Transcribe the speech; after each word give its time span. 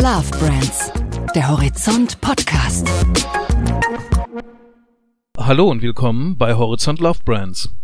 Love 0.00 0.30
Brands, 0.38 0.92
der 1.34 1.48
Horizont 1.48 2.20
Podcast. 2.20 2.88
Hallo 5.36 5.68
und 5.68 5.82
willkommen 5.82 6.36
bei 6.36 6.54
Horizont 6.54 7.00
Love 7.00 7.18
Brands. 7.24 7.74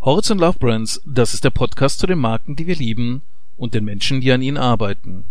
Horizont 0.00 0.40
Love 0.40 0.58
Brands, 0.58 1.02
das 1.04 1.34
ist 1.34 1.44
der 1.44 1.50
Podcast 1.50 1.98
zu 1.98 2.06
den 2.06 2.18
Marken, 2.18 2.56
die 2.56 2.66
wir 2.66 2.76
lieben 2.76 3.20
und 3.58 3.74
den 3.74 3.84
Menschen, 3.84 4.22
die 4.22 4.32
an 4.32 4.40
ihnen 4.40 4.56
arbeiten. 4.56 5.24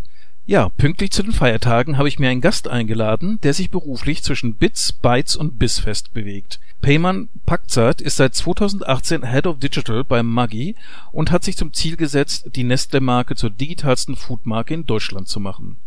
Ja, 0.45 0.69
pünktlich 0.69 1.09
zu 1.09 1.23
den 1.23 1.31
Feiertagen 1.31 1.97
habe 1.97 2.07
ich 2.07 2.19
mir 2.19 2.29
einen 2.29 2.41
Gast 2.41 2.67
eingeladen, 2.67 3.39
der 3.41 3.55
sich 3.55 3.71
beruflich 3.71 4.21
zwischen 4.21 4.53
Bits, 4.53 4.91
Bytes 4.91 5.35
und 5.35 5.57
Bissfest 5.57 6.13
bewegt. 6.13 6.59
Peyman 6.81 7.29
Pakzat 7.47 8.01
ist 8.01 8.17
seit 8.17 8.35
2018 8.35 9.25
Head 9.25 9.47
of 9.47 9.57
Digital 9.57 10.03
bei 10.03 10.21
Maggi 10.21 10.75
und 11.11 11.31
hat 11.31 11.43
sich 11.43 11.57
zum 11.57 11.73
Ziel 11.73 11.97
gesetzt, 11.97 12.51
die 12.53 12.63
Nestle-Marke 12.63 13.35
zur 13.35 13.49
digitalsten 13.49 14.15
Foodmarke 14.15 14.75
in 14.75 14.85
Deutschland 14.85 15.27
zu 15.27 15.39
machen. 15.39 15.77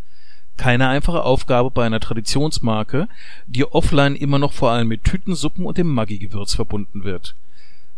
Keine 0.56 0.88
einfache 0.88 1.22
Aufgabe 1.22 1.70
bei 1.70 1.84
einer 1.84 2.00
Traditionsmarke, 2.00 3.08
die 3.46 3.64
offline 3.64 4.16
immer 4.16 4.38
noch 4.38 4.52
vor 4.52 4.70
allem 4.70 4.88
mit 4.88 5.04
Tütensuppen 5.04 5.64
und 5.64 5.78
dem 5.78 5.88
Maggi-Gewürz 5.88 6.54
verbunden 6.54 7.04
wird. 7.04 7.34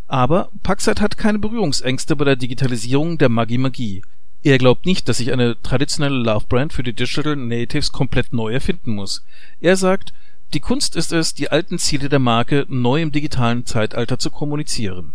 Aber 0.06 0.48
Paxat 0.62 1.00
hat 1.00 1.16
keine 1.16 1.38
Berührungsängste 1.38 2.16
bei 2.16 2.24
der 2.24 2.36
Digitalisierung 2.36 3.18
der 3.18 3.28
Maggi-Magie. 3.28 4.02
Er 4.42 4.58
glaubt 4.58 4.84
nicht, 4.84 5.08
dass 5.08 5.16
sich 5.16 5.32
eine 5.32 5.60
traditionelle 5.62 6.16
Love-Brand 6.16 6.72
für 6.72 6.82
die 6.82 6.92
Digital 6.92 7.36
Natives 7.36 7.92
komplett 7.92 8.32
neu 8.32 8.52
erfinden 8.52 8.94
muss. 8.94 9.24
Er 9.60 9.76
sagt, 9.76 10.12
die 10.52 10.60
Kunst 10.60 10.96
ist 10.96 11.12
es, 11.12 11.34
die 11.34 11.50
alten 11.50 11.78
Ziele 11.78 12.08
der 12.08 12.18
Marke 12.18 12.66
neu 12.68 13.00
im 13.00 13.10
digitalen 13.10 13.64
Zeitalter 13.66 14.18
zu 14.18 14.30
kommunizieren. 14.30 15.14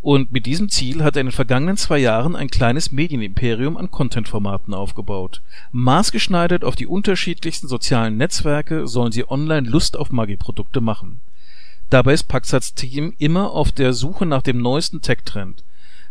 Und 0.00 0.32
mit 0.32 0.46
diesem 0.46 0.68
Ziel 0.68 1.02
hat 1.02 1.16
er 1.16 1.22
in 1.22 1.26
den 1.26 1.32
vergangenen 1.32 1.76
zwei 1.76 1.98
Jahren 1.98 2.36
ein 2.36 2.50
kleines 2.50 2.92
Medienimperium 2.92 3.76
an 3.76 3.90
Content-Formaten 3.90 4.72
aufgebaut. 4.72 5.42
Maßgeschneidert 5.72 6.62
auf 6.62 6.76
die 6.76 6.86
unterschiedlichsten 6.86 7.66
sozialen 7.66 8.16
Netzwerke 8.16 8.86
sollen 8.86 9.12
sie 9.12 9.28
online 9.28 9.68
Lust 9.68 9.96
auf 9.96 10.12
Maggi-Produkte 10.12 10.80
machen. 10.80 11.20
Dabei 11.90 12.12
ist 12.12 12.28
Paxats 12.28 12.74
Team 12.74 13.14
immer 13.18 13.50
auf 13.50 13.72
der 13.72 13.92
Suche 13.92 14.24
nach 14.24 14.42
dem 14.42 14.60
neuesten 14.60 15.00
Tech-Trend. 15.00 15.64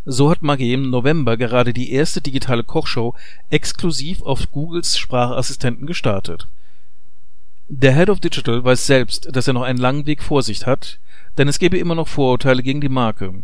So 0.06 0.30
hat 0.32 0.42
Maggi 0.42 0.74
im 0.74 0.90
November 0.90 1.38
gerade 1.38 1.74
die 1.74 1.92
erste 1.92 2.22
digitale 2.22 2.64
Kochshow 2.64 3.14
exklusiv 3.50 4.22
auf 4.22 4.52
Googles 4.52 4.98
Sprachassistenten 4.98 5.86
gestartet. 5.86 6.48
Der 7.68 7.94
Head 7.94 8.10
of 8.10 8.22
Digital 8.22 8.64
weiß 8.64 8.88
selbst, 8.88 9.28
dass 9.36 9.48
er 9.48 9.54
noch 9.54 9.64
einen 9.64 9.80
langen 9.80 10.06
Weg 10.06 10.24
vor 10.24 10.44
sich 10.44 10.66
hat, 10.66 11.00
denn 11.38 11.50
es 11.50 11.60
gäbe 11.60 11.78
immer 11.78 11.96
noch 11.96 12.08
Vorurteile 12.08 12.64
gegen 12.64 12.80
die 12.80 12.90
Marke. 12.90 13.44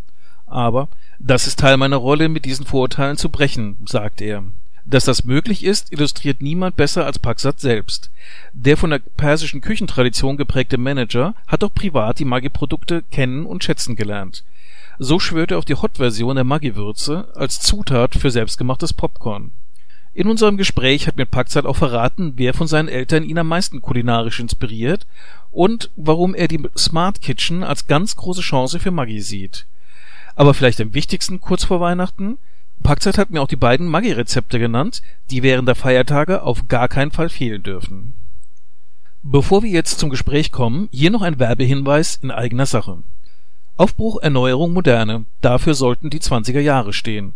Aber 0.54 0.88
das 1.18 1.48
ist 1.48 1.60
Teil 1.60 1.78
meiner 1.78 1.98
Rolle, 1.98 2.30
mit 2.30 2.46
diesen 2.46 2.68
Vorurteilen 2.68 3.18
zu 3.18 3.30
brechen, 3.30 3.76
sagt 3.88 4.22
er. 4.22 4.44
Dass 4.86 5.06
das 5.06 5.24
möglich 5.24 5.64
ist, 5.64 5.92
illustriert 5.92 6.44
niemand 6.44 6.76
besser 6.76 7.08
als 7.08 7.18
Paxat 7.18 7.60
selbst. 7.60 8.12
Der 8.54 8.78
von 8.78 8.92
der 8.92 9.00
persischen 9.00 9.62
Küchentradition 9.62 10.38
geprägte 10.38 10.78
Manager 10.78 11.34
hat 11.48 11.64
auch 11.64 11.74
privat 11.74 12.20
die 12.20 12.26
Maggi-Produkte 12.26 13.02
kennen 13.10 13.48
und 13.48 13.64
schätzen 13.64 13.96
gelernt. 13.96 14.44
So 15.00 15.18
schwört 15.18 15.50
er 15.50 15.58
auf 15.58 15.66
die 15.66 15.74
Hot-Version 15.74 16.36
der 16.36 16.46
Maggi-Würze 16.46 17.30
als 17.34 17.60
Zutat 17.60 18.14
für 18.14 18.30
selbstgemachtes 18.30 18.94
Popcorn. 18.94 19.54
In 20.14 20.30
unserem 20.30 20.58
Gespräch 20.58 21.08
hat 21.08 21.18
mir 21.18 21.26
Paxat 21.26 21.66
auch 21.66 21.78
verraten, 21.78 22.34
wer 22.36 22.54
von 22.54 22.68
seinen 22.68 22.90
Eltern 22.90 23.24
ihn 23.24 23.40
am 23.40 23.48
meisten 23.48 23.82
kulinarisch 23.82 24.40
inspiriert 24.40 25.08
und 25.50 25.90
warum 25.96 26.36
er 26.36 26.48
die 26.48 26.62
Smart 26.78 27.22
Kitchen 27.22 27.64
als 27.64 27.88
ganz 27.88 28.16
große 28.16 28.42
Chance 28.42 28.80
für 28.80 28.92
Maggi 28.92 29.20
sieht. 29.20 29.66
Aber 30.36 30.54
vielleicht 30.54 30.82
am 30.82 30.94
wichtigsten 30.94 31.40
kurz 31.40 31.64
vor 31.64 31.80
Weihnachten, 31.80 32.38
Packzeit 32.82 33.18
hat 33.18 33.30
mir 33.30 33.42
auch 33.42 33.48
die 33.48 33.56
beiden 33.56 33.88
Maggi-Rezepte 33.88 34.60
genannt, 34.60 35.02
die 35.30 35.44
während 35.44 35.68
der 35.68 35.76
Feiertage 35.76 36.44
auf 36.44 36.68
gar 36.68 36.88
keinen 36.88 37.12
Fall 37.12 37.30
fehlen 37.30 37.64
dürfen. 37.64 38.14
Bevor 39.22 39.64
wir 39.64 39.70
jetzt 39.70 40.00
zum 40.00 40.10
Gespräch 40.10 40.52
kommen, 40.52 40.90
hier 40.92 41.10
noch 41.10 41.22
ein 41.22 41.40
Werbehinweis 41.40 42.20
in 42.22 42.30
eigener 42.30 42.66
Sache. 42.66 42.98
Aufbruch, 43.78 44.22
Erneuerung, 44.22 44.74
Moderne, 44.74 45.26
dafür 45.40 45.76
sollten 45.76 46.10
die 46.10 46.20
20er 46.20 46.60
Jahre 46.60 46.92
stehen. 46.92 47.34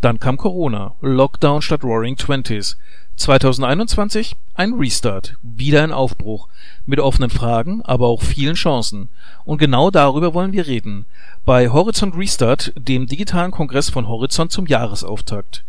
Dann 0.00 0.18
kam 0.18 0.36
Corona, 0.36 0.96
Lockdown 1.00 1.62
statt 1.62 1.84
Roaring 1.84 2.16
Twenties. 2.16 2.76
2021 3.18 4.36
ein 4.54 4.72
Restart, 4.74 5.34
wieder 5.42 5.82
ein 5.82 5.92
Aufbruch, 5.92 6.46
mit 6.86 7.00
offenen 7.00 7.30
Fragen, 7.30 7.82
aber 7.82 8.06
auch 8.06 8.22
vielen 8.22 8.54
Chancen. 8.54 9.08
Und 9.44 9.58
genau 9.58 9.90
darüber 9.90 10.34
wollen 10.34 10.52
wir 10.52 10.68
reden. 10.68 11.04
Bei 11.44 11.68
Horizont 11.68 12.16
Restart, 12.16 12.72
dem 12.76 13.06
digitalen 13.06 13.50
Kongress 13.50 13.90
von 13.90 14.06
Horizont 14.06 14.52
zum 14.52 14.66
Jahresauftakt. 14.66 15.64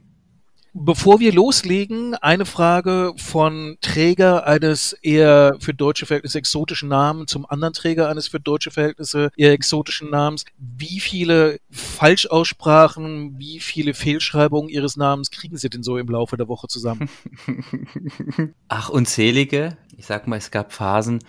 Bevor 0.77 1.21
wir 1.21 1.31
loslegen, 1.31 2.15
eine 2.15 2.45
Frage 2.45 3.13
von 3.15 3.77
Träger 3.79 4.45
eines 4.45 4.91
eher 4.91 5.55
für 5.61 5.73
deutsche 5.73 6.05
Verhältnisse 6.05 6.37
exotischen 6.37 6.89
Namens 6.89 7.31
zum 7.31 7.45
anderen 7.45 7.73
Träger 7.73 8.09
eines 8.09 8.27
für 8.27 8.41
deutsche 8.41 8.71
Verhältnisse 8.71 9.31
eher 9.37 9.53
exotischen 9.53 10.09
Namens. 10.09 10.43
Wie 10.57 10.99
viele 10.99 11.61
Falschaussprachen, 11.71 13.39
wie 13.39 13.61
viele 13.61 13.93
Fehlschreibungen 13.93 14.67
Ihres 14.67 14.97
Namens 14.97 15.31
kriegen 15.31 15.55
Sie 15.55 15.69
denn 15.69 15.81
so 15.81 15.97
im 15.97 16.09
Laufe 16.09 16.35
der 16.35 16.49
Woche 16.49 16.67
zusammen? 16.67 17.09
Ach, 18.67 18.89
unzählige. 18.89 19.77
Ich 19.95 20.07
sag 20.07 20.27
mal, 20.27 20.35
es 20.35 20.51
gab 20.51 20.73
Phasen, 20.73 21.19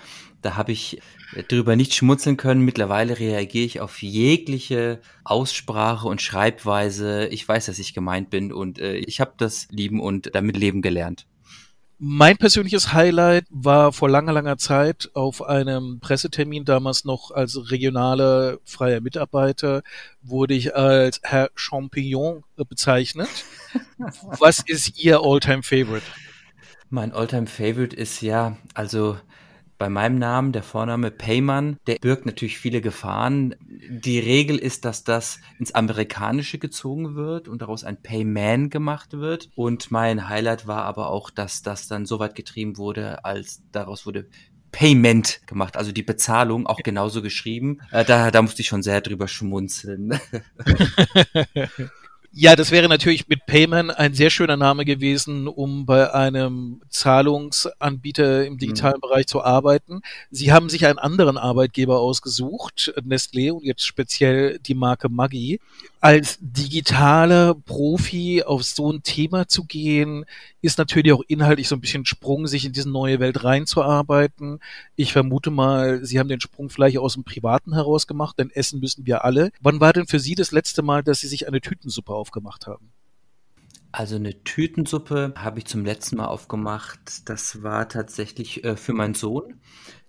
da 0.47 0.57
habe 0.57 0.71
ich 0.71 1.01
drüber 1.49 1.75
nicht 1.75 1.93
schmunzeln 1.93 2.37
können. 2.37 2.61
Mittlerweile 2.61 3.19
reagiere 3.19 3.65
ich 3.65 3.81
auf 3.81 4.01
jegliche 4.01 5.01
Aussprache 5.25 6.07
und 6.07 6.23
Schreibweise. 6.23 7.27
Ich 7.27 7.47
weiß, 7.47 7.67
dass 7.67 7.81
ich 7.81 7.95
gemeint 7.95 8.31
bin 8.31 8.53
und 8.53 8.79
äh, 8.79 8.95
ich 8.95 9.21
habe 9.21 9.33
das 9.37 9.67
lieben 9.73 10.01
und 10.01 10.35
damit 10.37 10.57
leben 10.57 10.83
gelernt. 10.83 11.27
Mein 11.99 12.37
persönliches 12.37 12.93
Highlight 12.93 13.47
war 13.51 13.93
vor 13.93 14.09
langer, 14.09 14.35
langer 14.35 14.57
Zeit 14.57 15.11
auf 15.15 15.43
einem 15.43 15.99
Pressetermin, 15.99 16.65
damals 16.65 17.05
noch 17.05 17.33
als 17.33 17.71
regionaler 17.71 18.59
freier 18.65 19.01
Mitarbeiter, 19.01 19.83
wurde 20.23 20.55
ich 20.55 20.77
als 20.77 21.21
Herr 21.25 21.51
Champignon 21.57 22.45
bezeichnet. 22.69 23.29
Was 24.39 24.61
ist 24.61 25.03
Ihr 25.03 25.21
Alltime 25.23 25.65
Favorite? 25.65 26.07
Mein 26.89 27.13
Alltime 27.13 27.49
Favorite 27.49 27.97
ist 27.97 28.21
ja, 28.21 28.59
also 28.75 29.17
bei 29.79 29.89
meinem 29.89 30.19
Namen, 30.19 30.53
der 30.53 30.63
Vorname 30.63 31.11
Payman, 31.11 31.79
der 31.87 31.97
birgt 31.97 32.27
natürlich 32.27 32.59
viele 32.59 32.81
Gefahren. 32.81 33.55
Die 33.89 34.19
Regel 34.19 34.59
ist, 34.59 34.85
dass 34.85 35.05
das 35.05 35.39
ins 35.59 35.75
Amerikanische 35.75 36.59
gezogen 36.59 37.15
wird 37.15 37.49
und 37.49 37.63
daraus 37.63 37.85
ein 37.85 38.01
Payman 38.01 38.71
gemacht 38.71 39.13
wird. 39.13 39.51
Und 39.55 39.91
mein 39.91 40.29
Highlight 40.29 40.67
war 40.67 40.85
aber 40.85 41.11
auch, 41.11 41.31
dass 41.31 41.63
das 41.63 41.89
dann 41.89 42.07
so 42.07 42.19
weit 42.19 42.35
getrieben 42.35 42.77
wurde, 42.79 43.25
als 43.25 43.63
daraus 43.73 44.07
wurde 44.07 44.29
Payment 44.73 45.41
gemacht, 45.47 45.77
also 45.77 45.93
die 45.93 46.03
Bezahlung 46.03 46.67
auch 46.67 46.81
genauso 46.83 47.23
geschrieben. 47.23 47.81
Äh, 47.93 48.05
da, 48.05 48.31
da 48.31 48.43
musste 48.43 48.63
ich 48.63 48.69
schon 48.69 48.83
sehr 48.83 49.01
drüber 49.01 49.29
schmunzeln. 49.29 50.19
Ja, 52.39 52.55
das 52.55 52.71
wäre 52.71 52.87
natürlich 52.87 53.29
mit 53.29 53.47
Payman 53.47 53.91
ein 53.91 54.13
sehr 54.13 54.29
schöner 54.29 54.59
Name 54.59 54.85
gewesen, 54.85 55.49
um 55.49 55.87
bei 55.87 56.13
einem 56.13 56.83
Zahlungsanbieter 56.91 58.45
im 58.45 58.59
digitalen 58.59 58.97
mhm. 58.99 59.09
Bereich 59.09 59.27
zu 59.27 59.43
arbeiten. 59.43 60.03
Sie 60.31 60.53
haben 60.53 60.69
sich 60.69 60.85
einen 60.85 60.99
anderen 60.99 61.39
Arbeitgeber 61.39 61.99
ausgesucht, 61.99 62.93
Nestlé 63.03 63.53
und 63.53 63.65
jetzt 63.65 63.87
speziell 63.87 64.59
die 64.59 64.75
Marke 64.75 65.09
Maggi. 65.09 65.61
als 66.03 66.37
digitaler 66.41 67.55
Profi 67.55 68.43
auf 68.43 68.65
so 68.65 68.93
ein 68.93 69.03
Thema 69.03 69.49
zu 69.49 69.65
gehen, 69.65 70.27
ist 70.61 70.79
natürlich 70.79 71.13
auch 71.13 71.23
inhaltlich 71.27 71.69
so 71.69 71.75
ein 71.75 71.81
bisschen 71.81 72.05
Sprung, 72.05 72.47
sich 72.47 72.65
in 72.65 72.73
diese 72.73 72.91
neue 72.91 73.19
Welt 73.19 73.45
reinzuarbeiten. 73.45 74.61
Ich 74.95 75.13
vermute 75.13 75.51
mal, 75.51 76.05
Sie 76.05 76.19
haben 76.19 76.29
den 76.29 76.41
Sprung 76.41 76.71
vielleicht 76.71 76.99
aus 76.99 77.15
dem 77.15 77.25
Privaten 77.25 77.73
heraus 77.73 78.07
gemacht, 78.07 78.39
denn 78.39 78.51
essen 78.51 78.81
müssen 78.81 79.07
wir 79.07 79.25
alle. 79.25 79.51
Wann 79.61 79.81
war 79.81 79.93
denn 79.93 80.07
für 80.07 80.21
Sie 80.21 80.35
das 80.35 80.53
letzte 80.53 80.83
Mal, 80.83 81.03
dass 81.03 81.21
Sie 81.21 81.29
sich 81.29 81.49
eine 81.49 81.61
Tütensuppe 81.61 82.13
aufgemacht 82.27 82.67
haben? 82.67 82.93
Also 83.93 84.17
eine 84.17 84.43
Tütensuppe 84.43 85.33
habe 85.37 85.61
ich 85.61 85.67
zum 85.67 85.85
letzten 85.85 86.17
Mal 86.17 86.27
aufgemacht. 86.27 87.29
Das 87.29 87.63
war 87.63 87.89
tatsächlich 87.89 88.65
äh, 88.65 88.77
für 88.77 88.93
meinen 88.93 89.15
Sohn, 89.15 89.61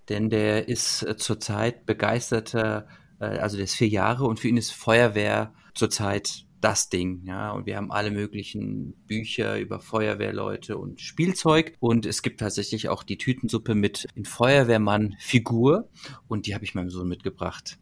denn 0.10 0.30
der 0.30 0.68
ist 0.68 1.04
äh, 1.04 1.16
zurzeit 1.16 1.86
begeisterter, 1.86 2.88
äh, 3.20 3.26
also 3.26 3.56
der 3.56 3.66
ist 3.66 3.76
vier 3.76 3.88
Jahre 3.88 4.26
und 4.26 4.40
für 4.40 4.48
ihn 4.50 4.58
ist 4.58 4.72
Feuerwehr 4.72 5.54
zurzeit 5.74 6.48
das 6.60 6.90
Ding, 6.90 7.22
ja. 7.24 7.52
Und 7.52 7.68
wir 7.68 7.78
haben 7.78 7.92
alle 7.92 8.10
möglichen 8.10 8.94
Bücher 9.06 9.60
über 9.60 9.80
Feuerwehrleute 9.80 10.78
und 10.78 11.00
Spielzeug. 11.00 11.76
Und 11.80 12.08
es 12.08 12.24
gibt 12.24 12.40
tatsächlich 12.40 12.90
auch 12.90 13.04
die 13.04 13.20
Tütensuppe 13.20 13.76
mit 13.76 14.08
in 14.16 14.26
Feuerwehrmann-Figur. 14.26 15.88
Und 16.28 16.48
die 16.48 16.56
habe 16.56 16.66
ich 16.66 16.74
meinem 16.74 16.90
Sohn 16.90 17.08
mitgebracht. 17.08 17.78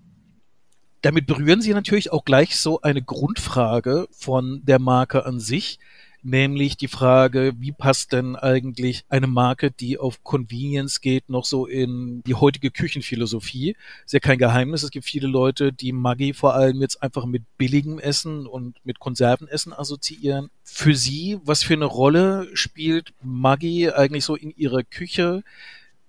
Damit 1.06 1.28
berühren 1.28 1.62
Sie 1.62 1.72
natürlich 1.72 2.12
auch 2.12 2.26
gleich 2.26 2.58
so 2.58 2.82
eine 2.82 3.04
Grundfrage 3.04 4.08
von 4.12 4.62
der 4.66 4.80
Marke 4.80 5.24
an 5.28 5.40
sich 5.40 5.78
nämlich 6.26 6.76
die 6.76 6.88
Frage, 6.88 7.54
wie 7.60 7.72
passt 7.72 8.12
denn 8.12 8.36
eigentlich 8.36 9.06
eine 9.10 9.28
Marke, 9.28 9.70
die 9.70 10.00
auf 10.00 10.24
Convenience 10.24 11.00
geht, 11.00 11.30
noch 11.30 11.46
so 11.46 11.68
in 11.68 12.24
die 12.24 12.34
heutige 12.34 12.72
Küchenphilosophie? 12.72 13.76
Ist 14.06 14.14
ja 14.14 14.20
kein 14.20 14.40
Geheimnis. 14.40 14.82
Es 14.82 14.90
gibt 14.90 15.06
viele 15.06 15.28
Leute, 15.28 15.72
die 15.72 15.92
Maggi 15.92 16.34
vor 16.34 16.56
allem 16.56 16.82
jetzt 16.82 17.04
einfach 17.04 17.26
mit 17.26 17.44
billigem 17.60 18.00
Essen 18.00 18.48
und 18.48 18.84
mit 18.84 19.00
Konservenessen 19.00 19.72
assoziieren. 19.72 20.50
Für 20.64 20.96
Sie, 20.96 21.38
was 21.44 21.64
für 21.64 21.76
eine 21.76 21.86
Rolle 21.86 22.50
spielt 22.54 23.14
Maggi 23.22 23.92
eigentlich 23.92 24.26
so 24.26 24.36
in 24.36 24.50
Ihrer 24.58 24.82
Küche? 24.82 25.44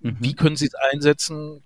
Mhm. 0.01 0.17
Wie 0.21 0.35
können 0.35 0.57
Sie 0.57 0.67
es 0.67 0.75
einsetzen? 0.75 1.63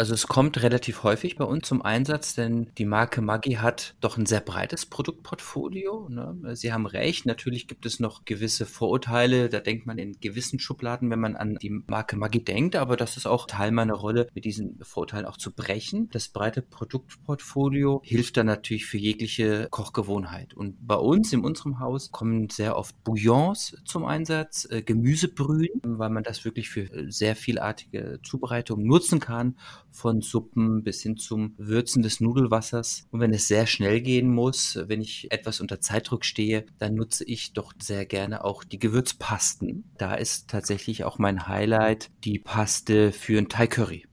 Also 0.00 0.14
es 0.14 0.28
kommt 0.28 0.62
relativ 0.62 1.02
häufig 1.02 1.36
bei 1.36 1.44
uns 1.44 1.68
zum 1.68 1.82
Einsatz, 1.82 2.34
denn 2.34 2.70
die 2.78 2.86
Marke 2.86 3.20
Maggi 3.20 3.56
hat 3.56 3.96
doch 4.00 4.16
ein 4.16 4.24
sehr 4.24 4.40
breites 4.40 4.86
Produktportfolio. 4.86 6.08
Ne? 6.08 6.56
Sie 6.56 6.72
haben 6.72 6.86
recht, 6.86 7.26
natürlich 7.26 7.68
gibt 7.68 7.84
es 7.84 8.00
noch 8.00 8.24
gewisse 8.24 8.64
Vorurteile, 8.64 9.50
da 9.50 9.60
denkt 9.60 9.84
man 9.84 9.98
in 9.98 10.18
gewissen 10.18 10.58
Schubladen, 10.58 11.10
wenn 11.10 11.20
man 11.20 11.36
an 11.36 11.56
die 11.56 11.82
Marke 11.86 12.16
Maggi 12.16 12.42
denkt, 12.42 12.76
aber 12.76 12.96
das 12.96 13.18
ist 13.18 13.26
auch 13.26 13.46
Teil 13.46 13.72
meiner 13.72 13.92
Rolle, 13.92 14.28
mit 14.32 14.46
diesen 14.46 14.78
Vorurteilen 14.82 15.26
auch 15.26 15.36
zu 15.36 15.52
brechen. 15.52 16.08
Das 16.12 16.30
breite 16.30 16.62
Produktportfolio 16.62 18.00
hilft 18.02 18.38
dann 18.38 18.46
natürlich 18.46 18.86
für 18.86 18.96
jegliche 18.96 19.68
Kochgewohnheit. 19.70 20.54
Und 20.54 20.78
bei 20.80 20.96
uns, 20.96 21.30
in 21.34 21.44
unserem 21.44 21.78
Haus, 21.78 22.10
kommen 22.10 22.48
sehr 22.48 22.78
oft 22.78 23.04
Bouillons 23.04 23.76
zum 23.84 24.06
Einsatz, 24.06 24.66
äh, 24.70 24.80
Gemüsebrühen, 24.80 25.82
weil 25.84 26.08
man 26.08 26.22
das 26.22 26.46
wirklich 26.46 26.70
für 26.70 26.90
äh, 26.90 27.10
sehr 27.10 27.36
vielartige 27.36 28.18
Zubereitungen 28.22 28.86
nutzen 28.86 29.20
kann 29.20 29.56
von 29.90 30.20
Suppen 30.22 30.82
bis 30.82 31.02
hin 31.02 31.16
zum 31.16 31.54
Würzen 31.56 32.02
des 32.02 32.20
Nudelwassers. 32.20 33.06
Und 33.10 33.20
wenn 33.20 33.32
es 33.32 33.48
sehr 33.48 33.66
schnell 33.66 34.00
gehen 34.00 34.32
muss, 34.32 34.78
wenn 34.86 35.00
ich 35.00 35.30
etwas 35.32 35.60
unter 35.60 35.80
Zeitdruck 35.80 36.24
stehe, 36.24 36.66
dann 36.78 36.94
nutze 36.94 37.24
ich 37.24 37.52
doch 37.52 37.72
sehr 37.80 38.06
gerne 38.06 38.44
auch 38.44 38.64
die 38.64 38.78
Gewürzpasten. 38.78 39.84
Da 39.98 40.14
ist 40.14 40.48
tatsächlich 40.48 41.04
auch 41.04 41.18
mein 41.18 41.46
Highlight 41.46 42.10
die 42.24 42.38
Paste 42.38 43.12
für 43.12 43.38
ein 43.38 43.48
Thai 43.48 43.66
Curry. 43.66 44.06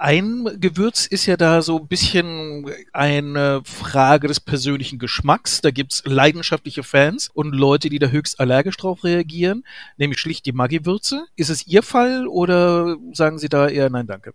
Ein 0.00 0.48
Gewürz 0.60 1.06
ist 1.06 1.26
ja 1.26 1.36
da 1.36 1.60
so 1.60 1.80
ein 1.80 1.88
bisschen 1.88 2.70
eine 2.92 3.62
Frage 3.64 4.28
des 4.28 4.38
persönlichen 4.38 5.00
Geschmacks. 5.00 5.60
Da 5.60 5.72
gibt's 5.72 6.04
leidenschaftliche 6.06 6.84
Fans 6.84 7.28
und 7.34 7.52
Leute, 7.52 7.88
die 7.88 7.98
da 7.98 8.06
höchst 8.06 8.38
allergisch 8.38 8.76
drauf 8.76 9.02
reagieren, 9.02 9.64
nämlich 9.96 10.20
schlicht 10.20 10.46
die 10.46 10.52
Maggi-Würze. 10.52 11.26
Ist 11.34 11.50
es 11.50 11.66
Ihr 11.66 11.82
Fall 11.82 12.28
oder 12.28 12.96
sagen 13.12 13.38
Sie 13.40 13.48
da 13.48 13.68
eher 13.68 13.90
nein, 13.90 14.06
danke? 14.06 14.34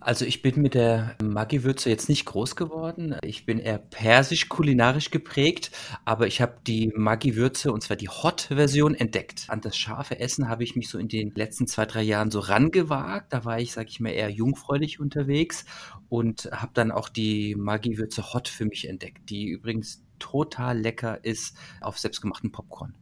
Also 0.00 0.24
ich 0.24 0.42
bin 0.42 0.62
mit 0.62 0.74
der 0.74 1.16
Maggi-Würze 1.20 1.90
jetzt 1.90 2.08
nicht 2.08 2.24
groß 2.24 2.54
geworden. 2.54 3.16
Ich 3.22 3.46
bin 3.46 3.58
eher 3.58 3.78
persisch 3.78 4.48
kulinarisch 4.48 5.10
geprägt, 5.10 5.72
aber 6.04 6.28
ich 6.28 6.40
habe 6.40 6.58
die 6.66 6.92
Maggi-Würze 6.94 7.72
und 7.72 7.82
zwar 7.82 7.96
die 7.96 8.08
Hot-Version 8.08 8.94
entdeckt. 8.94 9.46
An 9.48 9.60
das 9.60 9.76
scharfe 9.76 10.20
Essen 10.20 10.48
habe 10.48 10.62
ich 10.62 10.76
mich 10.76 10.88
so 10.88 10.98
in 10.98 11.08
den 11.08 11.32
letzten 11.34 11.66
zwei, 11.66 11.84
drei 11.84 12.02
Jahren 12.02 12.30
so 12.30 12.38
rangewagt. 12.38 13.32
Da 13.32 13.44
war 13.44 13.58
ich, 13.58 13.72
sag 13.72 13.88
ich 13.88 13.98
mal, 13.98 14.10
eher 14.10 14.30
jungfräulich 14.30 15.00
unterwegs 15.00 15.64
und 16.08 16.48
habe 16.52 16.70
dann 16.74 16.92
auch 16.92 17.08
die 17.08 17.56
Maggi-Würze 17.56 18.32
Hot 18.32 18.46
für 18.46 18.66
mich 18.66 18.88
entdeckt, 18.88 19.28
die 19.30 19.48
übrigens 19.48 20.04
total 20.20 20.78
lecker 20.78 21.24
ist 21.24 21.56
auf 21.80 21.98
selbstgemachten 21.98 22.52
Popcorn. 22.52 22.94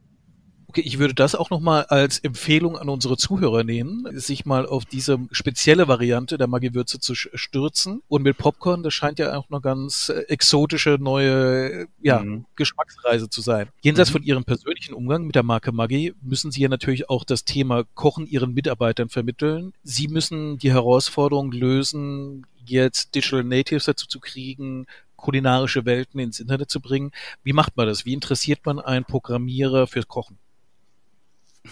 Ich 0.79 0.99
würde 0.99 1.15
das 1.15 1.35
auch 1.35 1.51
nochmal 1.51 1.85
als 1.85 2.19
Empfehlung 2.19 2.77
an 2.77 2.89
unsere 2.89 3.17
Zuhörer 3.17 3.65
nehmen, 3.65 4.07
sich 4.19 4.47
mal 4.47 4.67
auf 4.67 4.85
diese 4.85 5.19
spezielle 5.31 5.89
Variante 5.89 6.39
der 6.39 6.47
Maggi-Würze 6.47 7.01
zu 7.01 7.15
stürzen. 7.15 8.03
Und 8.09 8.23
mit 8.23 8.39
Popcorn, 8.39 8.83
das 8.83 8.95
scheint 8.95 9.19
ja 9.19 9.37
auch 9.37 9.51
eine 9.51 9.61
ganz 9.61 10.09
äh, 10.09 10.21
exotische 10.29 10.99
neue 11.01 11.87
ja, 12.01 12.21
mhm. 12.21 12.47
Geschmacksreise 12.57 13.29
zu 13.29 13.41
sein. 13.41 13.69
Jenseits 13.83 14.11
mhm. 14.11 14.13
von 14.13 14.23
Ihrem 14.23 14.45
persönlichen 14.45 14.95
Umgang 14.95 15.25
mit 15.25 15.35
der 15.35 15.43
Marke 15.43 15.73
Maggi 15.73 16.15
müssen 16.23 16.51
Sie 16.51 16.63
ja 16.63 16.69
natürlich 16.69 17.09
auch 17.09 17.25
das 17.25 17.45
Thema 17.45 17.85
Kochen 17.95 18.27
Ihren 18.27 18.55
Mitarbeitern 18.55 19.09
vermitteln. 19.09 19.73
Sie 19.83 20.09
müssen 20.09 20.59
die 20.59 20.73
Herausforderung 20.73 21.53
lösen, 21.53 22.47
jetzt 22.65 23.15
Digital 23.15 23.45
Natives 23.45 23.85
dazu 23.85 24.07
zu 24.07 24.21
kriegen, 24.21 24.87
kulinarische 25.17 25.85
Welten 25.85 26.21
ins 26.21 26.41
Internet 26.41 26.71
zu 26.71 26.81
bringen. 26.81 27.13
Wie 27.43 27.53
macht 27.53 27.77
man 27.77 27.87
das? 27.87 28.05
Wie 28.05 28.13
interessiert 28.13 28.61
man 28.65 28.79
einen 28.79 29.05
Programmierer 29.05 29.87
fürs 29.87 30.09
Kochen? 30.09 30.39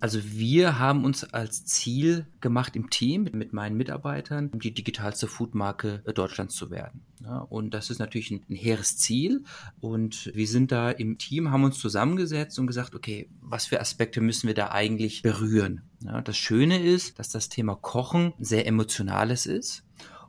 Also 0.02 0.20
wir 0.24 0.80
haben 0.80 1.04
uns 1.04 1.26
als 1.26 1.66
Ziel 1.66 2.26
gemacht 2.40 2.76
im 2.78 2.90
Team 2.90 3.30
mit, 3.34 3.52
meinen 3.52 3.76
Mitarbeitern, 3.76 4.50
die 4.54 4.74
digitalste 4.74 5.28
Foodmarke 5.28 6.04
Deutschlands 6.16 6.56
zu 6.56 6.72
werden. 6.72 7.02
Ja, 7.22 7.40
und 7.40 7.74
das 7.74 7.90
ist 7.90 8.00
natürlich 8.00 8.32
ein, 8.32 8.46
ein 8.50 8.56
hehres 8.56 8.98
Ziel. 8.98 9.44
Und 9.82 10.32
wir 10.34 10.48
sind 10.48 10.72
da 10.72 10.90
im 10.90 11.18
Team, 11.18 11.52
haben 11.52 11.66
uns 11.66 11.80
zusammengesetzt 11.80 12.58
und 12.60 12.68
gesagt, 12.68 12.96
okay, 12.96 13.30
was 13.42 13.66
für 13.66 13.82
Aspekte 13.82 14.22
müssen 14.22 14.48
wir 14.48 14.54
da 14.54 14.72
eigentlich 14.72 15.22
berühren? 15.22 15.82
Ja, 16.00 16.22
das 16.22 16.38
Schöne 16.38 16.82
ist, 16.82 17.20
dass 17.20 17.30
das 17.30 17.50
Thema 17.50 17.76
Kochen 17.76 18.34
sehr 18.40 18.68
emotionales 18.68 19.46
ist 19.46 19.84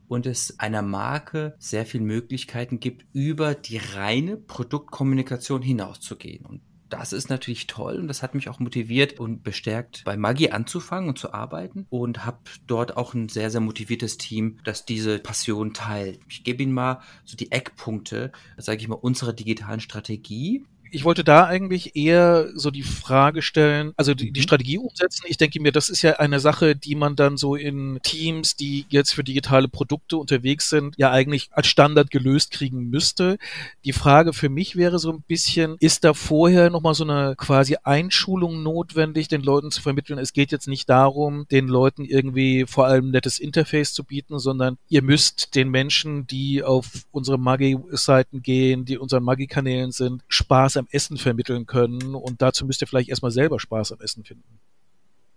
und 0.09 0.27
es 0.27 0.59
einer 0.59 0.83
Marke 0.83 1.55
sehr 1.61 1.87
viele 1.87 2.03
Möglichkeiten 2.03 2.81
gibt, 2.81 3.07
über 3.13 3.55
die 3.55 3.77
reine 3.77 4.37
Produktkommunikation 4.37 5.63
hinauszugehen. 5.63 6.45
Und 6.45 6.61
das 6.91 7.13
ist 7.13 7.31
natürlich 7.31 7.67
toll 7.67 7.97
und 7.97 8.09
das 8.09 8.23
hat 8.23 8.35
mich 8.35 8.49
auch 8.49 8.59
motiviert 8.59 9.19
und 9.19 9.43
bestärkt, 9.43 10.03
bei 10.05 10.17
Maggi 10.17 10.51
anzufangen 10.51 11.09
und 11.09 11.19
zu 11.19 11.33
arbeiten 11.33 11.87
und 11.89 12.27
habe 12.27 12.39
dort 12.67 12.97
auch 12.97 13.15
ein 13.15 13.29
sehr, 13.29 13.51
sehr 13.51 13.61
motiviertes 13.61 14.19
Team, 14.19 14.59
das 14.65 14.85
diese 14.85 15.19
Passion 15.19 15.73
teilt. 15.73 16.21
Ich 16.29 16.45
gebe 16.45 16.63
Ihnen 16.63 16.73
mal 16.73 17.01
so 17.25 17.37
die 17.37 17.53
Eckpunkte, 17.53 18.33
sage 18.57 18.81
ich 18.81 18.89
mal, 18.89 18.97
unserer 18.97 19.33
digitalen 19.33 19.81
Strategie 19.81 20.65
ich 20.93 21.05
wollte 21.05 21.25
da 21.25 21.47
eigentlich 21.47 21.97
eher 21.97 22.49
so 22.55 22.71
die 22.71 22.83
Frage 22.83 23.43
stellen, 23.43 23.93
also 23.97 24.15
die, 24.15 24.33
die, 24.33 24.41
mhm. 24.41 24.45
Strategie 24.45 24.79
umsetzen. 24.79 25.25
Ich 25.27 25.37
denke 25.37 25.61
mir, 25.61 25.73
das 25.73 25.89
ist 25.89 26.03
ja 26.03 26.15
eine 26.15 26.41
Sache, 26.41 26.77
die 26.77 26.95
man 26.95 27.17
dann 27.17 27.37
so 27.37 27.55
in 27.55 27.99
Teams, 28.03 28.57
die 28.57 28.87
jetzt 28.89 29.13
für 29.13 29.25
digitale 29.25 29.69
Produkte 29.69 30.17
unterwegs 30.17 30.69
sind, 30.69 30.95
ja 30.99 31.11
eigentlich 31.11 31.49
als 31.53 31.69
Standard 31.69 32.11
gelöst 32.11 32.51
kriegen 32.51 32.91
müsste. 32.91 33.39
Die 33.85 33.93
Frage 33.93 34.33
für 34.33 34.49
mich 34.49 34.77
wäre 34.77 34.99
so 34.99 35.13
ein 35.13 35.23
bisschen, 35.23 35.77
ist 35.81 36.05
da 36.05 36.15
vorher 36.15 36.71
nochmal 36.71 36.95
so 36.95 37.05
eine 37.05 37.35
quasi 37.37 37.77
Einschulung 37.83 38.63
notwendig, 38.63 39.29
den 39.29 39.43
Leuten 39.43 39.71
zu 39.71 39.83
vermitteln? 39.83 40.19
Es 40.19 40.33
geht 40.33 40.53
jetzt 40.53 40.69
nicht 40.69 40.89
darum, 40.89 41.47
den 41.51 41.69
Leuten 41.69 42.05
irgendwie 42.05 42.65
vor 42.67 42.87
allem 42.87 43.11
nettes 43.11 43.39
Interface 43.39 43.93
zu 43.93 44.05
bieten, 44.05 44.39
sondern 44.39 44.79
ihr 44.89 45.03
müsst 45.03 45.55
den 45.55 45.71
Menschen, 45.71 46.27
die 46.27 46.63
auf 46.63 46.87
unsere 47.11 47.39
Maggi-Seiten 47.39 48.43
gehen, 48.43 48.85
die 48.85 48.99
unseren 48.99 49.23
Maggi-Kanälen 49.23 49.93
sind, 49.93 50.23
Spaß 50.29 50.80
am 50.81 50.89
Essen 50.91 51.17
vermitteln 51.17 51.67
können 51.67 52.15
und 52.15 52.43
dazu 52.43 52.67
müsst 52.67 52.83
ihr 52.83 52.89
vielleicht 52.89 53.09
erstmal 53.09 53.31
selber 53.31 53.61
Spaß 53.61 53.93
am 53.93 54.01
Essen 54.01 54.25
finden. 54.25 54.61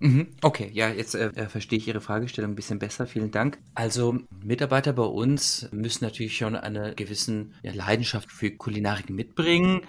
Mhm. 0.04 0.28
Okay, 0.42 0.70
ja, 0.74 0.90
jetzt 0.90 1.16
äh, 1.16 1.28
äh, 1.28 1.48
verstehe 1.48 1.80
ich 1.80 1.88
Ihre 1.88 2.02
Fragestellung 2.02 2.52
ein 2.52 2.56
bisschen 2.56 2.78
besser. 2.78 3.08
Vielen 3.08 3.32
Dank. 3.32 3.60
Also 3.74 4.20
Mitarbeiter 4.44 4.92
bei 4.92 5.04
uns 5.04 5.70
müssen 5.72 6.04
natürlich 6.04 6.36
schon 6.36 6.58
eine 6.58 6.94
gewissen 6.94 7.54
ja, 7.64 7.72
Leidenschaft 7.74 8.30
für 8.30 8.52
Kulinarik 8.52 9.10
mitbringen. 9.10 9.82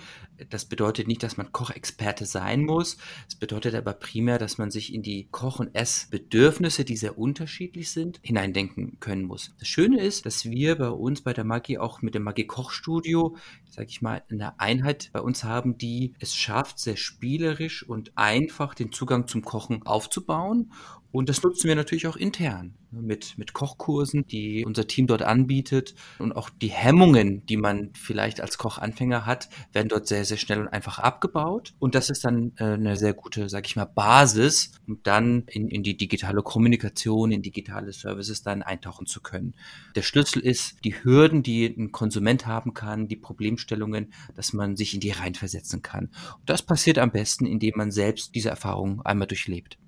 Das 0.50 0.64
bedeutet 0.64 1.06
nicht, 1.06 1.22
dass 1.22 1.36
man 1.36 1.52
Kochexperte 1.52 2.26
sein 2.26 2.64
muss. 2.64 2.96
Es 3.28 3.36
bedeutet 3.36 3.74
aber 3.74 3.92
primär, 3.92 4.38
dass 4.38 4.58
man 4.58 4.70
sich 4.70 4.92
in 4.92 5.02
die 5.02 5.28
Koch- 5.30 5.60
und 5.60 5.74
Essbedürfnisse, 5.74 6.84
die 6.84 6.96
sehr 6.96 7.18
unterschiedlich 7.18 7.90
sind, 7.90 8.18
hineindenken 8.22 8.98
können 9.00 9.24
muss. 9.24 9.54
Das 9.58 9.68
Schöne 9.68 10.00
ist, 10.00 10.26
dass 10.26 10.44
wir 10.44 10.76
bei 10.76 10.88
uns 10.88 11.22
bei 11.22 11.32
der 11.32 11.44
Maggi 11.44 11.78
auch 11.78 12.02
mit 12.02 12.14
dem 12.14 12.24
Maggi 12.24 12.46
Kochstudio, 12.46 13.36
sage 13.70 13.88
ich 13.88 14.02
mal, 14.02 14.22
eine 14.28 14.58
Einheit 14.58 15.10
bei 15.12 15.20
uns 15.20 15.44
haben, 15.44 15.78
die 15.78 16.14
es 16.18 16.34
schafft, 16.34 16.78
sehr 16.78 16.96
spielerisch 16.96 17.86
und 17.88 18.12
einfach 18.16 18.74
den 18.74 18.92
Zugang 18.92 19.28
zum 19.28 19.42
Kochen 19.42 19.84
aufzubauen 19.86 20.70
Und 21.14 21.28
das 21.28 21.44
nutzen 21.44 21.68
wir 21.68 21.76
natürlich 21.76 22.08
auch 22.08 22.16
intern 22.16 22.74
ne, 22.90 23.00
mit, 23.00 23.38
mit 23.38 23.52
Kochkursen, 23.52 24.26
die 24.26 24.64
unser 24.64 24.88
Team 24.88 25.06
dort 25.06 25.22
anbietet. 25.22 25.94
Und 26.18 26.32
auch 26.32 26.50
die 26.50 26.72
Hemmungen, 26.72 27.46
die 27.46 27.56
man 27.56 27.90
vielleicht 27.94 28.40
als 28.40 28.58
Kochanfänger 28.58 29.24
hat, 29.24 29.48
werden 29.72 29.88
dort 29.88 30.08
sehr, 30.08 30.24
sehr 30.25 30.37
schnell 30.37 30.61
und 30.61 30.69
einfach 30.69 30.99
abgebaut. 30.99 31.75
Und 31.78 31.95
das 31.95 32.11
ist 32.11 32.25
dann 32.25 32.52
äh, 32.59 32.64
eine 32.64 32.97
sehr 32.97 33.14
gute, 33.14 33.49
sag 33.49 33.66
ich 33.66 33.76
mal, 33.76 33.85
Basis, 33.85 34.73
um 34.87 35.00
dann 35.02 35.45
in, 35.49 35.69
in 35.69 35.83
die 35.83 35.97
digitale 35.97 36.43
Kommunikation, 36.43 37.33
in 37.33 37.43
digitale 37.43 37.93
Services 37.93 38.43
dann 38.43 38.62
eintauchen 38.62 39.07
zu 39.07 39.21
können. 39.21 39.54
Der 39.95 40.02
Schlüssel 40.02 40.40
ist 40.40 40.76
die 40.85 41.04
Hürden, 41.04 41.43
die 41.43 41.66
ein 41.66 41.93
Konsument 41.93 42.47
haben 42.47 42.75
kann, 42.75 43.09
die 43.09 43.16
Problemstellungen, 43.16 44.12
dass 44.35 44.52
man 44.52 44.76
sich 44.76 44.95
in 44.95 45.00
die 45.00 45.11
reinversetzen 45.11 45.83
kann. 45.83 46.07
Und 46.38 46.49
das 46.50 46.62
passiert 46.62 46.99
am 46.99 47.11
besten, 47.11 47.47
indem 47.47 47.75
man 47.76 47.90
selbst 47.90 48.35
diese 48.35 48.50
Erfahrung 48.50 49.02
einmal 49.02 49.26
durchlebt. 49.26 49.78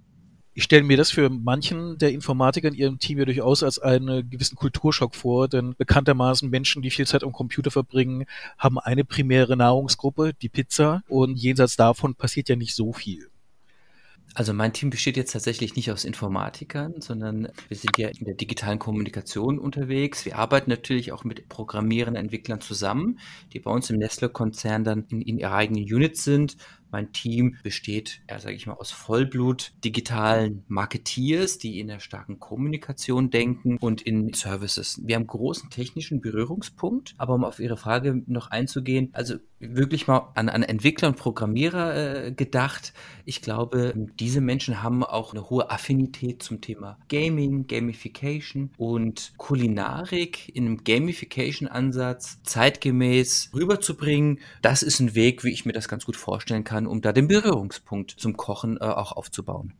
Ich 0.58 0.64
stelle 0.64 0.84
mir 0.84 0.96
das 0.96 1.10
für 1.10 1.28
manchen 1.28 1.98
der 1.98 2.12
Informatiker 2.12 2.68
in 2.68 2.75
ihrem 2.75 2.98
Team 2.98 3.18
ja 3.18 3.26
durchaus 3.26 3.62
als 3.62 3.78
einen 3.78 4.30
gewissen 4.30 4.56
Kulturschock 4.56 5.14
vor, 5.14 5.48
denn 5.48 5.75
bekanntermaßen 5.76 6.48
Menschen, 6.48 6.80
die 6.80 6.90
viel 6.90 7.06
Zeit 7.06 7.25
am 7.25 7.32
Computer 7.32 7.70
verbringen, 7.70 8.25
haben 8.56 8.78
eine 8.78 9.04
primäre 9.04 9.54
Nahrungsgruppe, 9.54 10.32
die 10.32 10.48
Pizza, 10.48 11.02
und 11.08 11.36
jenseits 11.36 11.76
davon 11.76 12.14
passiert 12.14 12.48
ja 12.48 12.56
nicht 12.56 12.75
so 12.75 12.94
viel. 12.94 13.28
Also 14.32 14.54
mein 14.54 14.72
Team 14.72 14.88
besteht 14.88 15.16
jetzt 15.16 15.32
tatsächlich 15.32 15.76
nicht 15.76 15.90
aus 15.90 16.04
Informatikern, 16.04 17.00
sondern 17.00 17.48
wir 17.68 17.76
sind 17.76 17.96
ja 17.98 18.08
in 18.08 18.25
der 18.25 18.34
digitalen 18.34 18.78
Kommunikation 18.78 19.58
unterwegs. 19.58 20.25
Wir 20.25 20.36
arbeiten 20.36 20.70
natürlich 20.70 21.12
auch 21.12 21.25
mit 21.25 21.48
Programmierern, 21.48 22.16
Entwicklern 22.16 22.60
zusammen, 22.60 23.18
die 23.52 23.60
bei 23.60 23.70
uns 23.70 23.90
im 23.90 23.98
Nestle-Konzern 23.98 24.84
dann 24.84 25.04
in, 25.10 25.20
in 25.20 25.38
ihrer 25.38 25.54
eigenen 25.54 25.84
Units 25.84 26.25
sind. 26.25 26.56
Mein 26.90 27.12
Team 27.12 27.57
besteht, 27.62 28.21
ja, 28.28 28.38
sage 28.38 28.55
ich 28.57 28.66
mal, 28.66 28.75
aus 28.75 28.90
Vollblut 28.90 29.73
digitalen 29.85 30.64
Marketeers, 30.69 31.59
die 31.59 31.81
in 31.81 31.88
der 31.88 32.00
starken 32.00 32.38
Kommunikation 32.38 33.31
denken 33.31 33.76
und 33.78 34.02
in 34.02 34.33
Services. 34.33 35.00
Wir 35.05 35.16
haben 35.16 35.26
großen 35.26 35.71
technischen 35.71 36.21
Berührungspunkt, 36.21 37.14
aber 37.19 37.35
um 37.35 37.45
auf 37.45 37.61
Ihre 37.61 37.76
Frage 37.76 38.23
noch 38.26 38.50
einzugehen, 38.50 39.11
also 39.12 39.37
wirklich 39.59 40.07
mal 40.07 40.33
an, 40.35 40.49
an 40.49 40.62
Entwickler 40.62 41.09
und 41.09 41.16
Programmierer 41.16 42.26
äh, 42.26 42.33
gedacht. 42.33 42.93
Ich 43.25 43.40
glaube, 43.40 43.95
diese 44.21 44.40
Menschen 44.40 44.83
haben 44.83 45.02
auch 45.02 45.33
eine 45.33 45.49
hohe 45.49 45.71
Affinität 45.71 46.43
zum 46.43 46.61
Thema 46.61 46.99
Gaming, 47.09 47.66
Gamification 47.66 48.71
und 48.76 49.33
Kulinarik 49.38 50.55
in 50.55 50.66
einem 50.66 50.85
Gamification-Ansatz 50.85 52.43
zeitgemäß 52.43 53.50
rüberzubringen. 53.55 54.40
Das 54.62 54.83
ist 54.83 55.00
ein 55.00 55.14
Weg, 55.14 55.45
wie 55.45 55.52
ich 55.52 55.64
mir 55.64 55.73
das 55.73 55.88
ganz 55.88 56.05
gut 56.05 56.16
vorstellen 56.16 56.64
kann, 56.64 56.86
um 56.87 57.00
da 57.00 57.12
den 57.12 57.28
Berührungspunkt 57.28 58.12
zum 58.12 58.37
Kochen 58.37 58.76
äh, 58.78 58.85
auch 58.85 59.12
aufzubauen. 59.12 59.75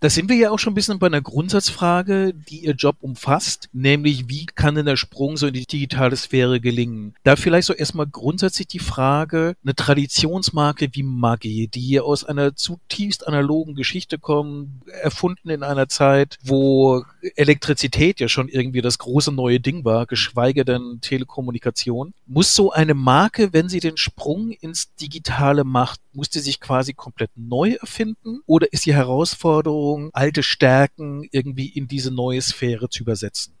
Da 0.00 0.10
sind 0.10 0.28
wir 0.28 0.36
ja 0.36 0.50
auch 0.50 0.58
schon 0.58 0.72
ein 0.72 0.74
bisschen 0.74 0.98
bei 0.98 1.06
einer 1.06 1.20
Grundsatzfrage, 1.20 2.34
die 2.34 2.64
Ihr 2.64 2.74
Job 2.74 2.96
umfasst, 3.00 3.68
nämlich 3.72 4.28
wie 4.28 4.46
kann 4.46 4.74
denn 4.74 4.86
der 4.86 4.96
Sprung 4.96 5.36
so 5.36 5.46
in 5.46 5.54
die 5.54 5.66
digitale 5.66 6.16
Sphäre 6.16 6.60
gelingen? 6.60 7.14
Da 7.22 7.36
vielleicht 7.36 7.66
so 7.66 7.74
erstmal 7.74 8.06
grundsätzlich 8.06 8.66
die 8.66 8.78
Frage, 8.78 9.54
eine 9.62 9.74
Traditionsmarke 9.74 10.88
wie 10.92 11.02
Maggi, 11.02 11.68
die 11.68 12.00
aus 12.00 12.24
einer 12.24 12.56
zutiefst 12.56 13.26
analogen 13.26 13.74
Geschichte 13.74 14.18
kommt, 14.18 14.70
erfunden 15.02 15.50
in 15.50 15.62
einer 15.62 15.88
Zeit, 15.88 16.38
wo 16.42 17.04
Elektrizität 17.36 18.20
ja 18.20 18.28
schon 18.28 18.48
irgendwie 18.48 18.82
das 18.82 18.98
große 18.98 19.32
neue 19.32 19.60
Ding 19.60 19.84
war, 19.84 20.06
geschweige 20.06 20.64
denn 20.64 20.98
Telekommunikation. 21.00 22.14
Muss 22.26 22.54
so 22.54 22.72
eine 22.72 22.94
Marke, 22.94 23.52
wenn 23.52 23.68
sie 23.68 23.80
den 23.80 23.96
Sprung 23.96 24.50
ins 24.50 24.94
Digitale 24.94 25.64
macht, 25.64 26.00
muss 26.12 26.28
sie 26.30 26.40
sich 26.40 26.60
quasi 26.60 26.92
komplett 26.92 27.30
neu 27.36 27.72
erfinden 27.80 28.40
oder 28.46 28.72
ist 28.72 28.86
die 28.86 28.94
Herausforderung 28.94 29.59
Herausforderung, 29.60 30.10
alte 30.12 30.42
Stärken 30.42 31.26
irgendwie 31.30 31.68
in 31.68 31.86
diese 31.86 32.10
neue 32.10 32.40
Sphäre 32.40 32.88
zu 32.88 33.02
übersetzen. 33.02 33.54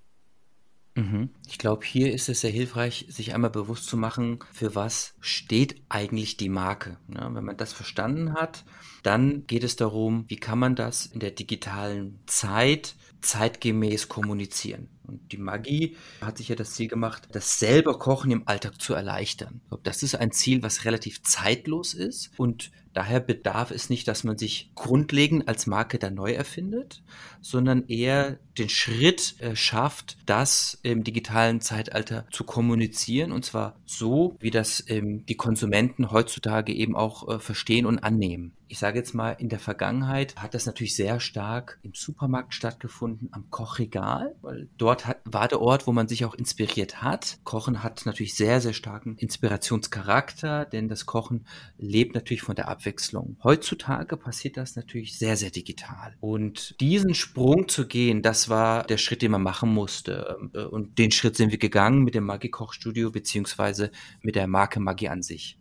Mhm. 0.96 1.30
Ich 1.48 1.58
glaube, 1.58 1.84
hier 1.84 2.12
ist 2.12 2.28
es 2.28 2.40
sehr 2.40 2.50
hilfreich, 2.50 3.06
sich 3.08 3.34
einmal 3.34 3.50
bewusst 3.50 3.86
zu 3.86 3.96
machen, 3.96 4.40
für 4.52 4.74
was 4.74 5.14
steht 5.20 5.82
eigentlich 5.88 6.36
die 6.36 6.48
Marke. 6.48 6.98
Ja, 7.14 7.32
wenn 7.32 7.44
man 7.44 7.56
das 7.56 7.72
verstanden 7.72 8.34
hat, 8.34 8.64
dann 9.02 9.46
geht 9.46 9.64
es 9.64 9.76
darum, 9.76 10.24
wie 10.28 10.36
kann 10.36 10.58
man 10.58 10.74
das 10.74 11.06
in 11.06 11.20
der 11.20 11.30
digitalen 11.30 12.18
Zeit 12.26 12.96
zeitgemäß 13.20 14.08
kommunizieren. 14.08 14.88
Und 15.06 15.32
die 15.32 15.38
Magie 15.38 15.96
hat 16.20 16.38
sich 16.38 16.48
ja 16.48 16.56
das 16.56 16.72
Ziel 16.74 16.88
gemacht, 16.88 17.28
das 17.32 17.58
selber 17.58 17.98
Kochen 17.98 18.30
im 18.30 18.46
Alltag 18.46 18.80
zu 18.80 18.94
erleichtern. 18.94 19.60
Das 19.82 20.02
ist 20.02 20.14
ein 20.14 20.32
Ziel, 20.32 20.62
was 20.62 20.84
relativ 20.84 21.22
zeitlos 21.22 21.94
ist. 21.94 22.30
Und 22.38 22.70
Daher 22.92 23.20
bedarf 23.20 23.70
es 23.70 23.88
nicht, 23.88 24.08
dass 24.08 24.24
man 24.24 24.36
sich 24.36 24.72
grundlegend 24.74 25.46
als 25.46 25.66
Marke 25.66 25.98
da 25.98 26.10
neu 26.10 26.32
erfindet, 26.32 27.02
sondern 27.40 27.86
eher 27.86 28.38
den 28.58 28.68
Schritt 28.68 29.36
äh, 29.40 29.54
schafft, 29.54 30.18
das 30.26 30.78
im 30.82 31.04
digitalen 31.04 31.60
Zeitalter 31.60 32.26
zu 32.32 32.42
kommunizieren. 32.42 33.30
Und 33.30 33.44
zwar 33.44 33.76
so, 33.86 34.36
wie 34.40 34.50
das 34.50 34.84
ähm, 34.88 35.24
die 35.26 35.36
Konsumenten 35.36 36.10
heutzutage 36.10 36.72
eben 36.72 36.96
auch 36.96 37.28
äh, 37.28 37.38
verstehen 37.38 37.86
und 37.86 38.00
annehmen. 38.00 38.52
Ich 38.66 38.78
sage 38.78 38.98
jetzt 38.98 39.14
mal, 39.14 39.32
in 39.32 39.48
der 39.48 39.58
Vergangenheit 39.58 40.36
hat 40.36 40.54
das 40.54 40.66
natürlich 40.66 40.94
sehr 40.94 41.20
stark 41.20 41.78
im 41.82 41.92
Supermarkt 41.94 42.54
stattgefunden, 42.54 43.28
am 43.32 43.50
Kochregal, 43.50 44.34
weil 44.42 44.68
dort 44.78 44.89
hat, 44.98 45.18
war 45.24 45.48
der 45.48 45.60
Ort, 45.60 45.86
wo 45.86 45.92
man 45.92 46.08
sich 46.08 46.24
auch 46.24 46.34
inspiriert 46.34 47.02
hat. 47.02 47.38
Kochen 47.44 47.82
hat 47.82 48.04
natürlich 48.06 48.34
sehr, 48.34 48.60
sehr 48.60 48.72
starken 48.72 49.16
Inspirationscharakter, 49.16 50.64
denn 50.64 50.88
das 50.88 51.06
Kochen 51.06 51.46
lebt 51.78 52.14
natürlich 52.14 52.42
von 52.42 52.56
der 52.56 52.68
Abwechslung. 52.68 53.36
Heutzutage 53.42 54.16
passiert 54.16 54.56
das 54.56 54.76
natürlich 54.76 55.18
sehr, 55.18 55.36
sehr 55.36 55.50
digital. 55.50 56.16
Und 56.20 56.74
diesen 56.80 57.14
Sprung 57.14 57.68
zu 57.68 57.86
gehen, 57.86 58.22
das 58.22 58.48
war 58.48 58.84
der 58.84 58.98
Schritt, 58.98 59.22
den 59.22 59.32
man 59.32 59.42
machen 59.42 59.72
musste. 59.72 60.36
Und 60.70 60.98
den 60.98 61.10
Schritt 61.12 61.36
sind 61.36 61.50
wir 61.50 61.58
gegangen 61.58 62.02
mit 62.02 62.14
dem 62.14 62.24
Maggi 62.24 62.48
Kochstudio 62.48 63.10
beziehungsweise 63.10 63.90
mit 64.22 64.34
der 64.34 64.46
Marke 64.46 64.80
Maggi 64.80 65.08
an 65.08 65.22
sich. 65.22 65.59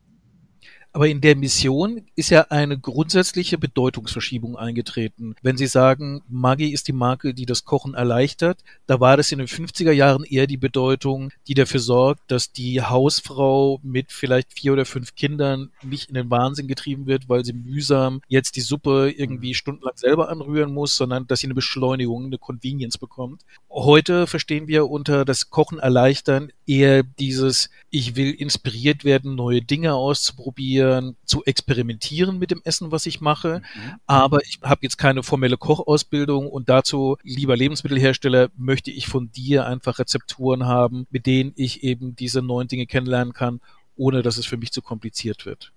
Aber 0.92 1.08
in 1.08 1.22
der 1.22 1.36
Mission 1.36 2.02
ist 2.16 2.32
ja 2.32 2.48
eine 2.50 2.80
grundsätzliche 2.80 3.60
Bedeutungsverschiebung 3.60 4.58
eingetreten. 4.58 5.36
Wenn 5.44 5.56
Sie 5.56 5.68
sagen, 5.68 6.22
Maggi 6.28 6.70
ist 6.70 6.88
die 6.88 6.94
Marke, 6.94 7.36
die 7.36 7.46
das 7.46 7.64
Kochen 7.64 7.94
erleichtert, 7.94 8.64
da 8.88 9.00
war 9.00 9.16
das 9.16 9.32
in 9.32 9.38
den 9.38 9.48
50er 9.48 9.92
Jahren 9.92 10.24
eher 10.24 10.48
die 10.48 10.58
Bedeutung, 10.58 11.32
die 11.48 11.54
dafür 11.54 11.80
sorgt, 11.80 12.32
dass 12.32 12.52
die 12.52 12.82
Hausfrau 12.82 13.80
mit 13.84 14.12
vielleicht 14.12 14.54
vier 14.54 14.74
oder 14.74 14.86
fünf 14.86 15.14
Kindern 15.14 15.70
nicht 15.84 16.10
in 16.10 16.16
den 16.16 16.32
Wahnsinn 16.32 16.68
getrieben 16.68 17.06
wird, 17.06 17.30
weil 17.30 17.46
sie 17.46 17.54
mühsam 17.54 18.22
jetzt 18.28 18.56
die 18.56 18.62
Suppe 18.62 19.14
irgendwie 19.16 19.54
stundenlang 19.54 19.96
selber 19.96 20.30
anrühren 20.30 20.74
muss, 20.74 20.96
sondern 20.96 21.28
dass 21.28 21.42
sie 21.42 21.48
eine 21.48 21.54
Beschleunigung, 21.54 22.26
eine 22.26 22.40
Convenience 22.40 22.98
bekommt. 22.98 23.44
Heute 23.70 24.26
verstehen 24.26 24.68
wir 24.68 24.90
unter 24.90 25.24
das 25.24 25.52
Kochen 25.52 25.78
erleichtern 25.78 26.52
eher 26.66 27.04
dieses, 27.04 27.70
ich 27.90 28.16
will 28.16 28.32
inspiriert 28.32 29.04
werden, 29.04 29.36
neue 29.36 29.62
Dinge 29.62 29.94
auszuprobieren, 29.96 30.79
ausprobieren, 30.80 31.16
zu 31.26 31.44
experimentieren 31.46 32.40
mit 32.40 32.52
dem 32.52 32.62
Essen, 32.64 32.92
was 32.92 33.06
ich 33.06 33.22
mache. 33.22 33.62
Mhm. 33.62 33.94
Aber 34.08 34.42
ich 34.44 34.60
habe 34.64 34.80
jetzt 34.84 34.98
keine 34.98 35.24
formelle 35.24 35.58
Kochausbildung 35.58 36.48
und 36.48 36.70
dazu, 36.70 37.18
lieber 37.24 37.56
Lebensmittelhersteller, 37.56 38.50
möchte 38.58 38.92
ich 38.92 39.08
von 39.08 39.32
dir 39.32 39.66
einfach 39.66 40.00
Rezepturen 40.00 40.66
haben, 40.66 41.08
mit 41.12 41.26
denen 41.26 41.54
ich 41.56 41.84
eben 41.84 42.16
diese 42.16 42.42
neuen 42.42 42.68
Dinge 42.68 42.88
kennenlernen 42.88 43.34
kann, 43.34 43.62
ohne 43.96 44.22
dass 44.22 44.38
es 44.38 44.46
für 44.46 44.58
mich 44.58 44.72
zu 44.72 44.82
kompliziert 44.82 45.46
wird. 45.46 45.72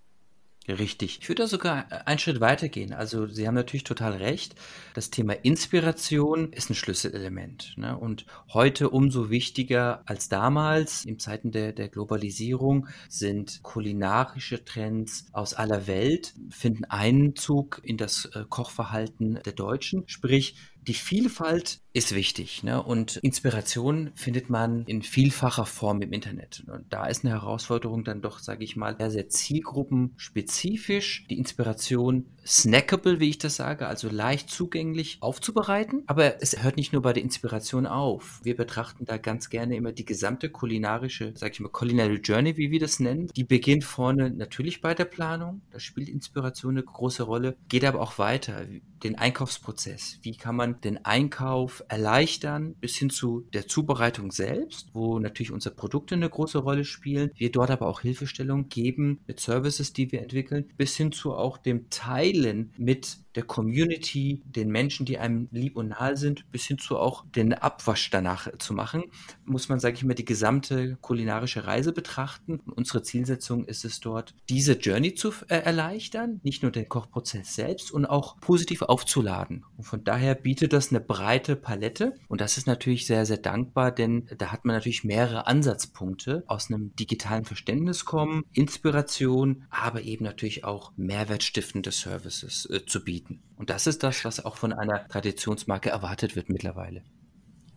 Richtig. 0.68 1.18
Ich 1.20 1.28
würde 1.28 1.42
da 1.42 1.48
sogar 1.48 2.06
einen 2.06 2.20
Schritt 2.20 2.40
weiter 2.40 2.68
gehen. 2.68 2.92
Also 2.92 3.26
Sie 3.26 3.48
haben 3.48 3.54
natürlich 3.54 3.82
total 3.82 4.12
recht. 4.12 4.54
Das 4.94 5.10
Thema 5.10 5.32
Inspiration 5.32 6.52
ist 6.52 6.70
ein 6.70 6.76
Schlüsselelement. 6.76 7.74
Ne? 7.76 7.98
Und 7.98 8.26
heute 8.52 8.90
umso 8.90 9.28
wichtiger 9.28 10.02
als 10.06 10.28
damals, 10.28 11.04
in 11.04 11.18
Zeiten 11.18 11.50
der, 11.50 11.72
der 11.72 11.88
Globalisierung, 11.88 12.86
sind 13.08 13.60
kulinarische 13.64 14.64
Trends 14.64 15.26
aus 15.32 15.54
aller 15.54 15.88
Welt, 15.88 16.32
finden 16.50 16.84
Einzug 16.84 17.80
in 17.82 17.96
das 17.96 18.26
äh, 18.26 18.44
Kochverhalten 18.48 19.40
der 19.44 19.54
Deutschen. 19.54 20.04
Sprich, 20.06 20.54
die 20.82 20.94
Vielfalt 20.94 21.80
ist 21.92 22.14
wichtig 22.14 22.62
ne? 22.62 22.82
und 22.82 23.16
Inspiration 23.18 24.10
findet 24.14 24.48
man 24.50 24.84
in 24.86 25.02
vielfacher 25.02 25.66
Form 25.66 26.00
im 26.02 26.12
Internet. 26.12 26.64
Und 26.66 26.86
da 26.90 27.06
ist 27.06 27.24
eine 27.24 27.34
Herausforderung 27.34 28.04
dann 28.04 28.22
doch, 28.22 28.38
sage 28.38 28.64
ich 28.64 28.76
mal, 28.76 28.96
sehr, 28.96 29.10
sehr 29.10 29.28
zielgruppenspezifisch, 29.28 31.26
die 31.28 31.38
Inspiration 31.38 32.26
snackable, 32.46 33.20
wie 33.20 33.30
ich 33.30 33.38
das 33.38 33.56
sage, 33.56 33.86
also 33.86 34.08
leicht 34.08 34.50
zugänglich 34.50 35.18
aufzubereiten. 35.20 36.02
Aber 36.06 36.42
es 36.42 36.62
hört 36.62 36.76
nicht 36.76 36.92
nur 36.92 37.02
bei 37.02 37.12
der 37.12 37.22
Inspiration 37.22 37.86
auf. 37.86 38.40
Wir 38.42 38.56
betrachten 38.56 39.04
da 39.04 39.16
ganz 39.16 39.50
gerne 39.50 39.76
immer 39.76 39.92
die 39.92 40.04
gesamte 40.04 40.50
kulinarische, 40.50 41.32
sage 41.36 41.52
ich 41.52 41.60
mal, 41.60 41.68
Culinary 41.68 42.16
Journey, 42.16 42.56
wie 42.56 42.70
wir 42.70 42.80
das 42.80 43.00
nennen. 43.00 43.28
Die 43.36 43.44
beginnt 43.44 43.84
vorne 43.84 44.30
natürlich 44.30 44.80
bei 44.80 44.94
der 44.94 45.04
Planung. 45.04 45.62
Da 45.70 45.78
spielt 45.78 46.08
Inspiration 46.08 46.72
eine 46.72 46.82
große 46.82 47.22
Rolle, 47.22 47.56
geht 47.68 47.84
aber 47.84 48.00
auch 48.00 48.18
weiter. 48.18 48.66
Den 49.04 49.16
Einkaufsprozess. 49.16 50.18
Wie 50.22 50.36
kann 50.36 50.56
man 50.56 50.80
den 50.80 51.04
Einkauf 51.04 51.81
erleichtern 51.88 52.74
bis 52.80 52.96
hin 52.96 53.10
zu 53.10 53.46
der 53.52 53.66
Zubereitung 53.66 54.30
selbst, 54.32 54.88
wo 54.92 55.18
natürlich 55.18 55.52
unsere 55.52 55.74
Produkte 55.74 56.14
eine 56.14 56.28
große 56.28 56.58
Rolle 56.58 56.84
spielen. 56.84 57.30
Wir 57.36 57.52
dort 57.52 57.70
aber 57.70 57.86
auch 57.86 58.00
Hilfestellung 58.00 58.68
geben 58.68 59.20
mit 59.26 59.40
Services, 59.40 59.92
die 59.92 60.12
wir 60.12 60.22
entwickeln, 60.22 60.68
bis 60.76 60.96
hin 60.96 61.12
zu 61.12 61.34
auch 61.34 61.58
dem 61.58 61.90
Teilen 61.90 62.72
mit 62.76 63.18
der 63.34 63.44
Community, 63.44 64.42
den 64.44 64.68
Menschen, 64.68 65.06
die 65.06 65.18
einem 65.18 65.48
lieb 65.50 65.76
und 65.76 65.88
nahe 65.88 66.16
sind, 66.16 66.50
bis 66.50 66.66
hin 66.66 66.78
zu 66.78 66.98
auch 66.98 67.24
den 67.34 67.54
Abwasch 67.54 68.10
danach 68.10 68.48
zu 68.58 68.74
machen, 68.74 69.04
muss 69.44 69.68
man, 69.68 69.80
sage 69.80 69.96
ich 69.96 70.04
mal, 70.04 70.14
die 70.14 70.24
gesamte 70.24 70.96
kulinarische 71.00 71.66
Reise 71.66 71.92
betrachten. 71.92 72.60
Unsere 72.74 73.02
Zielsetzung 73.02 73.64
ist 73.64 73.84
es 73.84 74.00
dort, 74.00 74.34
diese 74.48 74.74
Journey 74.74 75.14
zu 75.14 75.32
äh, 75.48 75.56
erleichtern, 75.56 76.40
nicht 76.42 76.62
nur 76.62 76.72
den 76.72 76.88
Kochprozess 76.88 77.54
selbst 77.54 77.90
und 77.90 78.06
auch 78.06 78.38
positiv 78.40 78.82
aufzuladen. 78.82 79.64
Und 79.76 79.84
von 79.84 80.04
daher 80.04 80.34
bietet 80.34 80.72
das 80.72 80.90
eine 80.90 81.00
breite 81.00 81.56
Palette 81.56 82.14
und 82.28 82.40
das 82.40 82.58
ist 82.58 82.66
natürlich 82.66 83.06
sehr, 83.06 83.26
sehr 83.26 83.38
dankbar, 83.38 83.92
denn 83.92 84.28
da 84.38 84.52
hat 84.52 84.64
man 84.64 84.76
natürlich 84.76 85.04
mehrere 85.04 85.46
Ansatzpunkte 85.46 86.44
aus 86.46 86.70
einem 86.70 86.94
digitalen 86.96 87.44
Verständnis 87.44 88.04
kommen, 88.04 88.44
Inspiration, 88.52 89.64
aber 89.70 90.02
eben 90.02 90.24
natürlich 90.24 90.64
auch 90.64 90.92
mehrwertstiftende 90.96 91.92
Services 91.92 92.68
äh, 92.70 92.84
zu 92.86 93.04
bieten 93.04 93.21
bieten. 93.22 93.42
Und 93.56 93.70
das 93.70 93.86
ist 93.86 94.02
das, 94.02 94.24
was 94.24 94.44
auch 94.44 94.56
von 94.56 94.72
einer 94.72 95.06
Traditionsmarke 95.08 95.90
erwartet 95.90 96.36
wird 96.36 96.48
mittlerweile. 96.48 97.02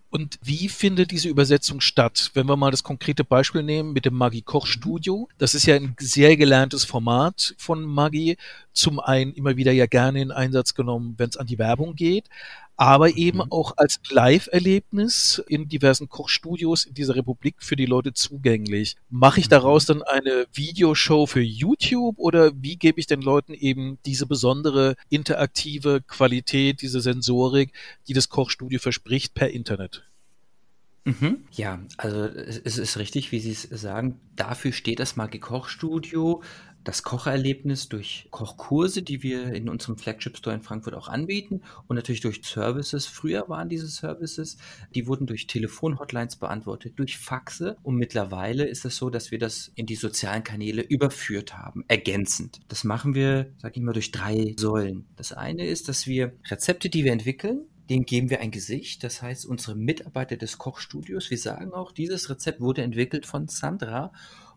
Und 0.10 0.40
wie 0.42 0.70
findet 0.70 1.12
diese 1.12 1.28
Übersetzung 1.28 1.82
statt? 1.82 2.32
Wenn 2.36 2.48
wir 2.48 2.56
mal 2.56 2.72
das 2.72 2.84
konkrete 2.84 3.26
Beispiel 3.26 3.64
nehmen 3.64 3.92
mit 3.92 4.06
dem 4.06 4.14
Maggi 4.14 4.42
Koch 4.42 4.66
Studio. 4.66 5.28
Das 5.38 5.54
ist 5.54 5.66
ja 5.66 5.76
ein 5.76 5.96
sehr 6.00 6.38
gelerntes 6.38 6.86
Format 6.86 7.54
von 7.58 7.84
Maggi. 7.84 8.38
Zum 8.72 9.02
einen 9.02 9.34
immer 9.34 9.58
wieder 9.58 9.74
ja 9.74 9.88
gerne 9.88 10.22
in 10.22 10.32
Einsatz 10.32 10.74
genommen, 10.74 11.16
wenn 11.18 11.30
es 11.30 11.38
an 11.38 11.48
die 11.48 11.60
Werbung 11.60 11.96
geht 11.96 12.30
aber 12.78 13.16
eben 13.16 13.40
mhm. 13.40 13.52
auch 13.52 13.74
als 13.78 14.00
Live-Erlebnis 14.10 15.42
in 15.48 15.68
diversen 15.68 16.10
Kochstudios 16.10 16.86
in 16.86 16.94
dieser 16.94 17.16
Republik 17.16 17.56
für 17.60 17.76
die 17.76 17.86
Leute 17.86 18.14
zugänglich. 18.14 18.96
Mache 19.10 19.40
ich 19.40 19.48
daraus 19.48 19.88
mhm. 19.88 19.94
dann 19.94 20.04
eine 20.04 20.46
Videoshow 20.54 21.26
für 21.26 21.42
YouTube 21.42 22.18
oder 22.18 22.52
wie 22.56 22.76
gebe 22.76 23.00
ich 23.00 23.08
den 23.08 23.22
Leuten 23.22 23.54
eben 23.54 23.98
diese 24.06 24.26
besondere 24.26 24.96
interaktive 25.10 26.02
Qualität, 26.02 26.82
diese 26.82 27.02
Sensorik, 27.02 27.72
die 28.08 28.14
das 28.14 28.30
Kochstudio 28.30 28.80
verspricht, 28.80 29.34
per 29.34 29.50
Internet? 29.50 30.04
Mhm. 31.06 31.46
Ja, 31.52 31.80
also 31.98 32.24
es 32.24 32.80
ist 32.80 32.98
richtig, 32.98 33.32
wie 33.32 33.40
Sie 33.40 33.52
es 33.52 33.62
sagen. 33.62 34.20
Dafür 34.36 34.72
steht 34.72 35.00
das 35.00 35.16
Magi 35.16 35.40
Kochstudio 35.40 36.42
das 36.86 37.04
Kocherlebnis 37.04 37.90
durch 37.90 38.28
Kochkurse, 38.30 39.02
die 39.02 39.24
wir 39.24 39.54
in 39.54 39.68
unserem 39.68 39.98
Flagship 39.98 40.38
Store 40.38 40.56
in 40.56 40.62
Frankfurt 40.62 40.94
auch 40.94 41.10
anbieten 41.10 41.62
und 41.88 41.96
natürlich 41.96 42.22
durch 42.22 42.42
Services. 42.44 43.08
Früher 43.08 43.50
waren 43.50 43.68
diese 43.68 43.88
Services, 43.88 44.58
die 44.94 45.08
wurden 45.08 45.26
durch 45.26 45.48
Telefonhotlines 45.48 46.38
beantwortet, 46.38 46.94
durch 46.98 47.18
Faxe 47.18 47.76
und 47.82 47.96
mittlerweile 47.96 48.66
ist 48.66 48.86
es 48.86 48.98
so, 48.98 49.10
dass 49.10 49.32
wir 49.32 49.40
das 49.40 49.72
in 49.76 49.88
die 49.88 49.96
sozialen 49.96 50.44
Kanäle 50.44 50.84
überführt 50.84 51.58
haben, 51.58 51.84
ergänzend. 51.88 52.62
Das 52.68 52.84
machen 52.84 53.16
wir, 53.16 53.52
sag 53.58 53.76
ich 53.76 53.84
mal, 53.84 53.94
durch 53.94 54.12
drei 54.12 54.54
Säulen. 54.58 55.06
Das 55.16 55.34
eine 55.34 55.66
ist, 55.66 55.90
dass 55.90 56.06
wir 56.06 56.34
Rezepte, 56.50 56.90
die 56.90 57.04
wir 57.04 57.14
entwickeln, 57.14 57.66
denen 57.90 58.06
geben 58.06 58.30
wir 58.30 58.42
ein 58.42 58.52
Gesicht. 58.52 59.04
Das 59.04 59.22
heißt, 59.22 59.46
unsere 59.46 59.76
Mitarbeiter 59.76 60.38
des 60.38 60.58
Kochstudios, 60.60 61.30
wir 61.30 61.38
sagen 61.38 61.74
auch, 61.74 61.92
dieses 61.92 62.30
Rezept 62.30 62.62
wurde 62.62 62.84
entwickelt 62.84 63.26
von 63.26 63.48
Sandra 63.48 64.12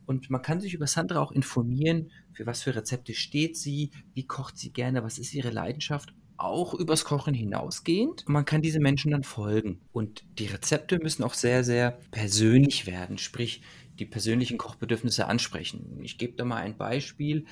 und 0.08 0.30
man 0.30 0.40
kann 0.40 0.60
sich 0.60 0.72
über 0.72 0.86
Sandra 0.86 1.20
auch 1.20 1.32
informieren, 1.32 2.10
für 2.32 2.46
was 2.46 2.62
für 2.62 2.74
Rezepte 2.74 3.12
steht 3.12 3.58
sie, 3.58 3.90
wie 4.14 4.26
kocht 4.26 4.56
sie 4.56 4.72
gerne, 4.72 5.04
was 5.04 5.18
ist 5.18 5.34
ihre 5.34 5.50
Leidenschaft 5.50 6.14
auch 6.38 6.72
übers 6.72 7.04
Kochen 7.04 7.34
hinausgehend. 7.34 8.24
Man 8.26 8.46
kann 8.46 8.62
diese 8.62 8.80
Menschen 8.80 9.10
dann 9.10 9.22
folgen. 9.22 9.80
Und 9.92 10.24
die 10.38 10.46
Rezepte 10.46 10.98
müssen 10.98 11.24
auch 11.24 11.34
sehr, 11.34 11.62
sehr 11.62 11.98
persönlich 12.10 12.86
werden, 12.86 13.18
sprich 13.18 13.60
die 13.98 14.06
persönlichen 14.06 14.56
Kochbedürfnisse 14.56 15.26
ansprechen. 15.26 15.98
Ich 16.02 16.16
gebe 16.16 16.36
da 16.36 16.44
mal 16.44 16.62
ein 16.62 16.78
Beispiel 16.78 17.44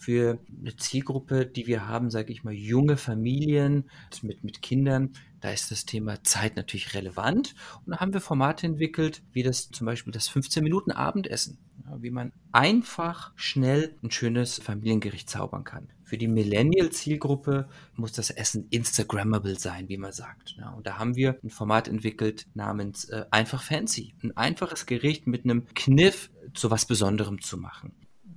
für 0.00 0.38
eine 0.60 0.74
Zielgruppe, 0.76 1.46
die 1.46 1.66
wir 1.66 1.86
haben, 1.86 2.10
sage 2.10 2.32
ich 2.32 2.42
mal, 2.42 2.54
junge 2.54 2.96
Familien 2.96 3.88
mit, 4.22 4.42
mit 4.42 4.62
Kindern. 4.62 5.12
Da 5.40 5.50
ist 5.50 5.70
das 5.70 5.84
Thema 5.84 6.22
Zeit 6.24 6.56
natürlich 6.56 6.94
relevant. 6.94 7.54
Und 7.84 7.92
da 7.92 8.00
haben 8.00 8.12
wir 8.12 8.20
Formate 8.20 8.66
entwickelt, 8.66 9.22
wie 9.32 9.42
das 9.42 9.70
zum 9.70 9.86
Beispiel 9.86 10.12
das 10.12 10.28
15 10.28 10.64
Minuten 10.64 10.90
Abendessen 10.90 11.58
wie 11.98 12.10
man 12.10 12.32
einfach 12.52 13.32
schnell 13.36 13.96
ein 14.02 14.10
schönes 14.10 14.58
Familiengericht 14.58 15.28
zaubern 15.28 15.64
kann. 15.64 15.88
Für 16.04 16.18
die 16.18 16.28
Millennial-Zielgruppe 16.28 17.68
muss 17.94 18.12
das 18.12 18.30
Essen 18.30 18.66
Instagrammable 18.70 19.58
sein, 19.58 19.88
wie 19.88 19.96
man 19.96 20.12
sagt. 20.12 20.56
und 20.76 20.86
da 20.86 20.98
haben 20.98 21.16
wir 21.16 21.38
ein 21.42 21.50
Format 21.50 21.88
entwickelt 21.88 22.46
namens 22.54 23.04
äh, 23.04 23.24
Einfach 23.30 23.62
Fancy. 23.62 24.14
Ein 24.22 24.36
einfaches 24.36 24.86
Gericht 24.86 25.26
mit 25.26 25.44
einem 25.44 25.66
Kniff 25.74 26.30
zu 26.54 26.70
was 26.70 26.86
Besonderem 26.86 27.40
zu 27.40 27.56
machen 27.56 27.92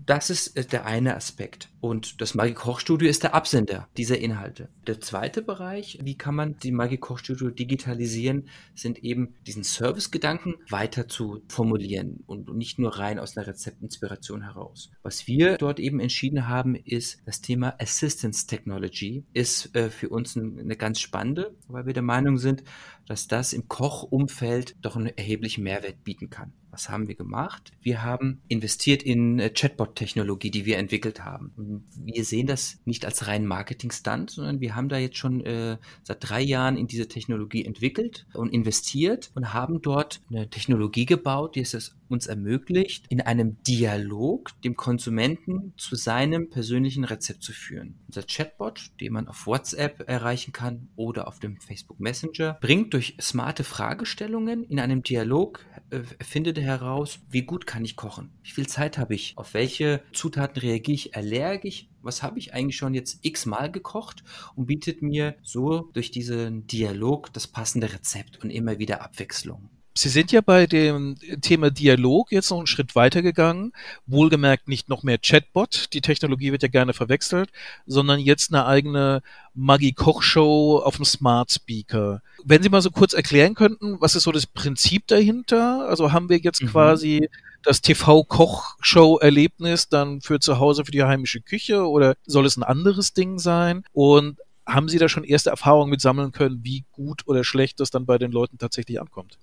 das 0.05 0.29
ist 0.29 0.57
äh, 0.57 0.65
der 0.65 0.85
eine 0.85 1.15
Aspekt. 1.15 1.69
Und 1.79 2.21
das 2.21 2.33
Maggi 2.33 2.53
Kochstudio 2.53 3.09
ist 3.09 3.23
der 3.23 3.35
Absender 3.35 3.89
dieser 3.97 4.17
Inhalte. 4.17 4.69
Der 4.87 5.01
zweite 5.01 5.41
Bereich, 5.41 5.99
wie 6.01 6.15
kann 6.15 6.35
man 6.35 6.57
die 6.59 6.71
Maggi 6.71 6.97
Kochstudio 6.97 7.49
digitalisieren, 7.49 8.47
sind 8.73 9.03
eben 9.03 9.35
diesen 9.45 9.63
Servicegedanken 9.63 10.55
weiter 10.69 11.07
zu 11.07 11.41
formulieren 11.49 12.23
und 12.25 12.55
nicht 12.55 12.79
nur 12.79 12.97
rein 12.97 13.19
aus 13.19 13.35
einer 13.35 13.47
Rezeptinspiration 13.47 14.43
heraus. 14.43 14.91
Was 15.01 15.27
wir 15.27 15.57
dort 15.57 15.79
eben 15.79 15.99
entschieden 15.99 16.47
haben, 16.47 16.75
ist 16.75 17.21
das 17.25 17.41
Thema 17.41 17.75
Assistance 17.79 18.47
Technology 18.47 19.25
ist 19.33 19.75
äh, 19.75 19.89
für 19.89 20.09
uns 20.09 20.37
eine 20.37 20.77
ganz 20.77 20.99
spannende, 20.99 21.55
weil 21.67 21.85
wir 21.85 21.93
der 21.93 22.03
Meinung 22.03 22.37
sind, 22.37 22.63
dass 23.07 23.27
das 23.27 23.53
im 23.53 23.67
Kochumfeld 23.67 24.75
doch 24.81 24.95
einen 24.95 25.07
erheblichen 25.17 25.63
Mehrwert 25.63 26.03
bieten 26.03 26.29
kann. 26.29 26.53
Was 26.73 26.89
haben 26.89 27.07
wir 27.07 27.13
gemacht? 27.13 27.71
Wir 27.81 28.01
haben 28.01 28.41
investiert 28.47 29.03
in 29.03 29.37
äh, 29.37 29.51
Chatbot-Technologie, 29.51 30.49
die 30.49 30.65
wir 30.65 30.79
entwickelt 30.79 31.23
haben. 31.23 31.85
Wir 31.95 32.25
sehen 32.25 32.47
das 32.47 32.79
nicht 32.83 33.05
als 33.05 33.27
rein 33.27 33.45
Marketing-Stunt, 33.45 34.31
sondern 34.31 34.59
wir 34.59 34.75
haben 34.75 34.89
da 34.89 34.97
jetzt 34.97 35.17
schon 35.17 35.45
äh, 35.45 35.77
seit 36.01 36.17
drei 36.27 36.41
Jahren 36.41 36.75
in 36.75 36.87
diese 36.87 37.07
Technologie 37.07 37.63
entwickelt 37.63 38.25
und 38.33 38.51
investiert 38.51 39.29
und 39.35 39.53
haben 39.53 39.83
dort 39.83 40.23
eine 40.31 40.49
Technologie 40.49 41.05
gebaut, 41.05 41.55
die 41.55 41.61
es 41.61 41.95
uns 42.09 42.27
ermöglicht, 42.27 43.05
in 43.09 43.21
einem 43.21 43.61
Dialog 43.63 44.51
dem 44.63 44.75
Konsumenten 44.75 45.73
zu 45.77 45.95
seinem 45.95 46.49
persönlichen 46.49 47.03
Rezept 47.03 47.43
zu 47.43 47.51
führen. 47.51 47.99
Unser 48.07 48.23
Chatbot, 48.23 48.91
den 48.99 49.13
man 49.13 49.27
auf 49.27 49.47
WhatsApp 49.47 50.07
erreichen 50.07 50.53
kann 50.53 50.89
oder 50.95 51.27
auf 51.27 51.39
dem 51.39 51.59
Facebook 51.59 51.99
Messenger, 51.99 52.57
bringt 52.61 52.93
durch 52.93 53.17
smarte 53.19 53.63
Fragestellungen 53.63 54.63
in 54.63 54.79
einem 54.79 55.03
Dialog, 55.03 55.65
äh, 55.89 56.01
findet 56.23 56.59
heraus, 56.59 57.19
wie 57.29 57.43
gut 57.43 57.65
kann 57.65 57.85
ich 57.85 57.95
kochen? 57.95 58.31
Wie 58.43 58.51
viel 58.51 58.67
Zeit 58.67 58.97
habe 58.97 59.15
ich? 59.15 59.37
Auf 59.37 59.53
welche 59.53 60.01
Zutaten 60.13 60.61
reagiere 60.61 60.95
ich 60.95 61.15
allergisch? 61.15 61.87
Was 62.01 62.21
habe 62.21 62.37
ich 62.37 62.53
eigentlich 62.53 62.77
schon 62.77 62.93
jetzt 62.93 63.19
x-mal 63.25 63.71
gekocht? 63.71 64.23
Und 64.55 64.65
bietet 64.65 65.01
mir 65.01 65.35
so 65.41 65.89
durch 65.93 66.11
diesen 66.11 66.67
Dialog 66.67 67.31
das 67.33 67.47
passende 67.47 67.91
Rezept 67.91 68.43
und 68.43 68.49
immer 68.49 68.79
wieder 68.79 69.01
Abwechslung. 69.01 69.69
Sie 69.95 70.09
sind 70.09 70.31
ja 70.31 70.41
bei 70.41 70.65
dem 70.65 71.17
Thema 71.41 71.69
Dialog 71.69 72.31
jetzt 72.31 72.49
noch 72.49 72.57
einen 72.57 72.65
Schritt 72.65 72.95
weitergegangen. 72.95 73.73
Wohlgemerkt 74.07 74.67
nicht 74.67 74.89
noch 74.89 75.03
mehr 75.03 75.19
Chatbot, 75.19 75.93
die 75.93 76.01
Technologie 76.01 76.51
wird 76.51 76.63
ja 76.63 76.67
gerne 76.67 76.93
verwechselt, 76.93 77.51
sondern 77.85 78.19
jetzt 78.19 78.51
eine 78.51 78.65
eigene 78.65 79.21
Maggi-Koch-Show 79.53 80.81
auf 80.83 80.95
dem 80.95 81.05
Smart 81.05 81.51
Speaker. 81.51 82.23
Wenn 82.43 82.63
Sie 82.63 82.69
mal 82.69 82.81
so 82.81 82.89
kurz 82.89 83.13
erklären 83.13 83.53
könnten, 83.53 84.01
was 84.01 84.15
ist 84.15 84.23
so 84.23 84.31
das 84.31 84.47
Prinzip 84.47 85.05
dahinter? 85.05 85.87
Also 85.87 86.11
haben 86.11 86.29
wir 86.29 86.39
jetzt 86.39 86.63
mhm. 86.63 86.69
quasi 86.69 87.29
das 87.61 87.81
TV-Koch-Show-Erlebnis 87.81 89.89
dann 89.89 90.21
für 90.21 90.39
zu 90.39 90.57
Hause, 90.59 90.85
für 90.85 90.91
die 90.91 91.03
heimische 91.03 91.41
Küche 91.41 91.87
oder 91.87 92.15
soll 92.25 92.47
es 92.47 92.57
ein 92.57 92.63
anderes 92.63 93.13
Ding 93.13 93.37
sein? 93.37 93.83
Und 93.93 94.39
haben 94.65 94.89
Sie 94.89 94.97
da 94.97 95.07
schon 95.07 95.23
erste 95.23 95.51
Erfahrungen 95.51 95.91
mit 95.91 96.01
sammeln 96.01 96.31
können, 96.31 96.61
wie 96.63 96.83
gut 96.91 97.27
oder 97.27 97.43
schlecht 97.43 97.79
das 97.79 97.91
dann 97.91 98.07
bei 98.07 98.17
den 98.17 98.31
Leuten 98.31 98.57
tatsächlich 98.57 98.99
ankommt? 98.99 99.37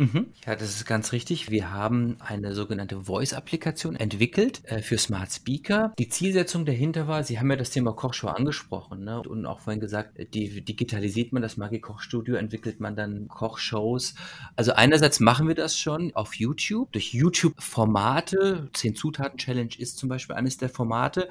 Mhm. 0.00 0.28
Ja, 0.46 0.54
das 0.54 0.76
ist 0.76 0.86
ganz 0.86 1.10
richtig. 1.10 1.50
Wir 1.50 1.72
haben 1.72 2.18
eine 2.20 2.54
sogenannte 2.54 3.00
Voice-Applikation 3.06 3.96
entwickelt 3.96 4.62
äh, 4.66 4.80
für 4.80 4.96
Smart 4.96 5.32
Speaker. 5.32 5.92
Die 5.98 6.08
Zielsetzung 6.08 6.64
dahinter 6.64 7.08
war, 7.08 7.24
Sie 7.24 7.40
haben 7.40 7.50
ja 7.50 7.56
das 7.56 7.70
Thema 7.70 7.92
Kochshow 7.92 8.28
angesprochen 8.28 9.02
ne? 9.02 9.20
und 9.20 9.44
auch 9.44 9.58
vorhin 9.58 9.80
gesagt, 9.80 10.12
die, 10.34 10.64
digitalisiert 10.64 11.32
man 11.32 11.42
das 11.42 11.56
Maggi 11.56 11.80
Kochstudio, 11.80 12.36
entwickelt 12.36 12.78
man 12.78 12.94
dann 12.94 13.26
Kochshows. 13.26 14.14
Also 14.54 14.72
einerseits 14.72 15.18
machen 15.18 15.48
wir 15.48 15.56
das 15.56 15.76
schon 15.76 16.14
auf 16.14 16.34
YouTube, 16.34 16.92
durch 16.92 17.12
YouTube-Formate. 17.12 18.68
10 18.72 18.94
Zutaten-Challenge 18.94 19.74
ist 19.78 19.98
zum 19.98 20.08
Beispiel 20.08 20.36
eines 20.36 20.58
der 20.58 20.68
Formate 20.68 21.28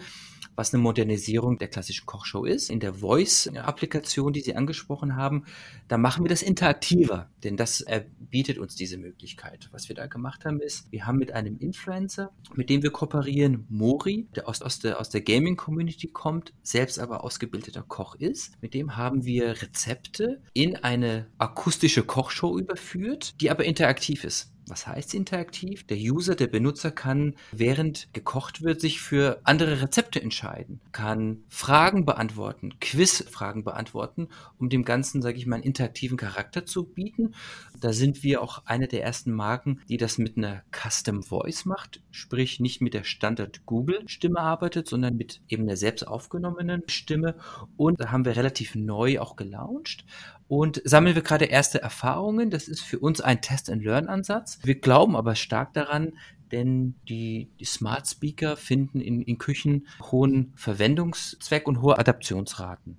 was 0.57 0.73
eine 0.73 0.81
Modernisierung 0.81 1.59
der 1.59 1.69
klassischen 1.69 2.07
Kochshow 2.07 2.43
ist. 2.43 2.69
In 2.69 2.79
der 2.79 2.95
Voice-Applikation, 2.95 4.33
die 4.33 4.41
Sie 4.41 4.55
angesprochen 4.55 5.15
haben, 5.15 5.45
da 5.87 5.97
machen 5.97 6.25
wir 6.25 6.29
das 6.29 6.41
interaktiver, 6.41 7.29
denn 7.43 7.55
das 7.55 7.85
bietet 8.19 8.57
uns 8.57 8.75
diese 8.75 8.97
Möglichkeit. 8.97 9.69
Was 9.71 9.87
wir 9.87 9.95
da 9.95 10.07
gemacht 10.07 10.43
haben, 10.45 10.59
ist, 10.59 10.91
wir 10.91 11.05
haben 11.05 11.19
mit 11.19 11.31
einem 11.31 11.57
Influencer, 11.59 12.31
mit 12.55 12.69
dem 12.69 12.81
wir 12.81 12.89
kooperieren, 12.89 13.65
Mori, 13.69 14.27
der 14.35 14.49
aus, 14.49 14.61
aus 14.61 14.79
der, 14.79 14.99
aus 14.99 15.09
der 15.09 15.21
Gaming-Community 15.21 16.07
kommt, 16.07 16.53
selbst 16.63 16.99
aber 16.99 17.23
ausgebildeter 17.23 17.83
Koch 17.83 18.15
ist. 18.15 18.61
Mit 18.61 18.73
dem 18.73 18.97
haben 18.97 19.25
wir 19.25 19.61
Rezepte 19.61 20.41
in 20.53 20.75
eine 20.75 21.27
akustische 21.37 22.03
Kochshow 22.03 22.57
überführt, 22.57 23.39
die 23.41 23.51
aber 23.51 23.63
interaktiv 23.63 24.23
ist. 24.23 24.51
Was 24.69 24.85
heißt 24.85 25.13
interaktiv? 25.13 25.87
Der 25.87 25.97
User, 25.97 26.35
der 26.35 26.47
Benutzer 26.47 26.91
kann, 26.91 27.35
während 27.53 28.13
gekocht 28.13 28.61
wird, 28.61 28.81
sich 28.81 28.99
für 28.99 29.39
andere 29.43 29.81
Rezepte 29.81 30.21
entscheiden, 30.21 30.81
kann 30.91 31.43
Fragen 31.47 32.05
beantworten, 32.05 32.77
Quizfragen 32.81 33.63
beantworten, 33.63 34.27
um 34.57 34.69
dem 34.69 34.83
Ganzen, 34.83 35.21
sage 35.21 35.37
ich 35.37 35.45
mal, 35.45 35.55
einen 35.55 35.63
interaktiven 35.63 36.17
Charakter 36.17 36.65
zu 36.65 36.83
bieten. 36.83 37.33
Da 37.79 37.93
sind 37.93 38.23
wir 38.23 38.41
auch 38.41 38.65
eine 38.65 38.89
der 38.89 39.03
ersten 39.03 39.31
Marken, 39.31 39.79
die 39.87 39.97
das 39.97 40.17
mit 40.17 40.35
einer 40.37 40.63
Custom 40.71 41.23
Voice 41.23 41.63
macht, 41.63 42.01
sprich 42.11 42.59
nicht 42.59 42.81
mit 42.81 42.93
der 42.93 43.05
Standard 43.05 43.65
Google 43.65 44.03
Stimme 44.07 44.39
arbeitet, 44.39 44.87
sondern 44.89 45.15
mit 45.15 45.41
eben 45.47 45.65
der 45.65 45.77
selbst 45.77 46.05
aufgenommenen 46.05 46.83
Stimme. 46.87 47.35
Und 47.77 48.01
da 48.01 48.11
haben 48.11 48.25
wir 48.25 48.35
relativ 48.35 48.75
neu 48.75 49.19
auch 49.19 49.37
gelauncht 49.37 50.05
und 50.47 50.81
sammeln 50.85 51.15
wir 51.15 51.21
gerade 51.21 51.45
erste 51.45 51.81
Erfahrungen. 51.81 52.49
Das 52.49 52.67
ist 52.67 52.81
für 52.81 52.99
uns 52.99 53.21
ein 53.21 53.41
Test-and-Learn-Ansatz. 53.41 54.59
Wir 54.63 54.75
glauben 54.75 55.15
aber 55.15 55.35
stark 55.35 55.73
daran, 55.73 56.13
denn 56.51 56.95
die, 57.09 57.49
die 57.59 57.65
Smart 57.65 58.07
Speaker 58.07 58.55
finden 58.55 59.01
in, 59.01 59.21
in 59.21 59.37
Küchen 59.37 59.87
hohen 60.11 60.53
Verwendungszweck 60.55 61.67
und 61.67 61.81
hohe 61.81 61.99
Adaptionsraten. 61.99 62.97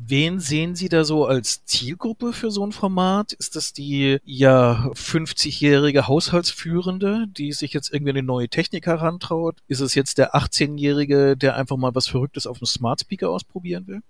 Wen 0.00 0.38
sehen 0.38 0.76
Sie 0.76 0.88
da 0.88 1.04
so 1.04 1.26
als 1.26 1.64
Zielgruppe 1.64 2.32
für 2.32 2.52
so 2.52 2.64
ein 2.64 2.72
Format? 2.72 3.32
Ist 3.32 3.56
das 3.56 3.72
die 3.72 4.18
ja 4.24 4.90
50-jährige 4.94 6.06
Haushaltsführende, 6.06 7.26
die 7.28 7.52
sich 7.52 7.72
jetzt 7.72 7.92
irgendwie 7.92 8.10
eine 8.10 8.22
neue 8.22 8.48
Technik 8.48 8.86
herantraut? 8.86 9.58
Ist 9.66 9.80
es 9.80 9.94
jetzt 9.94 10.18
der 10.18 10.34
18-jährige, 10.36 11.36
der 11.36 11.56
einfach 11.56 11.76
mal 11.76 11.94
was 11.94 12.06
Verrücktes 12.06 12.46
auf 12.46 12.58
dem 12.58 12.66
Smart 12.66 13.00
Speaker 13.00 13.28
ausprobieren 13.28 13.88
will? 13.88 14.02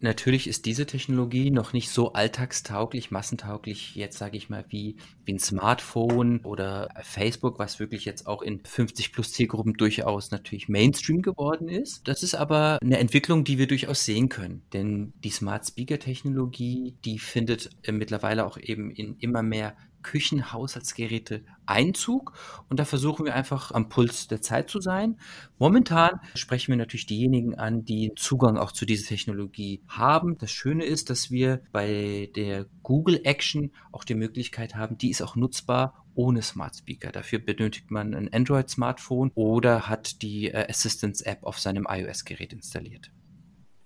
Natürlich 0.00 0.46
ist 0.46 0.64
diese 0.66 0.86
Technologie 0.86 1.50
noch 1.50 1.72
nicht 1.72 1.90
so 1.90 2.12
alltagstauglich, 2.12 3.10
massentauglich, 3.10 3.96
jetzt 3.96 4.18
sage 4.18 4.36
ich 4.36 4.48
mal, 4.48 4.64
wie, 4.68 4.96
wie 5.24 5.32
ein 5.32 5.38
Smartphone 5.40 6.40
oder 6.44 6.88
Facebook, 7.02 7.58
was 7.58 7.80
wirklich 7.80 8.04
jetzt 8.04 8.26
auch 8.26 8.42
in 8.42 8.64
50 8.64 9.12
plus 9.12 9.32
Zielgruppen 9.32 9.74
durchaus 9.74 10.30
natürlich 10.30 10.68
Mainstream 10.68 11.22
geworden 11.22 11.68
ist. 11.68 12.06
Das 12.06 12.22
ist 12.22 12.34
aber 12.34 12.78
eine 12.80 12.98
Entwicklung, 12.98 13.42
die 13.42 13.58
wir 13.58 13.66
durchaus 13.66 14.04
sehen 14.04 14.28
können. 14.28 14.62
Denn 14.72 15.12
die 15.24 15.30
Smart 15.30 15.66
Speaker 15.66 15.98
Technologie, 15.98 16.96
die 17.04 17.18
findet 17.18 17.70
äh, 17.82 17.92
mittlerweile 17.92 18.46
auch 18.46 18.56
eben 18.56 18.90
in 18.90 19.16
immer 19.18 19.42
mehr 19.42 19.76
Küchenhaushaltsgeräte 20.02 21.44
Einzug 21.66 22.32
und 22.68 22.80
da 22.80 22.84
versuchen 22.84 23.26
wir 23.26 23.34
einfach 23.34 23.72
am 23.72 23.88
Puls 23.88 24.28
der 24.28 24.40
Zeit 24.40 24.70
zu 24.70 24.80
sein. 24.80 25.18
Momentan 25.58 26.20
sprechen 26.34 26.72
wir 26.72 26.76
natürlich 26.76 27.06
diejenigen 27.06 27.54
an, 27.56 27.84
die 27.84 28.12
Zugang 28.16 28.56
auch 28.56 28.72
zu 28.72 28.86
dieser 28.86 29.08
Technologie 29.08 29.82
haben. 29.88 30.38
Das 30.38 30.50
Schöne 30.50 30.84
ist, 30.84 31.10
dass 31.10 31.30
wir 31.30 31.60
bei 31.72 32.30
der 32.36 32.66
Google 32.82 33.20
Action 33.24 33.72
auch 33.92 34.04
die 34.04 34.14
Möglichkeit 34.14 34.74
haben, 34.74 34.96
die 34.98 35.10
ist 35.10 35.22
auch 35.22 35.36
nutzbar 35.36 36.04
ohne 36.14 36.42
Smart 36.42 36.76
Speaker. 36.76 37.12
Dafür 37.12 37.38
benötigt 37.38 37.90
man 37.90 38.14
ein 38.14 38.32
Android-Smartphone 38.32 39.30
oder 39.34 39.88
hat 39.88 40.22
die 40.22 40.50
äh, 40.50 40.68
Assistance-App 40.68 41.44
auf 41.44 41.60
seinem 41.60 41.86
iOS-Gerät 41.88 42.52
installiert. 42.52 43.12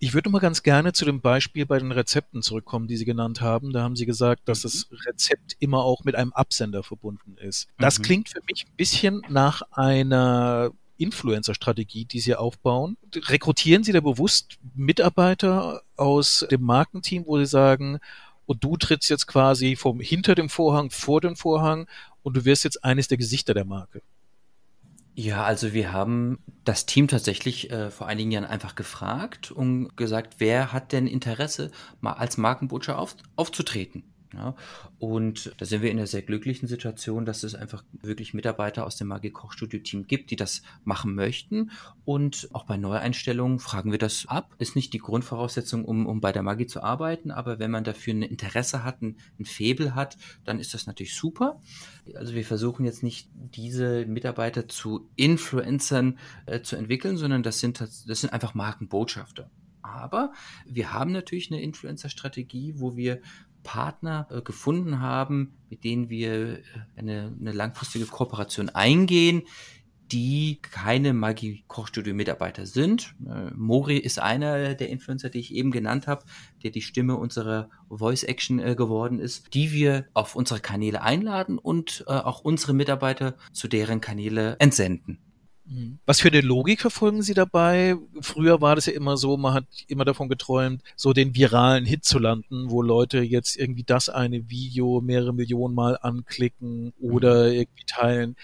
Ich 0.03 0.15
würde 0.15 0.31
mal 0.31 0.41
ganz 0.41 0.65
gerne 0.65 0.93
zu 0.93 1.05
dem 1.05 1.21
Beispiel 1.21 1.65
bei 1.65 1.79
den 1.79 1.93
Rezepten 1.93 2.43
zurückkommen, 2.43 2.89
die 2.89 2.97
Sie 2.97 3.05
genannt 3.05 3.41
haben. 3.41 3.73
Da 3.73 3.83
haben 3.83 3.95
Sie 3.95 4.05
gesagt, 4.05 4.49
dass 4.49 4.63
das 4.63 4.91
mhm. 4.91 4.97
Rezept 5.07 5.55
immer 5.61 5.85
auch 5.85 6.03
mit 6.03 6.17
einem 6.17 6.33
Absender 6.33 6.83
verbunden 6.83 7.37
ist. 7.39 7.69
Das 7.79 8.01
mhm. 8.01 8.03
klingt 8.03 8.29
für 8.29 8.41
mich 8.51 8.65
ein 8.67 8.75
bisschen 8.77 9.23
nach 9.29 9.63
einer 9.71 10.73
Influencer-Strategie, 10.97 12.05
die 12.05 12.19
Sie 12.19 12.35
aufbauen. 12.35 12.97
Rekrutieren 13.15 13.85
Sie 13.85 13.93
da 13.93 14.01
bewusst 14.01 14.59
Mitarbeiter 14.75 15.83
aus 15.95 16.45
dem 16.51 16.63
Markenteam, 16.63 17.25
wo 17.25 17.39
Sie 17.39 17.47
sagen, 17.47 18.01
und 18.45 18.65
du 18.65 18.77
trittst 18.77 19.09
jetzt 19.09 19.29
quasi 19.29 19.77
vom 19.77 20.01
hinter 20.01 20.35
dem 20.35 20.49
Vorhang 20.49 20.91
vor 20.91 21.21
den 21.21 21.37
Vorhang 21.37 21.87
und 22.25 22.37
du 22.37 22.45
wirst 22.45 22.65
jetzt 22.65 22.83
eines 22.83 23.07
der 23.07 23.19
Gesichter 23.19 23.55
der 23.55 23.67
Marke? 23.67 24.03
Ja, 25.15 25.45
also 25.45 25.75
wir 25.75 25.93
haben 25.93 26.39
das 26.65 26.87
Team 26.87 27.07
tatsächlich 27.07 27.71
äh, 27.71 27.91
vor 27.91 28.07
einigen 28.07 28.31
Jahren 28.31 28.47
einfach 28.47 28.75
gefragt 28.75 29.51
und 29.51 29.95
gesagt, 29.97 30.37
wer 30.39 30.73
hat 30.73 30.93
denn 30.93 31.07
Interesse, 31.07 31.71
mal 32.01 32.15
als 32.15 32.39
Markenbotschafter 32.39 32.99
auf, 32.99 33.17
aufzutreten? 33.37 34.05
Ja, 34.35 34.55
und 34.99 35.53
da 35.59 35.67
sind 35.67 35.83
wir 35.83 35.91
in 35.91 35.99
einer 35.99 36.07
sehr 36.07 36.23
glücklichen 36.23 36.67
Situation, 36.67 37.27
dass 37.27 37.43
es 37.43 37.55
einfach 37.55 37.85
wirklich 37.93 38.33
Mitarbeiter 38.33 38.87
aus 38.87 38.97
dem 38.97 39.09
Magie 39.09 39.31
Kochstudio 39.31 39.81
Team 39.81 40.07
gibt, 40.07 40.31
die 40.31 40.37
das 40.37 40.63
machen 40.85 41.15
möchten. 41.15 41.71
Und 42.07 42.49
auch 42.53 42.65
bei 42.65 42.79
Neueinstellungen 42.79 43.59
fragen 43.59 43.91
wir 43.91 43.99
das 43.99 44.27
ab. 44.27 44.55
Ist 44.59 44.75
nicht 44.75 44.95
die 44.95 44.99
Grundvoraussetzung, 44.99 45.85
um, 45.85 46.07
um 46.07 46.21
bei 46.21 46.33
der 46.33 46.43
Magie 46.43 46.67
zu 46.67 46.83
arbeiten, 46.83 47.31
aber 47.31 47.59
wenn 47.59 47.71
man 47.71 47.85
dafür 47.85 48.15
ein 48.15 48.23
Interesse 48.23 48.85
hat, 48.85 49.03
ein, 49.03 49.17
ein 49.39 49.45
Febel 49.45 49.95
hat, 49.95 50.17
dann 50.45 50.59
ist 50.59 50.73
das 50.73 50.87
natürlich 50.87 51.15
super. 51.15 51.61
Also 52.15 52.35
wir 52.35 52.45
versuchen 52.45 52.85
jetzt 52.87 53.03
nicht 53.03 53.29
diese 53.35 54.07
Mitarbeiter 54.07 54.67
zu 54.67 55.11
Influencern 55.17 56.19
äh, 56.47 56.63
zu 56.63 56.77
entwickeln, 56.77 57.17
sondern 57.19 57.43
das 57.43 57.61
sind, 57.61 57.81
das 57.81 58.03
sind 58.21 58.33
einfach 58.33 58.55
Markenbotschafter. 58.55 59.51
Aber 59.83 60.33
wir 60.65 60.93
haben 60.93 61.13
natürlich 61.13 61.51
eine 61.51 61.61
Influencer-Strategie, 61.61 62.75
wo 62.77 62.97
wir 62.97 63.21
Partner 63.63 64.27
äh, 64.31 64.41
gefunden 64.43 65.01
haben, 65.01 65.55
mit 65.71 65.85
denen 65.85 66.09
wir 66.09 66.59
äh, 66.59 66.63
eine, 66.97 67.35
eine 67.41 67.53
langfristige 67.53 68.07
Kooperation 68.07 68.69
eingehen, 68.69 69.43
die 70.11 70.59
keine 70.61 71.15
Magie 71.15 71.65
Kochstudio 71.69 72.13
Mitarbeiter 72.13 72.67
sind. 72.67 73.15
Äh, 73.27 73.51
Mori 73.55 73.97
ist 73.97 74.19
einer 74.19 74.75
der 74.75 74.91
Influencer, 74.91 75.31
die 75.31 75.41
ich 75.41 75.55
eben 75.55 75.71
genannt 75.71 76.07
habe, 76.07 76.25
der 76.63 76.71
die 76.71 76.83
Stimme 76.83 77.17
unserer 77.17 77.71
Voice 77.89 78.25
Action 78.25 78.59
geworden 78.59 79.19
ist, 79.19 79.55
die 79.55 79.73
wir 79.73 80.07
auf 80.13 80.37
unsere 80.37 80.61
Kanäle 80.61 81.03
einladen 81.03 81.59
und 81.59 82.05
auch 82.07 82.41
unsere 82.41 82.75
Mitarbeiter 82.75 83.37
zu 83.53 83.69
deren 83.69 84.01
Kanäle 84.01 84.57
entsenden. 84.59 85.19
Mhm. 85.65 85.99
Was 86.07 86.21
für 86.21 86.29
eine 86.29 86.41
Logik 86.41 86.81
verfolgen 86.81 87.23
Sie 87.23 87.35
dabei? 87.35 87.97
Früher 88.21 88.61
war 88.61 88.75
das 88.75 88.87
ja 88.87 88.93
immer 88.93 89.17
so, 89.17 89.37
man 89.37 89.55
hat 89.55 89.65
immer 89.87 90.05
davon 90.05 90.29
geträumt, 90.29 90.83
so 90.97 91.13
den 91.13 91.35
viralen 91.35 91.87
Hit 91.87 92.05
zu 92.05 92.19
landen, 92.19 92.71
wo 92.71 92.83
Leute 92.83 93.21
jetzt 93.21 93.57
irgendwie 93.57 93.85
das 93.85 94.09
eine 94.09 94.51
Video 94.51 95.01
mehrere 95.01 95.33
Millionen 95.33 95.75
Mal 95.75 95.99
anklicken 96.01 96.93
oder 97.01 97.49
mhm. 97.49 97.53
irgendwie 97.53 97.85
teilen. 97.87 98.37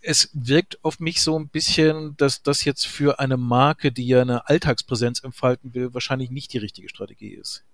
Es 0.00 0.30
wirkt 0.32 0.82
auf 0.84 1.00
mich 1.00 1.20
so 1.22 1.38
ein 1.38 1.48
bisschen, 1.48 2.16
dass 2.16 2.42
das 2.42 2.64
jetzt 2.64 2.86
für 2.86 3.18
eine 3.18 3.36
Marke, 3.36 3.92
die 3.92 4.06
ja 4.06 4.22
eine 4.22 4.48
Alltagspräsenz 4.48 5.22
entfalten 5.22 5.74
will, 5.74 5.92
wahrscheinlich 5.92 6.30
nicht 6.30 6.52
die 6.52 6.58
richtige 6.58 6.88
Strategie 6.88 7.34
ist. 7.34 7.64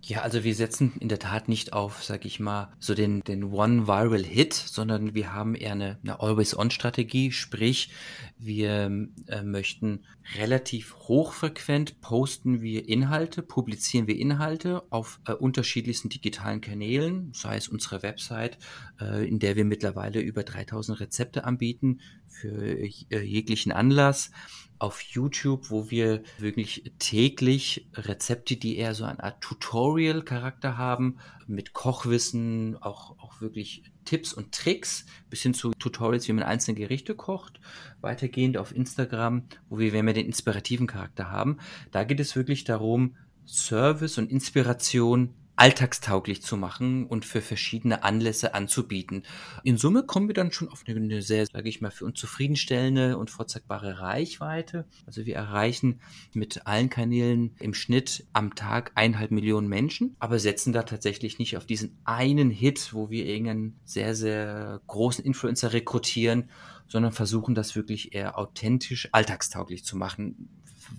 Ja, 0.00 0.22
also 0.22 0.44
wir 0.44 0.54
setzen 0.54 0.92
in 1.00 1.08
der 1.08 1.18
Tat 1.18 1.48
nicht 1.48 1.72
auf, 1.72 2.04
sag 2.04 2.24
ich 2.24 2.38
mal, 2.38 2.72
so 2.78 2.94
den, 2.94 3.22
den 3.24 3.44
One 3.44 3.88
Viral 3.88 4.22
Hit, 4.22 4.54
sondern 4.54 5.14
wir 5.14 5.32
haben 5.32 5.54
eher 5.54 5.72
eine, 5.72 5.98
eine 6.02 6.20
Always-On-Strategie, 6.20 7.32
sprich, 7.32 7.90
wir 8.38 9.08
äh, 9.26 9.42
möchten 9.42 10.04
relativ 10.36 10.94
hochfrequent 10.94 12.00
posten 12.00 12.62
wir 12.62 12.88
Inhalte, 12.88 13.42
publizieren 13.42 14.06
wir 14.06 14.16
Inhalte 14.16 14.82
auf 14.90 15.20
äh, 15.26 15.32
unterschiedlichsten 15.32 16.08
digitalen 16.08 16.60
Kanälen, 16.60 17.32
sei 17.34 17.56
es 17.56 17.68
unsere 17.68 18.02
Website, 18.02 18.56
äh, 19.00 19.26
in 19.28 19.40
der 19.40 19.56
wir 19.56 19.64
mittlerweile 19.64 20.20
über 20.20 20.44
3000 20.44 21.00
Rezepte 21.00 21.44
anbieten 21.44 22.00
für 22.28 22.62
äh, 22.62 23.20
jeglichen 23.20 23.72
Anlass 23.72 24.30
auf 24.78 25.00
YouTube, 25.02 25.70
wo 25.70 25.90
wir 25.90 26.22
wirklich 26.38 26.92
täglich 26.98 27.88
Rezepte, 27.94 28.56
die 28.56 28.76
eher 28.76 28.94
so 28.94 29.04
eine 29.04 29.22
Art 29.22 29.40
Tutorial-Charakter 29.40 30.78
haben, 30.78 31.18
mit 31.46 31.72
Kochwissen, 31.72 32.76
auch, 32.80 33.18
auch 33.18 33.40
wirklich 33.40 33.82
Tipps 34.04 34.32
und 34.32 34.52
Tricks, 34.52 35.06
bis 35.30 35.42
hin 35.42 35.54
zu 35.54 35.72
Tutorials, 35.72 36.28
wie 36.28 36.32
man 36.32 36.44
einzelne 36.44 36.78
Gerichte 36.78 37.14
kocht. 37.14 37.60
Weitergehend 38.00 38.56
auf 38.56 38.74
Instagram, 38.74 39.44
wo 39.68 39.78
wir 39.78 40.02
mehr 40.02 40.14
den 40.14 40.26
inspirativen 40.26 40.86
Charakter 40.86 41.30
haben. 41.30 41.58
Da 41.90 42.04
geht 42.04 42.20
es 42.20 42.36
wirklich 42.36 42.64
darum, 42.64 43.16
Service 43.46 44.18
und 44.18 44.30
Inspiration 44.30 45.34
alltagstauglich 45.58 46.40
zu 46.42 46.56
machen 46.56 47.04
und 47.06 47.24
für 47.24 47.40
verschiedene 47.40 48.04
Anlässe 48.04 48.54
anzubieten. 48.54 49.24
In 49.64 49.76
Summe 49.76 50.04
kommen 50.04 50.28
wir 50.28 50.34
dann 50.34 50.52
schon 50.52 50.68
auf 50.68 50.84
eine, 50.86 51.20
sehr, 51.20 51.46
sage 51.46 51.68
ich 51.68 51.80
mal, 51.80 51.90
für 51.90 52.04
uns 52.04 52.20
zufriedenstellende 52.20 53.18
und 53.18 53.30
vorzeigbare 53.30 53.98
Reichweite. 53.98 54.86
Also 55.04 55.26
wir 55.26 55.34
erreichen 55.34 56.00
mit 56.32 56.66
allen 56.66 56.90
Kanälen 56.90 57.56
im 57.58 57.74
Schnitt 57.74 58.26
am 58.32 58.54
Tag 58.54 58.92
eineinhalb 58.94 59.32
Millionen 59.32 59.68
Menschen, 59.68 60.14
aber 60.20 60.38
setzen 60.38 60.72
da 60.72 60.84
tatsächlich 60.84 61.40
nicht 61.40 61.56
auf 61.56 61.66
diesen 61.66 61.98
einen 62.04 62.50
Hit, 62.50 62.94
wo 62.94 63.10
wir 63.10 63.26
irgendeinen 63.26 63.80
sehr, 63.84 64.14
sehr 64.14 64.80
großen 64.86 65.24
Influencer 65.24 65.72
rekrutieren, 65.72 66.50
sondern 66.86 67.12
versuchen 67.12 67.56
das 67.56 67.74
wirklich 67.74 68.14
eher 68.14 68.38
authentisch, 68.38 69.08
alltagstauglich 69.10 69.84
zu 69.84 69.96
machen, 69.96 70.48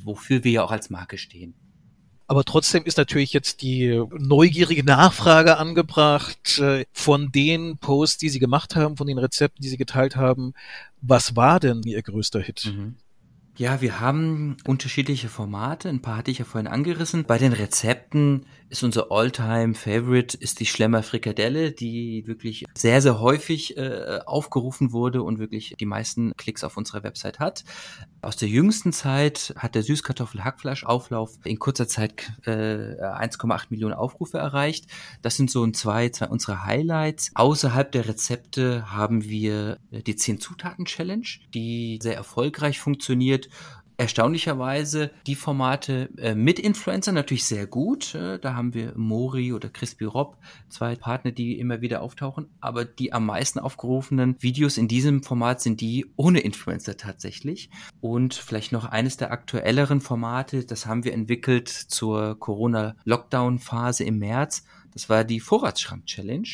wofür 0.04 0.44
wir 0.44 0.52
ja 0.52 0.64
auch 0.64 0.72
als 0.72 0.90
Marke 0.90 1.18
stehen. 1.18 1.54
Aber 2.30 2.44
trotzdem 2.44 2.84
ist 2.84 3.00
natürlich 3.00 3.34
jetzt 3.34 3.64
die 3.64 4.04
neugierige 4.12 4.84
Nachfrage 4.84 5.58
angebracht 5.58 6.60
äh, 6.60 6.86
von 6.94 7.32
den 7.32 7.80
Posts, 7.80 8.20
die 8.20 8.30
Sie 8.30 8.38
gemacht 8.38 8.76
haben, 8.76 8.98
von 8.98 9.08
den 9.08 9.18
Rezepten, 9.18 9.64
die 9.64 9.68
Sie 9.68 9.78
geteilt 9.78 10.16
haben. 10.16 10.54
Was 11.02 11.36
war 11.36 11.60
denn 11.60 11.82
Ihr 11.82 12.04
größter 12.04 12.40
Hit? 12.40 12.72
Mhm. 12.72 12.98
Ja, 13.58 13.82
wir 13.82 14.00
haben 14.00 14.58
unterschiedliche 14.68 15.28
Formate. 15.28 15.90
Ein 15.90 16.04
paar 16.04 16.18
hatte 16.18 16.30
ich 16.30 16.38
ja 16.38 16.46
vorhin 16.46 16.68
angerissen. 16.68 17.26
Bei 17.26 17.40
den 17.40 17.52
Rezepten 17.52 18.46
ist 18.70 18.84
unser 18.84 19.12
Alltime 19.12 19.74
favorite 19.74 20.38
ist 20.38 20.60
die 20.60 20.66
Schlemmer 20.66 21.02
Frikadelle, 21.02 21.72
die 21.72 22.24
wirklich 22.28 22.66
sehr, 22.76 23.02
sehr 23.02 23.20
häufig 23.20 23.78
äh, 23.78 24.20
aufgerufen 24.26 24.92
wurde 24.92 25.24
und 25.24 25.40
wirklich 25.40 25.76
die 25.80 25.86
meisten 25.86 26.34
Klicks 26.38 26.64
auf 26.64 26.78
unserer 26.78 27.04
Website 27.04 27.40
hat. 27.40 27.64
Aus 28.22 28.36
der 28.36 28.48
jüngsten 28.48 28.94
Zeit 28.94 29.54
hat 29.58 29.76
der 29.76 29.84
Süßkartoffel-Hackfleisch-Auflauf 29.84 31.40
in 31.44 31.58
kurzer 31.58 31.88
Zeit 31.88 32.32
äh, 32.46 32.52
1,8 32.52 33.68
Millionen 33.70 33.96
Aufrufe 33.96 34.38
erreicht. 34.38 34.86
Das 35.22 35.36
sind 35.36 35.50
so 35.50 35.64
ein 35.64 35.74
zwei, 35.74 36.10
zwei 36.10 36.28
unserer 36.28 36.66
Highlights. 36.66 37.32
Außerhalb 37.34 37.92
der 37.92 38.08
Rezepte 38.08 38.92
haben 38.92 39.24
wir 39.24 39.80
die 39.92 40.16
10-Zutaten-Challenge, 40.16 41.28
die 41.54 42.00
sehr 42.02 42.16
erfolgreich 42.16 42.80
funktioniert 42.80 43.50
erstaunlicherweise 44.00 45.12
die 45.28 45.36
Formate 45.36 46.10
äh, 46.18 46.34
mit 46.34 46.58
Influencer 46.58 47.12
natürlich 47.12 47.46
sehr 47.46 47.68
gut. 47.68 48.16
Äh, 48.16 48.40
da 48.40 48.56
haben 48.56 48.74
wir 48.74 48.94
Mori 48.96 49.52
oder 49.52 49.70
Crispy 49.70 50.06
Rob, 50.06 50.38
zwei 50.70 50.96
Partner, 50.96 51.32
die 51.32 51.60
immer 51.60 51.82
wieder 51.82 52.02
auftauchen. 52.02 52.48
Aber 52.62 52.86
die 52.86 53.12
am 53.12 53.26
meisten 53.26 53.60
aufgerufenen 53.60 54.38
Videos 54.40 54.78
in 54.78 54.88
diesem 54.88 55.22
Format 55.22 55.60
sind 55.62 55.82
die 55.82 56.06
ohne 56.16 56.40
Influencer 56.40 56.96
tatsächlich. 56.96 57.70
Und 58.00 58.34
vielleicht 58.34 58.72
noch 58.72 58.86
eines 58.86 59.18
der 59.18 59.32
aktuelleren 59.32 60.00
Formate, 60.00 60.64
das 60.64 60.86
haben 60.86 61.04
wir 61.04 61.14
entwickelt 61.14 61.68
zur 61.68 62.40
Corona-Lockdown-Phase 62.40 64.06
im 64.06 64.20
März 64.20 64.64
das 64.94 65.10
war 65.10 65.24
die 65.24 65.40
Vorratsschrank-Challenge, 65.40 66.48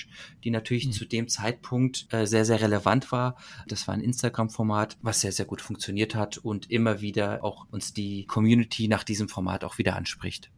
die 0.43 0.52
natürlich 0.52 0.88
mhm. 0.88 0.91
zu 0.91 1.06
dem 1.06 1.28
Zeitpunkt 1.28 2.08
äh, 2.12 2.26
sehr, 2.26 2.45
sehr 2.45 2.62
relevant 2.62 3.12
war. 3.12 3.38
Das 3.67 3.88
war 3.88 3.93
ein 3.93 4.02
Instagram-Format, 4.02 4.98
was 5.02 5.21
sehr, 5.21 5.32
sehr 5.32 5.45
gut 5.45 5.62
funktioniert 5.62 6.15
hat 6.15 6.38
und 6.38 6.69
immer 6.69 7.02
wieder 7.02 7.43
auch 7.43 7.67
uns 7.71 7.93
die 7.93 8.26
Community 8.26 8.88
nach 8.88 9.04
diesem 9.04 9.30
Format 9.30 9.63
auch 9.63 9.78
wieder 9.78 9.95
anspricht. 9.95 10.52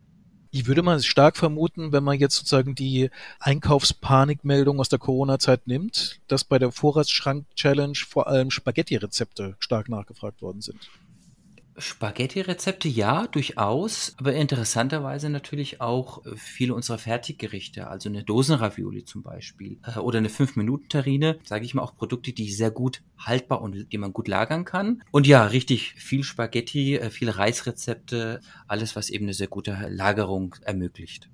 Ich 0.49 0.65
würde 0.65 0.81
mal 0.81 1.01
stark 1.03 1.35
vermuten, 1.37 1.91
wenn 1.91 2.03
man 2.03 2.17
jetzt 2.17 2.35
sozusagen 2.35 2.73
die 2.73 3.09
Einkaufspanikmeldung 3.39 4.79
aus 4.79 4.89
der 4.89 4.97
Corona-Zeit 4.97 5.67
nimmt, 5.67 6.21
dass 6.27 6.45
bei 6.45 6.57
der 6.57 6.71
Vorratsschrank-Challenge 6.71 7.97
vor 8.07 8.27
allem 8.27 8.49
Spaghetti-Rezepte 8.49 9.55
stark 9.59 9.89
nachgefragt 9.89 10.41
worden 10.41 10.61
sind. 10.61 10.89
Spaghetti-Rezepte 11.77 12.87
ja, 12.87 13.27
durchaus, 13.27 14.15
aber 14.17 14.33
interessanterweise 14.33 15.29
natürlich 15.29 15.79
auch 15.79 16.25
äh, 16.25 16.35
viele 16.35 16.73
unserer 16.73 16.97
Fertiggerichte, 16.97 17.87
also 17.87 18.09
eine 18.09 18.23
Dosenravioli 18.23 19.05
zum 19.05 19.23
Beispiel 19.23 19.79
äh, 19.83 19.99
oder 19.99 20.17
eine 20.17 20.29
5-Minuten-Terrine, 20.29 21.39
sage 21.43 21.65
ich 21.65 21.73
mal 21.73 21.83
auch 21.83 21.95
Produkte, 21.95 22.33
die 22.33 22.51
sehr 22.51 22.71
gut 22.71 23.03
haltbar 23.17 23.61
und 23.61 23.91
die 23.91 23.97
man 23.97 24.13
gut 24.13 24.27
lagern 24.27 24.65
kann. 24.65 25.03
Und 25.11 25.27
ja, 25.27 25.45
richtig 25.45 25.93
viel 25.93 26.23
Spaghetti, 26.23 26.95
äh, 26.95 27.09
viele 27.09 27.37
Reisrezepte, 27.37 28.41
alles, 28.67 28.95
was 28.95 29.09
eben 29.09 29.25
eine 29.25 29.33
sehr 29.33 29.47
gute 29.47 29.77
Lagerung 29.89 30.55
ermöglicht. 30.63 31.29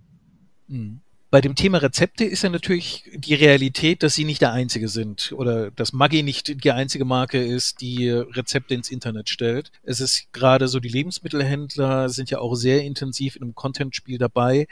Mhm. 0.68 1.02
Bei 1.34 1.42
dem 1.42 1.56
Thema 1.56 1.80
Rezepte 1.80 2.26
ist 2.26 2.44
ja 2.44 2.50
natürlich 2.52 3.10
die 3.16 3.34
Realität, 3.34 4.04
dass 4.04 4.14
sie 4.14 4.24
nicht 4.24 4.42
der 4.42 4.52
einzige 4.52 4.88
sind 4.88 5.34
oder 5.36 5.72
dass 5.72 5.92
Maggi 5.92 6.22
nicht 6.22 6.64
die 6.64 6.72
einzige 6.72 7.06
Marke 7.06 7.44
ist, 7.44 7.82
die 7.82 8.08
Rezepte 8.08 8.76
ins 8.76 8.92
Internet 8.92 9.30
stellt. 9.30 9.72
Es 9.82 10.00
ist 10.00 10.32
gerade 10.32 10.68
so, 10.68 10.80
die 10.80 10.90
Lebensmittelhändler 10.90 12.10
sind 12.10 12.30
ja 12.30 12.38
auch 12.38 12.54
sehr 12.54 12.84
intensiv 12.84 13.36
in 13.36 13.42
einem 13.42 13.56
Content-Spiel 13.56 14.20
dabei. 14.20 14.68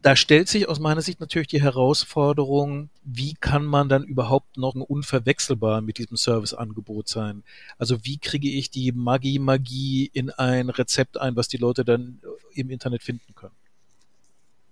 Da 0.00 0.16
stellt 0.16 0.48
sich 0.48 0.70
aus 0.70 0.80
meiner 0.80 1.02
Sicht 1.02 1.20
natürlich 1.20 1.48
die 1.48 1.60
Herausforderung, 1.60 2.88
wie 3.04 3.34
kann 3.34 3.66
man 3.66 3.90
dann 3.90 4.04
überhaupt 4.04 4.56
noch 4.56 4.74
unverwechselbar 4.76 5.82
mit 5.82 5.98
diesem 5.98 6.16
Serviceangebot 6.16 7.10
sein? 7.10 7.42
Also 7.76 8.06
wie 8.06 8.16
kriege 8.16 8.48
ich 8.48 8.70
die 8.70 8.92
Maggi-Magie 8.92 10.08
in 10.14 10.30
ein 10.30 10.70
Rezept 10.70 11.20
ein, 11.20 11.36
was 11.36 11.48
die 11.48 11.58
Leute 11.58 11.84
dann 11.84 12.22
im 12.54 12.70
Internet 12.70 13.02
finden 13.02 13.34
können? 13.34 13.52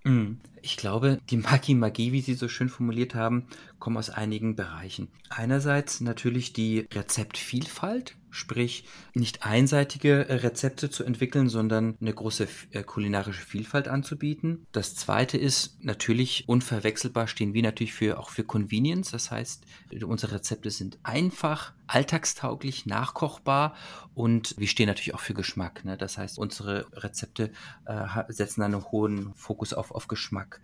Mhm. 0.04 0.40
Ich 0.61 0.76
glaube, 0.76 1.20
die 1.30 1.37
Magie-Magie, 1.37 2.12
wie 2.12 2.20
Sie 2.20 2.34
so 2.34 2.48
schön 2.48 2.68
formuliert 2.68 3.14
haben, 3.14 3.46
kommen 3.78 3.96
aus 3.96 4.11
einigen 4.11 4.56
Bereichen. 4.56 5.08
Einerseits 5.28 6.00
natürlich 6.00 6.52
die 6.52 6.87
Rezeptvielfalt, 6.92 8.16
sprich 8.30 8.84
nicht 9.14 9.44
einseitige 9.44 10.26
Rezepte 10.28 10.90
zu 10.90 11.04
entwickeln, 11.04 11.48
sondern 11.48 11.96
eine 12.00 12.12
große 12.12 12.48
äh, 12.72 12.82
kulinarische 12.82 13.44
Vielfalt 13.44 13.88
anzubieten. 13.88 14.66
Das 14.72 14.94
zweite 14.94 15.38
ist 15.38 15.82
natürlich 15.82 16.44
unverwechselbar 16.48 17.28
stehen 17.28 17.54
wir 17.54 17.62
natürlich 17.62 17.92
für 17.92 18.18
auch 18.18 18.30
für 18.30 18.44
Convenience, 18.44 19.12
das 19.12 19.30
heißt, 19.30 19.64
unsere 20.04 20.34
Rezepte 20.34 20.70
sind 20.70 20.98
einfach, 21.02 21.72
alltagstauglich, 21.88 22.87
nachkochbar 22.87 23.74
und 24.14 24.55
wir 24.59 24.68
stehen 24.68 24.87
natürlich 24.87 25.14
auch 25.14 25.20
für 25.20 25.35
Geschmack. 25.35 25.85
Ne? 25.85 25.96
Das 25.96 26.18
heißt, 26.18 26.38
unsere 26.38 26.87
Rezepte 26.92 27.51
äh, 27.87 28.07
setzen 28.29 28.62
einen 28.62 28.85
hohen 28.90 29.33
Fokus 29.35 29.72
auf, 29.72 29.90
auf 29.90 30.09
Geschmack. 30.09 30.61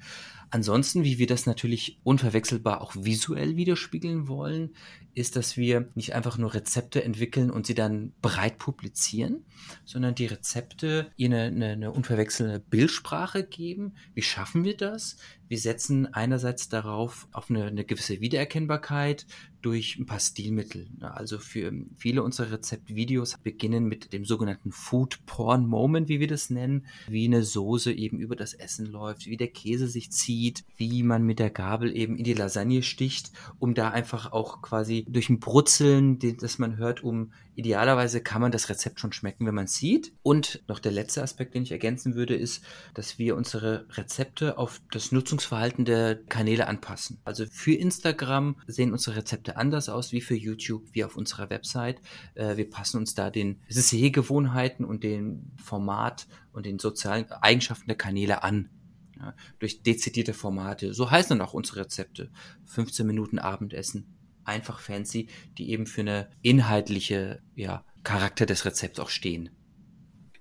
Ansonsten, 0.51 1.03
wie 1.05 1.19
wir 1.19 1.27
das 1.27 1.47
natürlich 1.47 1.99
unverwechselbar 2.05 2.81
auch 2.81 2.95
visuell 2.95 3.57
widerspiegeln 3.57 4.29
wollen, 4.29 4.75
ist, 5.15 5.37
dass 5.37 5.57
wir 5.57 5.89
nicht 5.95 6.15
einfach 6.15 6.39
nur 6.39 6.55
Rezepte 6.55 7.03
entwickeln 7.03 7.51
und 7.51 7.67
sie 7.67 7.75
dann 7.75 8.13
breit 8.21 8.59
publizieren, 8.59 9.45
sondern 9.85 10.15
die 10.15 10.27
Rezepte 10.27 11.11
ihnen 11.17 11.57
eine, 11.57 11.73
eine, 11.73 11.93
unverwechselnde 11.93 12.59
Bildsprache 12.59 13.45
geben. 13.45 13.95
Wie 14.15 14.23
schaffen 14.23 14.65
wir 14.65 14.77
das? 14.77 15.17
Wir 15.49 15.59
setzen 15.59 16.13
einerseits 16.13 16.69
darauf 16.69 17.29
auf 17.33 17.51
eine, 17.51 17.65
eine 17.65 17.85
gewisse 17.85 18.21
Wiedererkennbarkeit 18.21 19.27
durch 19.65 19.97
ein 19.99 20.05
paar 20.05 20.21
Stilmittel. 20.21 20.89
Also 21.01 21.39
für 21.39 21.73
viele 21.97 22.23
unserer 22.23 22.53
Rezeptvideos 22.53 23.39
beginnen 23.39 23.87
mit 23.87 24.13
dem 24.13 24.27
sogenannten 24.27 24.73
Food 24.73 25.25
Porn 25.25 25.67
Moment, 25.67 26.09
wie 26.09 26.21
wir 26.21 26.27
das 26.27 26.51
nennen, 26.51 26.87
wie 27.09 27.25
eine 27.25 27.43
Soße 27.43 27.93
eben 27.93 28.19
über 28.19 28.37
das 28.37 28.53
Essen 28.53 28.85
läuft, 28.85 29.27
wie 29.27 29.39
der 29.39 29.49
Käse 29.49 29.89
sich 29.89 30.11
zieht, 30.13 30.65
wie 30.77 31.03
man 31.03 31.25
mit 31.25 31.39
der 31.39 31.51
Gabel 31.51 31.97
eben 31.97 32.17
in 32.17 32.25
die 32.25 32.35
Lasagne 32.35 32.83
sticht, 32.83 33.33
um 33.59 33.75
da 33.75 33.89
einfach 33.89 34.33
auch 34.33 34.61
quasi 34.61 35.07
durch 35.09 35.31
ein 35.31 35.41
Brutzeln, 35.41 36.19
das 36.19 36.59
man 36.59 36.77
hört, 36.77 37.03
um 37.03 37.33
idealerweise 37.57 38.21
kann 38.21 38.41
man 38.41 38.53
das 38.53 38.69
Rezept 38.69 39.01
schon 39.01 39.13
schmecken, 39.13 39.47
wenn 39.47 39.55
man 39.55 39.65
es 39.65 39.75
sieht. 39.75 40.13
Und 40.23 40.63
noch 40.69 40.79
der 40.79 40.93
letzte 40.93 41.23
Aspekt, 41.23 41.55
den 41.55 41.63
ich 41.63 41.73
ergänzen 41.73 42.15
würde, 42.15 42.35
ist, 42.35 42.65
dass 42.95 43.19
wir 43.19 43.37
unsere 43.37 43.87
Rezepte 43.91 44.59
auf 44.59 44.81
das 44.91 45.13
Nutzungsverhalten 45.13 45.85
der 45.85 46.17
Kanäle 46.17 46.67
anpassen. 46.67 47.21
Also 47.25 47.47
für 47.51 47.75
Instagram 47.75 48.57
sehen 48.67 48.93
unsere 48.93 49.17
Rezepte 49.17 49.57
anders 49.57 49.89
aus 49.89 50.13
wie 50.13 50.21
für 50.21 50.35
YouTube, 50.35 50.83
wie 50.93 51.05
auf 51.05 51.17
unserer 51.17 51.51
Website. 51.51 52.01
Äh, 52.35 52.57
wir 52.57 52.69
passen 52.69 52.99
uns 52.99 53.15
da 53.15 53.31
den 53.31 53.61
Sehgewohnheiten 53.69 54.85
und 54.85 55.05
dem 55.05 55.53
Format 55.63 56.27
und 56.53 56.67
den 56.67 56.79
sozialen 56.79 57.31
Eigenschaften 57.31 57.89
der 57.89 57.97
Kanäle 57.97 58.43
an. 58.43 58.71
Ja, 59.19 59.35
durch 59.61 59.83
dezidierte 59.83 60.35
Formate. 60.35 60.93
So 60.93 61.11
heißen 61.11 61.39
dann 61.39 61.47
auch 61.47 61.55
unsere 61.55 61.81
Rezepte. 61.81 62.31
15 62.65 63.07
Minuten 63.07 63.39
Abendessen, 63.39 64.14
einfach 64.45 64.81
fancy, 64.81 65.29
die 65.59 65.71
eben 65.71 65.87
für 65.87 66.03
eine 66.03 66.29
inhaltliche 66.43 67.41
ja, 67.55 67.85
Charakter 68.03 68.47
des 68.47 68.65
Rezepts 68.65 69.01
auch 69.01 69.09
stehen. 69.09 69.51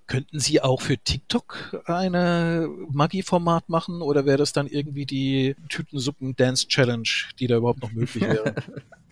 Könnten 0.06 0.38
Sie 0.38 0.60
auch 0.60 0.82
für 0.82 0.98
TikTok 0.98 1.82
eine 1.86 2.68
Maggi-Format 2.90 3.70
machen 3.70 4.02
oder 4.02 4.26
wäre 4.26 4.36
das 4.36 4.52
dann 4.52 4.66
irgendwie 4.66 5.06
die 5.06 5.56
Tütensuppen-Dance-Challenge, 5.70 7.08
die 7.38 7.46
da 7.46 7.56
überhaupt 7.56 7.82
noch 7.82 7.92
möglich 7.92 8.22
wäre? 8.22 8.54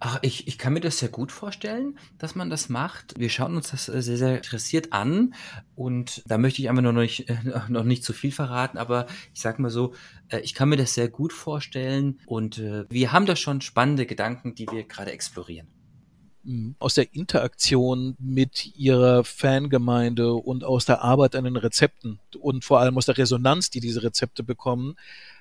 Ach, 0.00 0.18
ich, 0.22 0.48
ich 0.48 0.58
kann 0.58 0.72
mir 0.72 0.80
das 0.80 0.98
sehr 0.98 1.08
gut 1.08 1.30
vorstellen, 1.30 1.98
dass 2.18 2.34
man 2.34 2.50
das 2.50 2.68
macht. 2.68 3.18
Wir 3.18 3.30
schauen 3.30 3.56
uns 3.56 3.70
das 3.70 3.88
äh, 3.88 4.02
sehr, 4.02 4.16
sehr 4.16 4.36
interessiert 4.36 4.92
an 4.92 5.34
und 5.76 6.22
da 6.26 6.38
möchte 6.38 6.60
ich 6.60 6.68
einfach 6.68 6.82
noch 6.82 6.92
nicht, 6.92 7.28
äh, 7.28 7.36
noch 7.68 7.84
nicht 7.84 8.04
zu 8.04 8.12
viel 8.12 8.32
verraten, 8.32 8.78
aber 8.78 9.06
ich 9.34 9.40
sag 9.40 9.58
mal 9.58 9.70
so, 9.70 9.94
äh, 10.28 10.40
ich 10.40 10.54
kann 10.54 10.68
mir 10.68 10.76
das 10.76 10.94
sehr 10.94 11.08
gut 11.08 11.32
vorstellen 11.32 12.18
und 12.26 12.60
wir 12.90 13.12
haben 13.12 13.26
da 13.26 13.36
schon 13.36 13.60
spannende 13.60 14.06
Gedanken, 14.06 14.54
die 14.54 14.66
wir 14.68 14.84
gerade 14.84 15.12
explorieren 15.12 15.68
mhm. 16.48 16.74
aus 16.78 16.94
der 16.94 17.14
Interaktion 17.14 18.16
mit 18.18 18.76
ihrer 18.76 19.24
Fangemeinde 19.24 20.34
und 20.34 20.64
aus 20.64 20.84
der 20.84 21.02
Arbeit 21.02 21.36
an 21.36 21.44
den 21.44 21.56
Rezepten 21.56 22.18
und 22.40 22.64
vor 22.64 22.80
allem 22.80 22.96
aus 22.96 23.06
der 23.06 23.18
Resonanz, 23.18 23.70
die 23.70 23.80
diese 23.80 24.02
Rezepte 24.02 24.42
bekommen, 24.42 24.96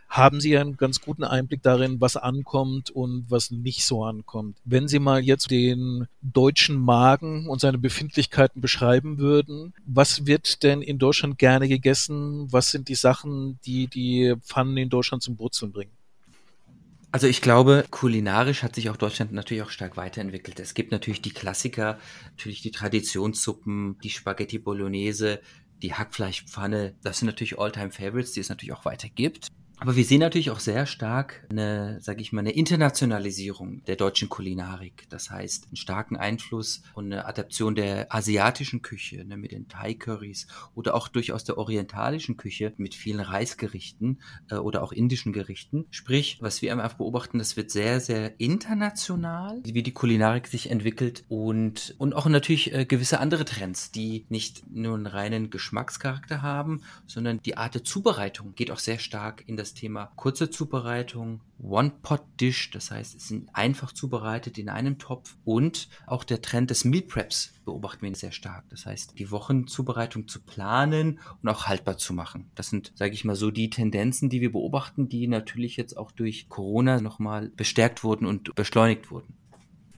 haben 0.10 0.40
Sie 0.40 0.58
einen 0.58 0.78
ganz 0.78 1.02
guten 1.02 1.24
Einblick 1.24 1.62
darin, 1.62 2.00
was 2.00 2.16
ankommt 2.16 2.90
und 2.90 3.26
was 3.30 3.52
nicht 3.52 3.86
so 3.86 4.04
ankommt. 4.04 4.58
Wenn 4.64 4.88
Sie 4.88 5.00
mal 5.00 5.22
jetzt 5.22 5.52
den 5.52 6.08
deutschen 6.22 6.78
Magen 6.78 7.48
und 7.48 7.60
seine 7.60 7.78
Befindlichkeiten 7.78 8.62
beschreiben 8.62 9.18
würden, 9.18 9.74
was 9.86 10.26
wird 10.26 10.64
denn 10.64 10.82
in 10.82 10.98
Deutschland 10.98 11.38
gerne 11.38 11.68
gegessen? 11.68 12.52
Was 12.52 12.72
sind 12.72 12.88
die 12.88 12.96
Sachen, 12.96 13.60
die 13.66 13.88
die 13.88 14.36
Pfannen 14.42 14.78
in 14.78 14.90
Deutschland 14.90 15.24
zum 15.24 15.36
Brutzeln 15.36 15.72
bringen? 15.72 15.92
Also 17.12 17.28
ich 17.28 17.42
glaube, 17.42 17.86
kulinarisch 17.90 18.64
hat 18.64 18.76
sich 18.76 18.90
auch 18.90 18.98
Deutschland 18.98 19.32
natürlich 19.32 19.64
auch 19.64 19.70
stark 19.70 19.98
weiterentwickelt. 19.98 20.60
Es 20.60 20.74
gibt 20.74 20.92
natürlich 20.92 21.22
die 21.22 21.34
Klassiker, 21.34 21.98
natürlich 22.32 22.62
die 22.62 22.72
Traditionssuppen, 22.72 23.98
die 24.04 24.10
Spaghetti 24.10 24.60
Bolognese, 24.60 25.40
die 25.82 25.94
Hackfleischpfanne. 25.94 26.96
Das 27.04 27.20
sind 27.20 27.28
natürlich 27.28 27.58
Alltime 27.58 27.92
Favorites, 27.92 28.34
die 28.34 28.42
es 28.42 28.50
natürlich 28.50 28.74
auch 28.74 28.86
weiter 28.86 29.08
gibt. 29.10 29.48
Aber 29.80 29.96
wir 29.96 30.06
sehen 30.06 30.22
natürlich 30.22 30.50
auch 30.50 30.60
sehr 30.60 30.88
stark 30.88 31.46
eine, 31.50 32.02
sage 32.02 32.22
ich 32.22 32.32
mal, 32.32 32.40
eine 32.40 32.52
Internationalisierung 32.52 33.84
der 33.86 33.96
deutschen 33.96 34.28
Kulinarik. 34.28 35.06
Das 35.10 35.30
heißt, 35.30 35.68
einen 35.68 35.76
starken 35.76 36.18
Einfluss 36.18 36.82
und 36.96 37.06
eine 37.06 37.26
Adaption 37.26 37.76
der 37.76 38.14
asiatischen 38.14 38.82
Küche 38.82 39.24
ne, 39.24 39.38
mit 39.38 39.52
den 39.52 39.68
Thai-Curries 39.68 40.48
oder 40.74 40.96
auch 40.96 41.08
durchaus 41.08 41.44
der 41.44 41.60
orientalischen 41.60 42.38
Küche 42.38 42.74
mit 42.78 42.96
vielen 42.96 43.20
Reisgerichten 43.20 44.20
äh, 44.50 44.56
oder 44.56 44.82
auch 44.82 44.92
indischen 44.92 45.32
Gerichten. 45.32 45.86
Sprich, 45.92 46.40
was 46.42 46.64
wir 46.64 46.72
einfach 46.72 46.98
beobachten, 46.98 47.38
das 47.38 47.56
wird 47.56 47.70
sehr, 47.70 48.00
sehr 48.00 48.40
international, 48.40 49.62
wie 49.64 49.84
die 49.84 49.94
Kulinarik 49.94 50.48
sich 50.48 50.72
entwickelt 50.72 51.24
und, 51.28 51.94
und 52.00 52.16
auch 52.16 52.26
natürlich 52.26 52.74
äh, 52.74 52.86
gewisse 52.86 53.20
andere 53.20 53.46
Trends, 53.46 53.92
die 53.92 54.26
nicht 54.30 54.64
nur 54.72 54.96
einen 54.96 55.06
reinen 55.06 55.52
Geschmackscharakter 55.52 56.42
haben, 56.42 56.82
sondern 57.06 57.42
die 57.44 57.58
Art 57.58 57.76
der 57.76 57.84
Zubereitung 57.84 58.56
geht 58.56 58.72
auch 58.72 58.80
sehr 58.80 58.98
stark 58.98 59.44
in 59.46 59.56
das 59.56 59.67
das 59.68 59.74
Thema 59.74 60.12
kurze 60.16 60.50
Zubereitung, 60.50 61.42
One-Pot-Dish, 61.60 62.72
das 62.72 62.92
heißt, 62.92 63.16
es 63.16 63.28
sind 63.28 63.50
einfach 63.54 63.92
zubereitet 63.92 64.58
in 64.58 64.70
einem 64.70 64.98
Topf 64.98 65.36
und 65.44 65.90
auch 66.06 66.24
der 66.24 66.42
Trend 66.42 66.70
des 66.70 66.86
Meal 66.86 67.02
Preps 67.02 67.54
beobachten 67.66 68.06
wir 68.06 68.16
sehr 68.16 68.32
stark. 68.32 68.64
Das 68.70 68.86
heißt, 68.86 69.20
die 69.20 69.30
Wochenzubereitung 69.30 70.30
zu 70.30 70.40
planen 70.40 71.20
und 71.42 71.50
auch 71.50 71.66
haltbar 71.66 71.98
zu 71.98 72.14
machen. 72.14 72.50
Das 72.56 72.70
sind, 72.70 72.94
sage 72.96 73.14
ich 73.14 73.26
mal, 73.26 73.36
so 73.36 73.52
die 73.52 73.70
Tendenzen, 73.70 74.30
die 74.30 74.40
wir 74.40 74.54
beobachten, 74.54 75.10
die 75.10 75.28
natürlich 75.28 75.76
jetzt 75.76 75.98
auch 75.98 76.12
durch 76.12 76.48
Corona 76.48 77.02
nochmal 77.02 77.50
bestärkt 77.50 78.06
wurden 78.06 78.26
und 78.26 78.56
beschleunigt 78.56 79.12
wurden. 79.12 79.36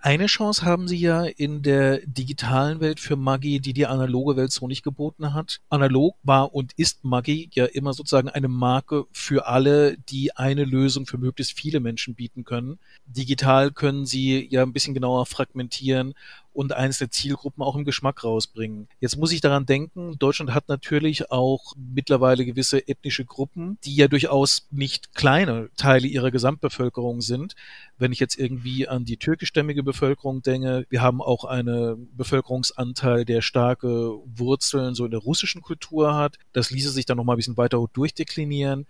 Eine 0.01 0.27
Chance 0.27 0.63
haben 0.63 0.88
sie 0.88 0.95
ja 0.95 1.25
in 1.25 1.62
der 1.62 1.99
digitalen 2.05 2.79
Welt 2.79 3.01
für 3.01 3.17
Maggi, 3.17 3.59
die 3.59 3.73
die 3.73 3.85
analoge 3.85 4.38
Welt 4.38 4.51
so 4.53 4.65
nicht 4.65 4.81
geboten 4.81 5.33
hat. 5.33 5.59
Analog 5.67 6.15
war 6.23 6.55
und 6.55 6.71
ist 6.77 7.03
Maggi 7.03 7.49
ja 7.53 7.65
immer 7.65 7.91
sozusagen 7.91 8.29
eine 8.29 8.47
Marke 8.47 9.07
für 9.12 9.47
alle, 9.47 9.97
die 9.97 10.38
eine 10.38 10.63
Lösung 10.63 11.05
für 11.05 11.17
möglichst 11.17 11.59
viele 11.59 11.81
Menschen 11.81 12.15
bieten 12.15 12.45
können. 12.45 12.79
Digital 13.07 13.71
können 13.71 14.05
sie 14.05 14.47
ja 14.49 14.63
ein 14.63 14.71
bisschen 14.71 14.93
genauer 14.93 15.25
fragmentieren 15.25 16.13
und 16.60 16.74
einzelne 16.74 17.10
Zielgruppen 17.10 17.63
auch 17.63 17.78
im 17.78 17.86
Geschmack 17.86 18.26
rausbringen. 18.26 18.89
Jetzt 19.00 19.15
muss 19.15 19.32
ich 19.32 19.39
daran 19.39 19.65
denken, 19.65 20.19
Deutschland 20.19 20.54
hat 20.54 20.67
natürlich 20.67 21.32
auch 21.32 21.74
mittlerweile 21.78 22.43
gewisse 22.43 22.86
ethnische 22.86 23.24
Gruppen, 23.24 23.78
die 23.86 23.95
ja 23.95 24.10
durchaus 24.10 24.67
nicht 24.69 25.15
kleine 25.15 25.69
Teile 25.78 26.06
ihrer 26.06 26.32
Gesamtbevölkerung 26.32 27.22
sind. 27.22 27.56
Wenn 27.98 28.12
ich 28.12 28.19
jetzt 28.19 28.38
irgendwie 28.38 28.89
an 28.89 29.06
die 29.06 29.15
türkischstämmige 29.15 29.84
Bevölkerung 29.84 30.41
denke, 30.41 30.86
wir 30.89 31.02
haben 31.02 31.22
auch 31.22 31.45
einen 31.45 32.10
Bevölkerungsanteil, 32.17 33.24
der 33.24 33.41
starke 33.41 34.19
Wurzeln 34.26 34.95
so 34.95 35.06
in 35.06 35.12
der 35.12 35.22
russischen 35.22 35.62
Kultur 35.62 36.13
hat. 36.13 36.39
Das 36.52 36.72
ließe 36.72 36.89
sich 36.89 37.06
dann 37.06 37.15
nochmal 37.15 37.36
ein 37.36 37.38
bisschen 37.38 37.56
weiter 37.56 37.82
durchdeklinieren. 37.93 38.86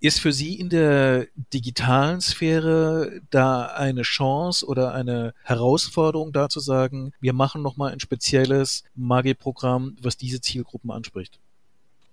Ist 0.00 0.20
für 0.20 0.32
Sie 0.32 0.54
in 0.54 0.68
der 0.68 1.26
digitalen 1.52 2.20
Sphäre 2.20 3.20
da 3.30 3.66
eine 3.66 4.02
Chance 4.02 4.64
oder 4.64 4.94
eine 4.94 5.34
Herausforderung, 5.42 6.32
da 6.32 6.48
zu 6.48 6.60
sagen, 6.60 7.10
wir 7.20 7.32
machen 7.32 7.62
nochmal 7.62 7.92
ein 7.92 7.98
spezielles 7.98 8.84
Magi-Programm, 8.94 9.96
was 10.00 10.16
diese 10.16 10.40
Zielgruppen 10.40 10.92
anspricht? 10.92 11.40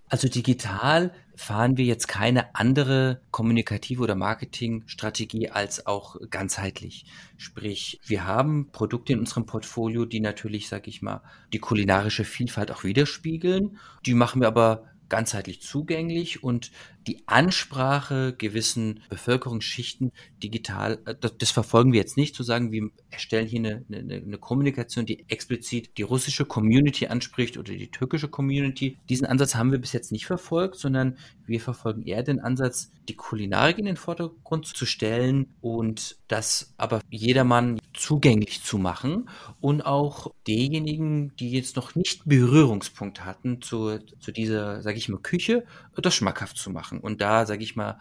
Also 0.07 0.27
digital 0.27 1.13
fahren 1.35 1.77
wir 1.77 1.85
jetzt 1.85 2.07
keine 2.07 2.55
andere 2.55 3.21
kommunikative 3.31 4.01
oder 4.01 4.15
Marketingstrategie 4.15 5.49
als 5.49 5.85
auch 5.85 6.15
ganzheitlich. 6.29 7.05
Sprich, 7.37 7.99
wir 8.03 8.25
haben 8.25 8.71
Produkte 8.71 9.13
in 9.13 9.19
unserem 9.19 9.45
Portfolio, 9.45 10.05
die 10.05 10.21
natürlich, 10.21 10.69
sag 10.69 10.87
ich 10.87 11.01
mal, 11.01 11.21
die 11.53 11.59
kulinarische 11.59 12.23
Vielfalt 12.23 12.71
auch 12.71 12.83
widerspiegeln. 12.83 13.77
Die 14.05 14.13
machen 14.13 14.41
wir 14.41 14.47
aber 14.47 14.85
ganzheitlich 15.09 15.61
zugänglich 15.61 16.43
und 16.43 16.71
die 17.07 17.27
Ansprache 17.27 18.33
gewissen 18.37 19.01
Bevölkerungsschichten 19.09 20.11
digital, 20.41 20.99
äh, 21.05 21.15
das, 21.19 21.37
das, 21.37 21.51
verfolgen 21.51 21.93
wir 21.93 21.99
jetzt 21.99 22.17
nicht, 22.17 22.35
zu 22.35 22.43
sagen, 22.43 22.71
wir 22.71 22.89
erstellen 23.09 23.47
hier 23.47 23.59
eine, 23.59 23.85
eine, 23.91 24.15
eine 24.15 24.37
Kommunikation, 24.37 25.05
die 25.05 25.25
explizit 25.29 25.97
die 25.97 26.03
russische 26.03 26.45
Community 26.45 27.07
anspricht 27.07 27.57
oder 27.57 27.73
die 27.73 27.91
türkische 27.91 28.27
Community. 28.27 28.97
Diesen 29.09 29.25
Ansatz 29.25 29.55
haben 29.55 29.71
wir 29.71 29.79
bis 29.79 29.93
jetzt 29.93 30.11
nicht 30.11 30.25
verfolgt, 30.25 30.75
sondern 30.75 31.17
wir 31.45 31.61
verfolgen 31.61 32.03
eher 32.03 32.23
den 32.23 32.39
Ansatz, 32.39 32.91
die 33.07 33.15
Kulinarik 33.15 33.77
in 33.77 33.85
den 33.85 33.97
Vordergrund 33.97 34.65
zu 34.65 34.85
stellen 34.85 35.47
und 35.61 36.17
das 36.27 36.73
aber 36.77 37.01
jedermann 37.09 37.79
zugänglich 37.93 38.63
zu 38.63 38.77
machen 38.77 39.29
und 39.61 39.85
auch 39.85 40.33
diejenigen, 40.47 41.35
die 41.37 41.51
jetzt 41.51 41.75
noch 41.75 41.95
nicht 41.95 42.25
Berührungspunkt 42.25 43.23
hatten 43.23 43.61
zu, 43.61 43.99
zu 44.19 44.31
dieser, 44.31 44.81
sage 44.81 44.97
ich 44.97 45.09
mal, 45.09 45.19
Küche, 45.19 45.65
das 45.95 46.15
schmackhaft 46.15 46.57
zu 46.57 46.69
machen 46.69 46.94
und 46.99 47.21
da, 47.21 47.45
sage 47.45 47.63
ich 47.63 47.75
mal, 47.75 47.99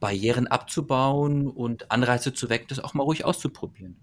Barrieren 0.00 0.46
abzubauen 0.46 1.46
und 1.46 1.90
Anreize 1.90 2.34
zu 2.34 2.48
wecken, 2.48 2.66
das 2.68 2.80
auch 2.80 2.94
mal 2.94 3.04
ruhig 3.04 3.24
auszuprobieren. 3.24 3.96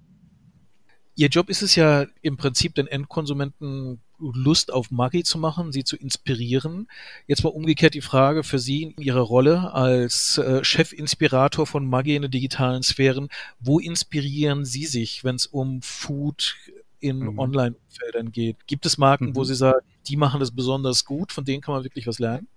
Ihr 1.16 1.28
Job 1.28 1.50
ist 1.50 1.62
es 1.62 1.76
ja 1.76 2.08
im 2.22 2.38
Prinzip 2.38 2.74
den 2.74 2.88
Endkonsumenten 2.88 4.02
Lust 4.18 4.72
auf 4.74 4.90
Maggi 4.90 5.24
zu 5.24 5.38
machen, 5.38 5.72
sie 5.72 5.84
zu 5.84 5.96
inspirieren. 5.96 6.88
Jetzt 7.28 7.44
mal 7.44 7.50
umgekehrt 7.50 7.94
die 7.94 8.02
Frage 8.02 8.44
für 8.44 8.58
Sie 8.58 8.84
in 8.84 9.04
Ihrer 9.04 9.22
Rolle 9.22 9.74
als 9.74 10.38
äh, 10.38 10.64
Chefinspirator 10.64 11.68
von 11.68 11.86
Maggi 11.86 12.16
in 12.16 12.24
den 12.24 12.32
digitalen 12.32 12.84
Sphären. 12.84 13.28
Wo 13.60 13.80
inspirieren 13.80 14.66
Sie 14.66 14.86
sich, 14.86 15.24
wenn 15.24 15.36
es 15.36 15.46
um 15.46 15.82
Food 15.82 16.56
in 17.00 17.20
mhm. 17.20 17.40
Online-Feldern 17.40 18.32
geht? 18.32 18.66
Gibt 18.66 18.86
es 18.86 18.98
Marken, 18.98 19.30
mhm. 19.30 19.36
wo 19.36 19.44
Sie 19.44 19.56
sagen, 19.56 19.86
die 20.08 20.18
machen 20.18 20.40
das 20.40 20.52
besonders 20.52 21.06
gut, 21.06 21.32
von 21.32 21.46
denen 21.46 21.62
kann 21.62 21.76
man 21.76 21.84
wirklich 21.84 22.08
was 22.08 22.20
lernen? 22.20 22.48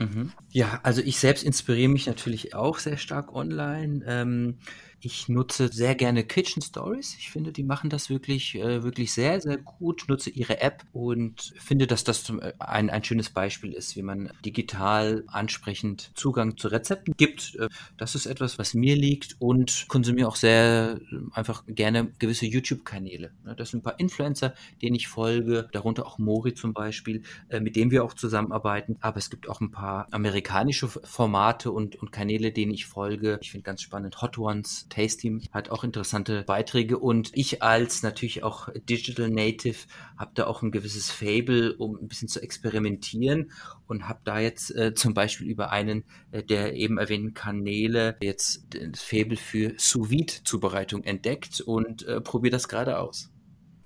Mhm. 0.00 0.32
Ja, 0.50 0.80
also 0.82 1.02
ich 1.02 1.18
selbst 1.18 1.44
inspiriere 1.44 1.90
mich 1.90 2.06
natürlich 2.06 2.54
auch 2.54 2.78
sehr 2.78 2.96
stark 2.96 3.34
online. 3.34 4.02
Ähm, 4.06 4.58
ich 5.02 5.28
nutze 5.28 5.68
sehr 5.68 5.94
gerne 5.94 6.24
Kitchen 6.24 6.62
Stories. 6.62 7.16
Ich 7.18 7.30
finde, 7.30 7.52
die 7.52 7.62
machen 7.62 7.88
das 7.88 8.10
wirklich, 8.10 8.54
äh, 8.56 8.82
wirklich 8.82 9.12
sehr, 9.12 9.40
sehr 9.40 9.56
gut. 9.56 10.04
Nutze 10.08 10.30
ihre 10.30 10.60
App 10.60 10.84
und 10.92 11.54
finde, 11.58 11.86
dass 11.86 12.04
das 12.04 12.22
zum, 12.22 12.40
äh, 12.40 12.52
ein, 12.58 12.90
ein 12.90 13.02
schönes 13.02 13.30
Beispiel 13.30 13.72
ist, 13.72 13.96
wie 13.96 14.02
man 14.02 14.30
digital 14.44 15.24
ansprechend 15.28 16.10
Zugang 16.14 16.56
zu 16.58 16.68
Rezepten 16.68 17.14
gibt. 17.16 17.56
Äh, 17.56 17.68
das 17.96 18.14
ist 18.14 18.26
etwas, 18.26 18.58
was 18.58 18.74
mir 18.74 18.94
liegt 18.94 19.36
und 19.38 19.86
konsumiere 19.88 20.28
auch 20.28 20.36
sehr 20.36 21.00
äh, 21.10 21.16
einfach 21.32 21.64
gerne 21.66 22.12
gewisse 22.18 22.46
YouTube-Kanäle. 22.46 23.32
Ne, 23.44 23.56
das 23.56 23.70
sind 23.70 23.80
ein 23.80 23.84
paar 23.84 23.98
Influencer, 23.98 24.54
denen 24.82 24.96
ich 24.96 25.08
folge, 25.08 25.68
darunter 25.72 26.06
auch 26.06 26.18
Mori 26.18 26.54
zum 26.54 26.74
Beispiel, 26.74 27.22
mit 27.60 27.76
dem 27.76 27.90
wir 27.90 28.04
auch 28.04 28.14
zusammenarbeiten. 28.14 28.96
Aber 29.00 29.18
es 29.18 29.30
gibt 29.30 29.48
auch 29.48 29.60
ein 29.60 29.70
paar 29.70 30.06
amerikanische 30.10 30.88
Formate 30.88 31.70
und, 31.70 31.96
und 31.96 32.12
Kanäle, 32.12 32.52
denen 32.52 32.72
ich 32.72 32.86
folge. 32.86 33.38
Ich 33.40 33.50
finde 33.50 33.64
ganz 33.64 33.82
spannend 33.82 34.20
Hot 34.20 34.38
Ones, 34.38 34.88
Taste 34.90 35.40
hat 35.52 35.70
auch 35.70 35.84
interessante 35.84 36.42
Beiträge 36.42 36.98
und 36.98 37.30
ich 37.32 37.62
als 37.62 38.02
natürlich 38.02 38.42
auch 38.42 38.68
Digital 38.88 39.30
Native 39.30 39.86
habe 40.18 40.32
da 40.34 40.46
auch 40.46 40.62
ein 40.62 40.70
gewisses 40.70 41.10
Fable, 41.10 41.74
um 41.76 41.96
ein 41.96 42.08
bisschen 42.08 42.28
zu 42.28 42.42
experimentieren 42.42 43.52
und 43.86 44.08
habe 44.08 44.20
da 44.24 44.38
jetzt 44.38 44.74
äh, 44.76 44.92
zum 44.94 45.14
Beispiel 45.14 45.48
über 45.48 45.70
einen 45.70 46.04
äh, 46.32 46.42
der 46.42 46.74
eben 46.74 46.98
erwähnten 46.98 47.32
Kanäle 47.32 48.16
jetzt 48.20 48.66
das 48.70 49.00
Fable 49.00 49.36
für 49.36 49.74
Sous 49.78 50.10
Vide 50.10 50.34
Zubereitung 50.44 51.04
entdeckt 51.04 51.60
und 51.62 52.06
äh, 52.06 52.20
probiere 52.20 52.52
das 52.52 52.68
gerade 52.68 52.98
aus. 52.98 53.30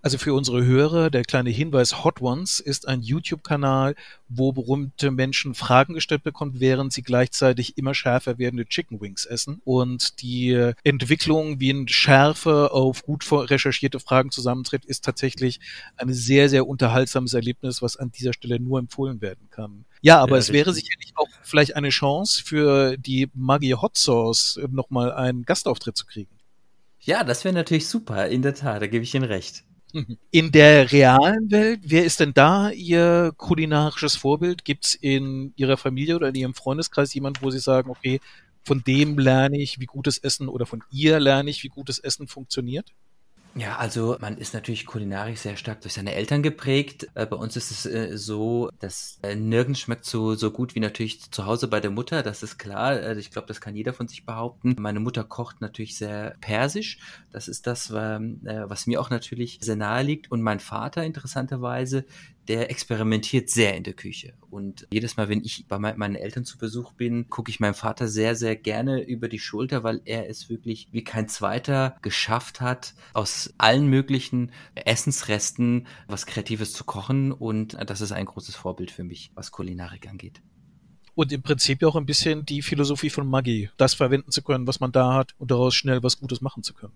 Also 0.05 0.19
für 0.19 0.35
unsere 0.35 0.63
Hörer, 0.67 1.09
der 1.09 1.23
kleine 1.23 1.49
Hinweis, 1.49 2.05
Hot 2.05 2.21
Ones 2.21 2.61
ist 2.61 2.87
ein 2.87 3.01
YouTube-Kanal, 3.01 3.95
wo 4.29 4.53
berühmte 4.53 5.11
Menschen 5.11 5.55
Fragen 5.55 5.95
gestellt 5.95 6.23
bekommen, 6.23 6.61
während 6.61 6.93
sie 6.93 7.01
gleichzeitig 7.01 7.79
immer 7.79 7.95
schärfer 7.95 8.37
werdende 8.37 8.67
Chicken 8.67 9.01
Wings 9.01 9.25
essen. 9.25 9.63
Und 9.65 10.21
die 10.21 10.73
Entwicklung, 10.83 11.59
wie 11.59 11.71
ein 11.71 11.89
Schärfe 11.89 12.73
auf 12.73 13.03
gut 13.03 13.25
recherchierte 13.33 13.99
Fragen 13.99 14.31
zusammentritt, 14.31 14.85
ist 14.85 15.07
tatsächlich 15.07 15.59
ein 15.97 16.13
sehr, 16.13 16.51
sehr 16.51 16.69
unterhaltsames 16.69 17.33
Erlebnis, 17.33 17.81
was 17.81 17.97
an 17.97 18.13
dieser 18.13 18.35
Stelle 18.35 18.61
nur 18.61 18.81
empfohlen 18.81 19.23
werden 19.23 19.49
kann. 19.49 19.87
Ja, 20.03 20.21
aber 20.21 20.33
ja, 20.33 20.41
es 20.41 20.53
wäre 20.53 20.75
sicherlich 20.75 21.15
auch 21.15 21.31
vielleicht 21.43 21.77
eine 21.77 21.89
Chance 21.89 22.43
für 22.45 22.99
die 22.99 23.31
Maggi 23.33 23.71
Hot 23.71 23.97
Sauce 23.97 24.61
nochmal 24.71 25.15
einen 25.15 25.45
Gastauftritt 25.45 25.97
zu 25.97 26.05
kriegen. 26.05 26.39
Ja, 27.01 27.25
das 27.25 27.43
wäre 27.45 27.55
natürlich 27.55 27.89
super, 27.89 28.29
in 28.29 28.43
der 28.43 28.55
Tat, 28.55 28.83
da 28.83 28.87
gebe 28.87 29.03
ich 29.03 29.15
Ihnen 29.15 29.25
recht. 29.25 29.65
In 30.33 30.51
der 30.51 30.91
realen 30.91 31.53
Welt, 31.53 31.81
wer 31.85 32.05
ist 32.05 32.19
denn 32.19 32.35
da 32.35 32.71
Ihr 32.71 33.33
kulinarisches 33.37 34.17
Vorbild? 34.17 34.65
Gibt 34.65 34.87
es 34.87 34.95
in 34.97 35.53
Ihrer 35.55 35.77
Familie 35.77 36.17
oder 36.17 36.29
in 36.31 36.35
Ihrem 36.35 36.55
Freundeskreis 36.55 37.15
jemand, 37.15 37.43
wo 37.43 37.51
Sie 37.51 37.61
sagen, 37.61 37.91
okay, 37.91 38.19
von 38.65 38.83
dem 38.83 39.19
lerne 39.19 39.59
ich, 39.61 39.79
wie 39.79 39.87
gutes 39.87 40.19
Essen 40.19 40.49
oder 40.49 40.67
von 40.67 40.83
ihr 40.91 41.21
lerne 41.21 41.51
ich, 41.51 41.63
wie 41.63 41.69
gutes 41.69 42.01
Essen 42.01 42.27
funktioniert? 42.27 42.93
Ja, 43.57 43.77
also 43.77 44.17
man 44.21 44.37
ist 44.37 44.53
natürlich 44.53 44.85
kulinarisch 44.85 45.39
sehr 45.41 45.57
stark 45.57 45.81
durch 45.81 45.95
seine 45.95 46.15
Eltern 46.15 46.43
geprägt. 46.43 47.07
Äh, 47.15 47.25
bei 47.25 47.37
uns 47.37 47.55
ist 47.55 47.71
es 47.71 47.87
äh, 47.87 48.17
so, 48.19 48.69
dass 48.81 49.21
äh, 49.23 49.37
nirgends 49.37 49.79
schmeckt 49.79 50.05
so, 50.05 50.35
so 50.35 50.51
gut 50.51 50.75
wie 50.75 50.81
natürlich 50.81 51.31
zu 51.31 51.47
Hause 51.47 51.69
bei 51.69 51.79
der 51.79 51.93
Mutter, 51.93 52.25
das 52.25 52.43
ist 52.43 52.59
klar. 52.59 53.17
Ich 53.17 53.31
glaube, 53.31 53.47
das 53.47 53.61
kann 53.61 53.77
jeder 53.77 53.93
von 53.93 54.09
sich 54.09 54.27
behaupten. 54.27 54.75
Meine 54.81 54.99
Mutter 54.99 55.23
kocht 55.23 55.61
natürlich 55.61 55.97
sehr 55.97 56.35
persisch. 56.41 56.99
Das 57.33 57.47
ist 57.47 57.69
das, 57.69 57.93
was 57.93 58.87
mir 58.87 59.01
auch 59.01 59.11
natürlich 59.11 59.59
sehr 59.61 59.77
nahe 59.77 60.03
liegt. 60.03 60.31
Und 60.33 60.43
mein 60.43 60.59
Vater 60.59 61.05
interessanterweise, 61.05 62.05
der 62.49 62.71
experimentiert 62.71 63.51
sehr 63.51 63.77
in 63.77 63.85
der 63.85 63.95
Küche. 63.95 64.35
Und 64.51 64.87
jedes 64.93 65.17
Mal, 65.17 65.29
wenn 65.29 65.43
ich 65.43 65.67
bei 65.67 65.79
meinen 65.79 66.15
Eltern 66.15 66.45
zu 66.45 66.59
Besuch 66.59 66.93
bin, 66.93 67.29
gucke 67.29 67.51
ich 67.51 67.61
meinem 67.61 67.75
Vater 67.75 68.09
sehr, 68.09 68.37
sehr 68.37 68.57
gerne 68.57 69.03
über 69.03 69.29
die 69.29 69.39
Schulter, 69.39 69.83
weil 69.83 70.01
er 70.05 70.29
es 70.29 70.49
wirklich 70.49 70.89
wie 70.93 71.05
kein 71.05 71.29
zweiter 71.29 71.97
geschafft 72.03 72.61
hat, 72.61 72.95
aus 73.13 73.53
allen 73.59 73.89
möglichen 73.89 74.53
Essensresten 74.75 75.87
was 76.07 76.27
Kreatives 76.27 76.73
zu 76.73 76.85
kochen. 76.85 77.33
Und 77.33 77.77
das 77.87 78.01
ist 78.01 78.13
ein 78.13 78.27
großes 78.27 78.55
Vorbild 78.55 78.91
für 78.91 79.05
mich, 79.05 79.31
was 79.35 79.51
Kulinarik 79.51 80.09
angeht 80.09 80.43
und 81.15 81.33
im 81.33 81.43
Prinzip 81.43 81.83
ja 81.83 81.89
auch 81.89 81.97
ein 81.97 82.07
bisschen 82.07 82.45
die 82.45 82.63
Philosophie 82.63 83.11
von 83.11 83.29
Maggi, 83.29 83.71
das 83.77 83.95
verwenden 83.95 84.31
zu 84.31 84.43
können, 84.43 84.67
was 84.67 84.81
man 84.81 84.93
da 84.93 85.15
hat 85.15 85.35
und 85.39 85.51
daraus 85.51 85.75
schnell 85.75 86.03
was 86.03 86.19
Gutes 86.19 86.41
machen 86.41 86.63
zu 86.63 86.75
können. 86.75 86.95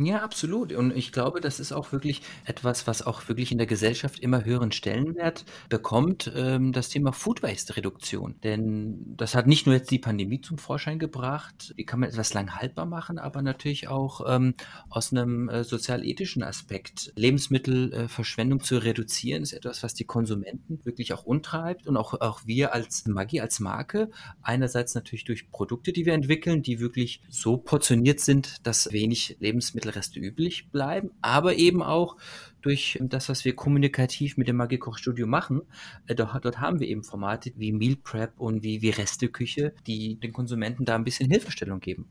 Ja, 0.00 0.22
absolut. 0.22 0.72
Und 0.72 0.96
ich 0.96 1.10
glaube, 1.10 1.40
das 1.40 1.58
ist 1.58 1.72
auch 1.72 1.90
wirklich 1.90 2.22
etwas, 2.44 2.86
was 2.86 3.04
auch 3.04 3.26
wirklich 3.26 3.50
in 3.50 3.58
der 3.58 3.66
Gesellschaft 3.66 4.20
immer 4.20 4.44
höheren 4.44 4.70
Stellenwert 4.70 5.44
bekommt, 5.68 6.30
ähm, 6.36 6.72
das 6.72 6.88
Thema 6.88 7.12
Food 7.12 7.42
Waste 7.42 7.76
Reduktion. 7.76 8.36
Denn 8.44 9.16
das 9.16 9.34
hat 9.34 9.48
nicht 9.48 9.66
nur 9.66 9.74
jetzt 9.74 9.90
die 9.90 9.98
Pandemie 9.98 10.40
zum 10.40 10.56
Vorschein 10.56 11.00
gebracht, 11.00 11.72
wie 11.74 11.84
kann 11.84 11.98
man 11.98 12.10
etwas 12.10 12.32
lang 12.32 12.54
haltbar 12.54 12.86
machen, 12.86 13.18
aber 13.18 13.42
natürlich 13.42 13.88
auch 13.88 14.20
ähm, 14.28 14.54
aus 14.88 15.10
einem 15.12 15.48
äh, 15.48 15.64
sozial-ethischen 15.64 16.44
Aspekt. 16.44 17.12
Lebensmittelverschwendung 17.16 18.60
äh, 18.60 18.62
zu 18.62 18.78
reduzieren, 18.78 19.42
ist 19.42 19.52
etwas, 19.52 19.82
was 19.82 19.94
die 19.94 20.04
Konsumenten 20.04 20.78
wirklich 20.84 21.12
auch 21.12 21.24
untreibt 21.24 21.88
und 21.88 21.96
auch, 21.96 22.14
auch 22.20 22.42
wir 22.46 22.72
als 22.72 23.04
Maggi, 23.06 23.40
als 23.40 23.58
Marke, 23.58 24.10
einerseits 24.42 24.94
natürlich 24.94 25.24
durch 25.24 25.50
Produkte, 25.50 25.92
die 25.92 26.06
wir 26.06 26.14
entwickeln, 26.14 26.62
die 26.62 26.78
wirklich 26.78 27.20
so 27.28 27.56
portioniert 27.56 28.20
sind, 28.20 28.64
dass 28.64 28.92
wenig 28.92 29.36
Lebensmittel 29.40 29.87
Reste 29.94 30.20
üblich 30.20 30.70
bleiben, 30.70 31.10
aber 31.20 31.56
eben 31.56 31.82
auch 31.82 32.16
durch 32.60 32.98
das, 33.00 33.28
was 33.28 33.44
wir 33.44 33.54
kommunikativ 33.54 34.36
mit 34.36 34.48
dem 34.48 34.56
Magikoch-Studio 34.56 35.26
machen. 35.26 35.62
Äh, 36.06 36.14
dort, 36.14 36.44
dort, 36.44 36.60
haben 36.60 36.80
wir 36.80 36.88
eben 36.88 37.04
Formate 37.04 37.52
wie 37.56 37.72
Meal 37.72 37.96
Prep 37.96 38.38
und 38.38 38.62
wie, 38.62 38.82
wie 38.82 38.90
Resteküche, 38.90 39.72
die 39.86 40.16
den 40.16 40.32
Konsumenten 40.32 40.84
da 40.84 40.94
ein 40.94 41.04
bisschen 41.04 41.30
Hilfestellung 41.30 41.80
geben. 41.80 42.08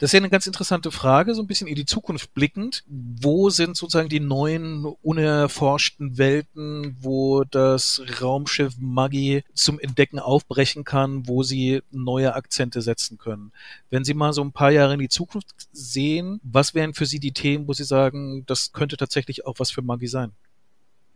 Das 0.00 0.08
ist 0.08 0.12
ja 0.14 0.20
eine 0.20 0.30
ganz 0.30 0.46
interessante 0.46 0.90
Frage, 0.90 1.34
so 1.34 1.42
ein 1.42 1.46
bisschen 1.46 1.66
in 1.66 1.74
die 1.74 1.84
Zukunft 1.84 2.32
blickend. 2.32 2.84
Wo 2.88 3.50
sind 3.50 3.76
sozusagen 3.76 4.08
die 4.08 4.18
neuen, 4.18 4.86
unerforschten 5.02 6.16
Welten, 6.16 6.96
wo 6.98 7.44
das 7.44 8.00
Raumschiff 8.22 8.76
Maggie 8.78 9.44
zum 9.52 9.78
Entdecken 9.78 10.18
aufbrechen 10.18 10.84
kann, 10.84 11.28
wo 11.28 11.42
sie 11.42 11.82
neue 11.90 12.34
Akzente 12.34 12.80
setzen 12.80 13.18
können? 13.18 13.52
Wenn 13.90 14.02
Sie 14.02 14.14
mal 14.14 14.32
so 14.32 14.40
ein 14.42 14.52
paar 14.52 14.70
Jahre 14.70 14.94
in 14.94 15.00
die 15.00 15.10
Zukunft 15.10 15.68
sehen, 15.70 16.40
was 16.42 16.72
wären 16.72 16.94
für 16.94 17.04
Sie 17.04 17.20
die 17.20 17.32
Themen, 17.32 17.68
wo 17.68 17.74
Sie 17.74 17.84
sagen, 17.84 18.46
das 18.46 18.72
könnte 18.72 18.96
tatsächlich 18.96 19.44
auch 19.44 19.56
was 19.58 19.70
für 19.70 19.82
Maggie 19.82 20.08
sein? 20.08 20.32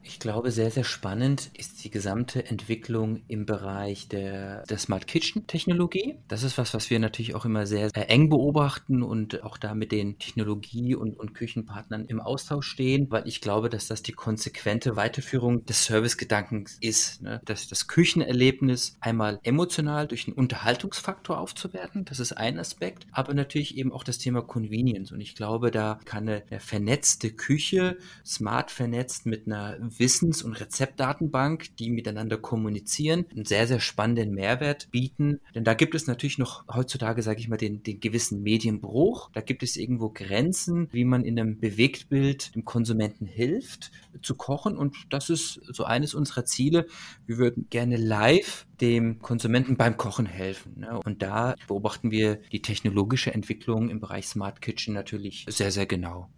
Ich 0.06 0.20
glaube, 0.20 0.50
sehr, 0.50 0.70
sehr 0.70 0.84
spannend 0.84 1.50
ist 1.56 1.82
die 1.82 1.90
gesamte 1.90 2.44
Entwicklung 2.44 3.22
im 3.26 3.46
Bereich 3.46 4.06
der, 4.06 4.64
der 4.64 4.76
Smart 4.76 5.06
Kitchen 5.06 5.46
Technologie. 5.46 6.16
Das 6.28 6.42
ist 6.42 6.58
was, 6.58 6.74
was 6.74 6.90
wir 6.90 6.98
natürlich 6.98 7.34
auch 7.34 7.46
immer 7.46 7.66
sehr, 7.66 7.88
sehr 7.88 8.10
eng 8.10 8.28
beobachten 8.28 9.02
und 9.02 9.42
auch 9.42 9.56
da 9.56 9.74
mit 9.74 9.92
den 9.92 10.18
Technologie- 10.18 10.94
und, 10.94 11.18
und 11.18 11.34
Küchenpartnern 11.34 12.04
im 12.04 12.20
Austausch 12.20 12.66
stehen, 12.66 13.10
weil 13.10 13.26
ich 13.26 13.40
glaube, 13.40 13.70
dass 13.70 13.86
das 13.86 14.02
die 14.02 14.12
konsequente 14.12 14.94
Weiterführung 14.96 15.64
des 15.64 15.86
Servicegedankens 15.86 16.76
ist. 16.80 17.22
Ne? 17.22 17.40
Dass 17.46 17.68
das 17.68 17.88
Küchenerlebnis 17.88 18.96
einmal 19.00 19.40
emotional 19.42 20.06
durch 20.06 20.26
einen 20.26 20.36
Unterhaltungsfaktor 20.36 21.38
aufzuwerten, 21.38 22.04
das 22.04 22.20
ist 22.20 22.32
ein 22.32 22.58
Aspekt, 22.58 23.06
aber 23.10 23.32
natürlich 23.32 23.78
eben 23.78 23.90
auch 23.90 24.04
das 24.04 24.18
Thema 24.18 24.42
Convenience. 24.42 25.12
Und 25.12 25.22
ich 25.22 25.34
glaube, 25.34 25.70
da 25.70 25.98
kann 26.04 26.28
eine, 26.28 26.42
eine 26.50 26.60
vernetzte 26.60 27.30
Küche, 27.30 27.96
smart 28.24 28.70
vernetzt 28.70 29.24
mit 29.24 29.46
einer 29.46 29.78
Wissens- 29.98 30.42
und 30.42 30.54
Rezeptdatenbank, 30.54 31.76
die 31.76 31.90
miteinander 31.90 32.36
kommunizieren, 32.36 33.26
einen 33.30 33.44
sehr, 33.44 33.66
sehr 33.66 33.80
spannenden 33.80 34.32
Mehrwert 34.32 34.90
bieten. 34.90 35.40
Denn 35.54 35.64
da 35.64 35.74
gibt 35.74 35.94
es 35.94 36.06
natürlich 36.06 36.38
noch 36.38 36.64
heutzutage, 36.68 37.22
sage 37.22 37.40
ich 37.40 37.48
mal, 37.48 37.56
den, 37.56 37.82
den 37.82 38.00
gewissen 38.00 38.42
Medienbruch. 38.42 39.30
Da 39.32 39.40
gibt 39.40 39.62
es 39.62 39.76
irgendwo 39.76 40.10
Grenzen, 40.10 40.88
wie 40.92 41.04
man 41.04 41.24
in 41.24 41.38
einem 41.38 41.58
Bewegtbild 41.58 42.54
dem 42.54 42.64
Konsumenten 42.64 43.26
hilft, 43.26 43.90
zu 44.22 44.34
kochen. 44.34 44.76
Und 44.76 44.96
das 45.10 45.30
ist 45.30 45.60
so 45.72 45.84
eines 45.84 46.14
unserer 46.14 46.44
Ziele. 46.44 46.86
Wir 47.26 47.38
würden 47.38 47.66
gerne 47.70 47.96
live 47.96 48.66
dem 48.80 49.20
Konsumenten 49.20 49.76
beim 49.76 49.96
Kochen 49.96 50.26
helfen. 50.26 50.80
Ne? 50.80 51.00
Und 51.04 51.22
da 51.22 51.54
beobachten 51.68 52.10
wir 52.10 52.36
die 52.52 52.62
technologische 52.62 53.32
Entwicklung 53.32 53.88
im 53.88 54.00
Bereich 54.00 54.26
Smart 54.26 54.60
Kitchen 54.60 54.94
natürlich 54.94 55.46
sehr, 55.48 55.70
sehr 55.70 55.86
genau 55.86 56.28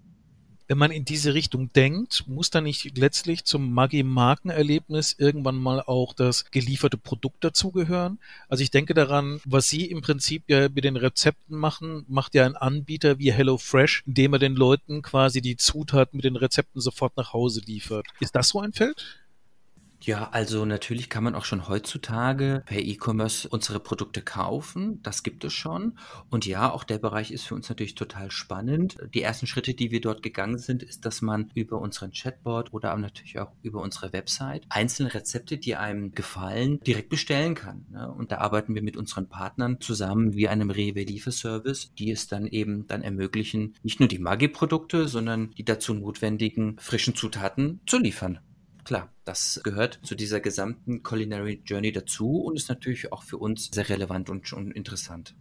wenn 0.68 0.78
man 0.78 0.90
in 0.90 1.04
diese 1.04 1.34
Richtung 1.34 1.72
denkt, 1.72 2.24
muss 2.26 2.50
dann 2.50 2.64
nicht 2.64 2.96
letztlich 2.98 3.44
zum 3.44 3.72
Maggi-Markenerlebnis 3.72 5.14
irgendwann 5.18 5.56
mal 5.56 5.80
auch 5.80 6.12
das 6.12 6.50
gelieferte 6.50 6.98
Produkt 6.98 7.44
dazugehören? 7.44 8.18
Also 8.48 8.62
ich 8.62 8.70
denke 8.70 8.94
daran, 8.94 9.40
was 9.44 9.68
Sie 9.68 9.86
im 9.86 10.02
Prinzip 10.02 10.44
ja 10.48 10.68
mit 10.68 10.84
den 10.84 10.96
Rezepten 10.96 11.56
machen, 11.56 12.04
macht 12.08 12.34
ja 12.34 12.44
ein 12.46 12.56
Anbieter 12.56 13.18
wie 13.18 13.32
HelloFresh, 13.32 14.02
indem 14.06 14.32
er 14.34 14.38
den 14.38 14.56
Leuten 14.56 15.02
quasi 15.02 15.40
die 15.40 15.56
Zutaten 15.56 16.16
mit 16.16 16.24
den 16.24 16.36
Rezepten 16.36 16.80
sofort 16.80 17.16
nach 17.16 17.32
Hause 17.32 17.60
liefert. 17.64 18.06
Ist 18.20 18.34
das 18.34 18.48
so 18.48 18.60
ein 18.60 18.72
Feld? 18.72 19.25
Ja, 20.00 20.28
also 20.30 20.64
natürlich 20.64 21.10
kann 21.10 21.24
man 21.24 21.34
auch 21.34 21.44
schon 21.44 21.68
heutzutage 21.68 22.62
per 22.66 22.78
E-Commerce 22.78 23.48
unsere 23.48 23.80
Produkte 23.80 24.22
kaufen. 24.22 25.00
Das 25.02 25.22
gibt 25.22 25.44
es 25.44 25.52
schon. 25.52 25.98
Und 26.30 26.46
ja, 26.46 26.70
auch 26.70 26.84
der 26.84 26.98
Bereich 26.98 27.30
ist 27.30 27.44
für 27.44 27.54
uns 27.54 27.68
natürlich 27.68 27.94
total 27.94 28.30
spannend. 28.30 28.96
Die 29.14 29.22
ersten 29.22 29.46
Schritte, 29.46 29.74
die 29.74 29.90
wir 29.90 30.00
dort 30.00 30.22
gegangen 30.22 30.58
sind, 30.58 30.82
ist, 30.82 31.04
dass 31.04 31.22
man 31.22 31.50
über 31.54 31.80
unseren 31.80 32.12
Chatbot 32.12 32.72
oder 32.72 32.96
natürlich 32.96 33.38
auch 33.38 33.52
über 33.62 33.82
unsere 33.82 34.12
Website 34.12 34.64
einzelne 34.68 35.12
Rezepte, 35.14 35.58
die 35.58 35.76
einem 35.76 36.12
gefallen, 36.12 36.80
direkt 36.80 37.08
bestellen 37.08 37.54
kann. 37.54 37.86
Ne? 37.90 38.10
Und 38.10 38.32
da 38.32 38.38
arbeiten 38.38 38.74
wir 38.74 38.82
mit 38.82 38.96
unseren 38.96 39.28
Partnern 39.28 39.80
zusammen 39.80 40.34
wie 40.34 40.48
einem 40.48 40.70
Rewe 40.70 41.02
Lieferservice, 41.02 41.92
die 41.94 42.10
es 42.10 42.28
dann 42.28 42.46
eben 42.46 42.86
dann 42.86 43.02
ermöglichen, 43.02 43.74
nicht 43.82 44.00
nur 44.00 44.08
die 44.08 44.18
Maggi-Produkte, 44.18 45.08
sondern 45.08 45.50
die 45.52 45.64
dazu 45.64 45.94
notwendigen 45.94 46.76
frischen 46.78 47.14
Zutaten 47.14 47.80
zu 47.86 47.98
liefern 47.98 48.40
klar, 48.86 49.12
das 49.24 49.60
gehört 49.64 50.00
zu 50.02 50.14
dieser 50.14 50.40
gesamten 50.40 51.02
Culinary 51.02 51.60
Journey 51.64 51.92
dazu 51.92 52.42
und 52.42 52.56
ist 52.56 52.68
natürlich 52.68 53.12
auch 53.12 53.22
für 53.22 53.36
uns 53.36 53.68
sehr 53.72 53.88
relevant 53.88 54.30
und, 54.30 54.50
und 54.52 54.70
interessant. 54.72 55.34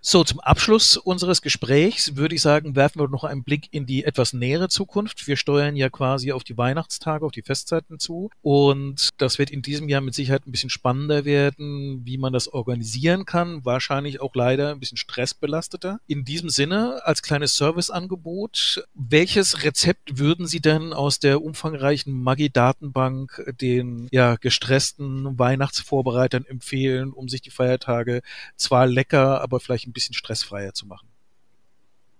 So, 0.00 0.22
zum 0.22 0.38
Abschluss 0.38 0.96
unseres 0.96 1.42
Gesprächs 1.42 2.14
würde 2.14 2.36
ich 2.36 2.42
sagen, 2.42 2.76
werfen 2.76 3.00
wir 3.00 3.08
noch 3.08 3.24
einen 3.24 3.42
Blick 3.42 3.68
in 3.72 3.86
die 3.86 4.04
etwas 4.04 4.32
nähere 4.32 4.68
Zukunft. 4.68 5.26
Wir 5.26 5.36
steuern 5.36 5.74
ja 5.74 5.90
quasi 5.90 6.30
auf 6.30 6.44
die 6.44 6.56
Weihnachtstage, 6.56 7.26
auf 7.26 7.32
die 7.32 7.42
Festzeiten 7.42 7.98
zu. 7.98 8.30
Und 8.40 9.08
das 9.18 9.40
wird 9.40 9.50
in 9.50 9.62
diesem 9.62 9.88
Jahr 9.88 10.00
mit 10.00 10.14
Sicherheit 10.14 10.46
ein 10.46 10.52
bisschen 10.52 10.70
spannender 10.70 11.24
werden, 11.24 12.02
wie 12.04 12.18
man 12.18 12.32
das 12.32 12.46
organisieren 12.46 13.24
kann. 13.24 13.64
Wahrscheinlich 13.64 14.20
auch 14.20 14.34
leider 14.36 14.70
ein 14.70 14.78
bisschen 14.78 14.96
stressbelasteter. 14.96 15.98
In 16.06 16.24
diesem 16.24 16.50
Sinne, 16.50 17.00
als 17.04 17.22
kleines 17.22 17.56
Serviceangebot, 17.56 18.84
welches 18.94 19.64
Rezept 19.64 20.18
würden 20.18 20.46
Sie 20.46 20.60
denn 20.60 20.92
aus 20.92 21.18
der 21.18 21.42
umfangreichen 21.42 22.22
Maggi-Datenbank 22.22 23.54
den 23.60 24.06
ja, 24.12 24.36
gestressten 24.36 25.36
Weihnachtsvorbereitern 25.36 26.44
empfehlen, 26.46 27.12
um 27.12 27.28
sich 27.28 27.42
die 27.42 27.50
Feiertage 27.50 28.22
zwar 28.56 28.86
lecker, 28.86 29.40
aber 29.40 29.58
vielleicht 29.58 29.88
ein 29.88 29.95
bisschen 29.96 30.14
stressfreier 30.14 30.74
zu 30.74 30.86
machen. 30.86 31.08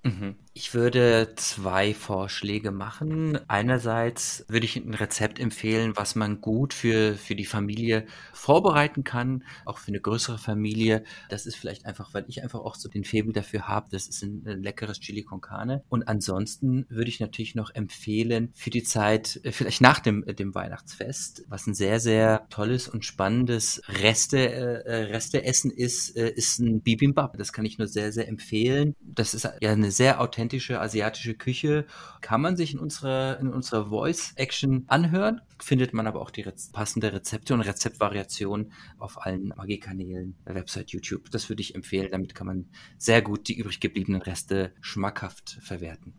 Mhm. 0.02 0.36
Ich 0.58 0.72
würde 0.72 1.34
zwei 1.36 1.92
Vorschläge 1.92 2.70
machen. 2.70 3.38
Einerseits 3.46 4.46
würde 4.48 4.64
ich 4.64 4.76
ein 4.76 4.94
Rezept 4.94 5.38
empfehlen, 5.38 5.92
was 5.96 6.14
man 6.14 6.40
gut 6.40 6.72
für, 6.72 7.12
für 7.12 7.34
die 7.34 7.44
Familie 7.44 8.06
vorbereiten 8.32 9.04
kann, 9.04 9.44
auch 9.66 9.76
für 9.76 9.88
eine 9.88 10.00
größere 10.00 10.38
Familie. 10.38 11.04
Das 11.28 11.44
ist 11.44 11.56
vielleicht 11.56 11.84
einfach, 11.84 12.14
weil 12.14 12.24
ich 12.26 12.42
einfach 12.42 12.60
auch 12.60 12.74
so 12.74 12.88
den 12.88 13.04
Febel 13.04 13.34
dafür 13.34 13.68
habe. 13.68 13.88
Das 13.90 14.08
ist 14.08 14.22
ein, 14.22 14.44
ein 14.46 14.62
leckeres 14.62 14.98
Chili 14.98 15.24
con 15.24 15.42
Carne. 15.42 15.84
Und 15.90 16.08
ansonsten 16.08 16.86
würde 16.88 17.10
ich 17.10 17.20
natürlich 17.20 17.54
noch 17.54 17.74
empfehlen, 17.74 18.50
für 18.54 18.70
die 18.70 18.82
Zeit, 18.82 19.38
äh, 19.42 19.52
vielleicht 19.52 19.82
nach 19.82 20.00
dem, 20.00 20.24
äh, 20.26 20.32
dem 20.32 20.54
Weihnachtsfest, 20.54 21.44
was 21.48 21.66
ein 21.66 21.74
sehr, 21.74 22.00
sehr 22.00 22.46
tolles 22.48 22.88
und 22.88 23.04
spannendes 23.04 23.82
Reste, 23.88 24.38
äh, 24.38 25.02
Resteessen 25.12 25.70
ist, 25.70 26.16
äh, 26.16 26.30
ist 26.30 26.60
ein 26.60 26.80
Bibimbap. 26.80 27.36
Das 27.36 27.52
kann 27.52 27.66
ich 27.66 27.76
nur 27.76 27.88
sehr, 27.88 28.10
sehr 28.10 28.26
empfehlen. 28.26 28.96
Das 29.02 29.34
ist 29.34 29.46
ja 29.60 29.72
eine 29.72 29.90
sehr 29.90 30.18
authentische 30.18 30.45
authentische 30.46 30.80
asiatische 30.80 31.34
Küche 31.34 31.86
kann 32.20 32.40
man 32.40 32.56
sich 32.56 32.72
in 32.72 32.78
unserer, 32.78 33.40
in 33.40 33.48
unserer 33.52 33.88
Voice-Action 33.88 34.84
anhören. 34.86 35.40
Findet 35.60 35.92
man 35.92 36.06
aber 36.06 36.20
auch 36.20 36.30
die 36.30 36.42
Rez 36.42 36.70
passende 36.70 37.12
Rezepte 37.12 37.52
und 37.52 37.62
Rezeptvariationen 37.62 38.72
auf 38.98 39.26
allen 39.26 39.48
Magie-Kanälen, 39.56 40.36
Website, 40.44 40.90
YouTube. 40.90 41.30
Das 41.32 41.48
würde 41.48 41.62
ich 41.62 41.74
empfehlen. 41.74 42.12
Damit 42.12 42.36
kann 42.36 42.46
man 42.46 42.66
sehr 42.96 43.22
gut 43.22 43.48
die 43.48 43.58
übrig 43.58 43.80
gebliebenen 43.80 44.22
Reste 44.22 44.72
schmackhaft 44.80 45.58
verwerten. 45.62 46.14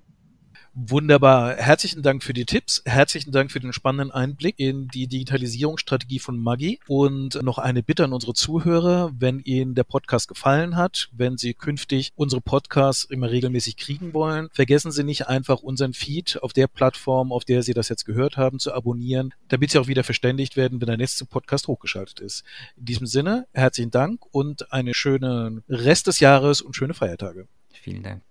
Wunderbar. 0.80 1.56
Herzlichen 1.56 2.04
Dank 2.04 2.24
für 2.24 2.34
die 2.34 2.46
Tipps. 2.46 2.84
Herzlichen 2.86 3.32
Dank 3.32 3.52
für 3.52 3.60
den 3.60 3.74
spannenden 3.74 4.12
Einblick 4.12 4.60
in 4.60 4.88
die 4.90 5.08
Digitalisierungsstrategie 5.08 6.20
von 6.20 6.38
Maggi. 6.38 6.80
Und 6.86 7.42
noch 7.42 7.58
eine 7.58 7.82
Bitte 7.82 8.04
an 8.04 8.14
unsere 8.14 8.36
Zuhörer, 8.36 9.12
wenn 9.18 9.40
Ihnen 9.40 9.74
der 9.74 9.86
Podcast 9.86 10.28
gefallen 10.28 10.76
hat, 10.76 11.10
wenn 11.12 11.36
Sie 11.36 11.56
künftig 11.56 12.12
unsere 12.14 12.42
Podcasts 12.42 13.06
immer 13.06 13.32
regelmäßig 13.32 13.78
kriegen 13.78 14.14
wollen, 14.14 14.50
vergessen 14.52 14.92
Sie 14.92 15.04
nicht 15.04 15.28
einfach 15.28 15.64
unseren 15.64 15.94
Feed 15.94 16.38
auf 16.44 16.54
der 16.54 16.68
Plattform, 16.68 17.32
auf 17.32 17.44
der 17.44 17.64
Sie 17.64 17.74
das 17.74 17.90
jetzt 17.90 18.06
gehört 18.06 18.38
haben, 18.38 18.60
zu 18.60 18.72
abonnieren, 18.72 19.34
damit 19.48 19.72
Sie 19.72 19.80
auch 19.80 19.88
wieder 19.88 20.04
verständigt 20.04 20.58
werden, 20.58 20.80
wenn 20.80 20.88
der 20.88 20.98
nächste 20.98 21.26
Podcast 21.26 21.68
hochgeschaltet 21.68 22.20
ist. 22.20 22.44
In 22.76 22.86
diesem 22.86 23.08
Sinne, 23.08 23.48
herzlichen 23.52 23.90
Dank 23.90 24.22
und 24.30 24.72
eine 24.72 24.94
schöne 24.94 25.64
Rest 25.68 26.06
des 26.06 26.20
Jahres 26.20 26.62
und 26.62 26.76
schöne 26.76 26.94
Feiertage. 26.94 27.48
Vielen 27.72 28.04
Dank. 28.04 28.27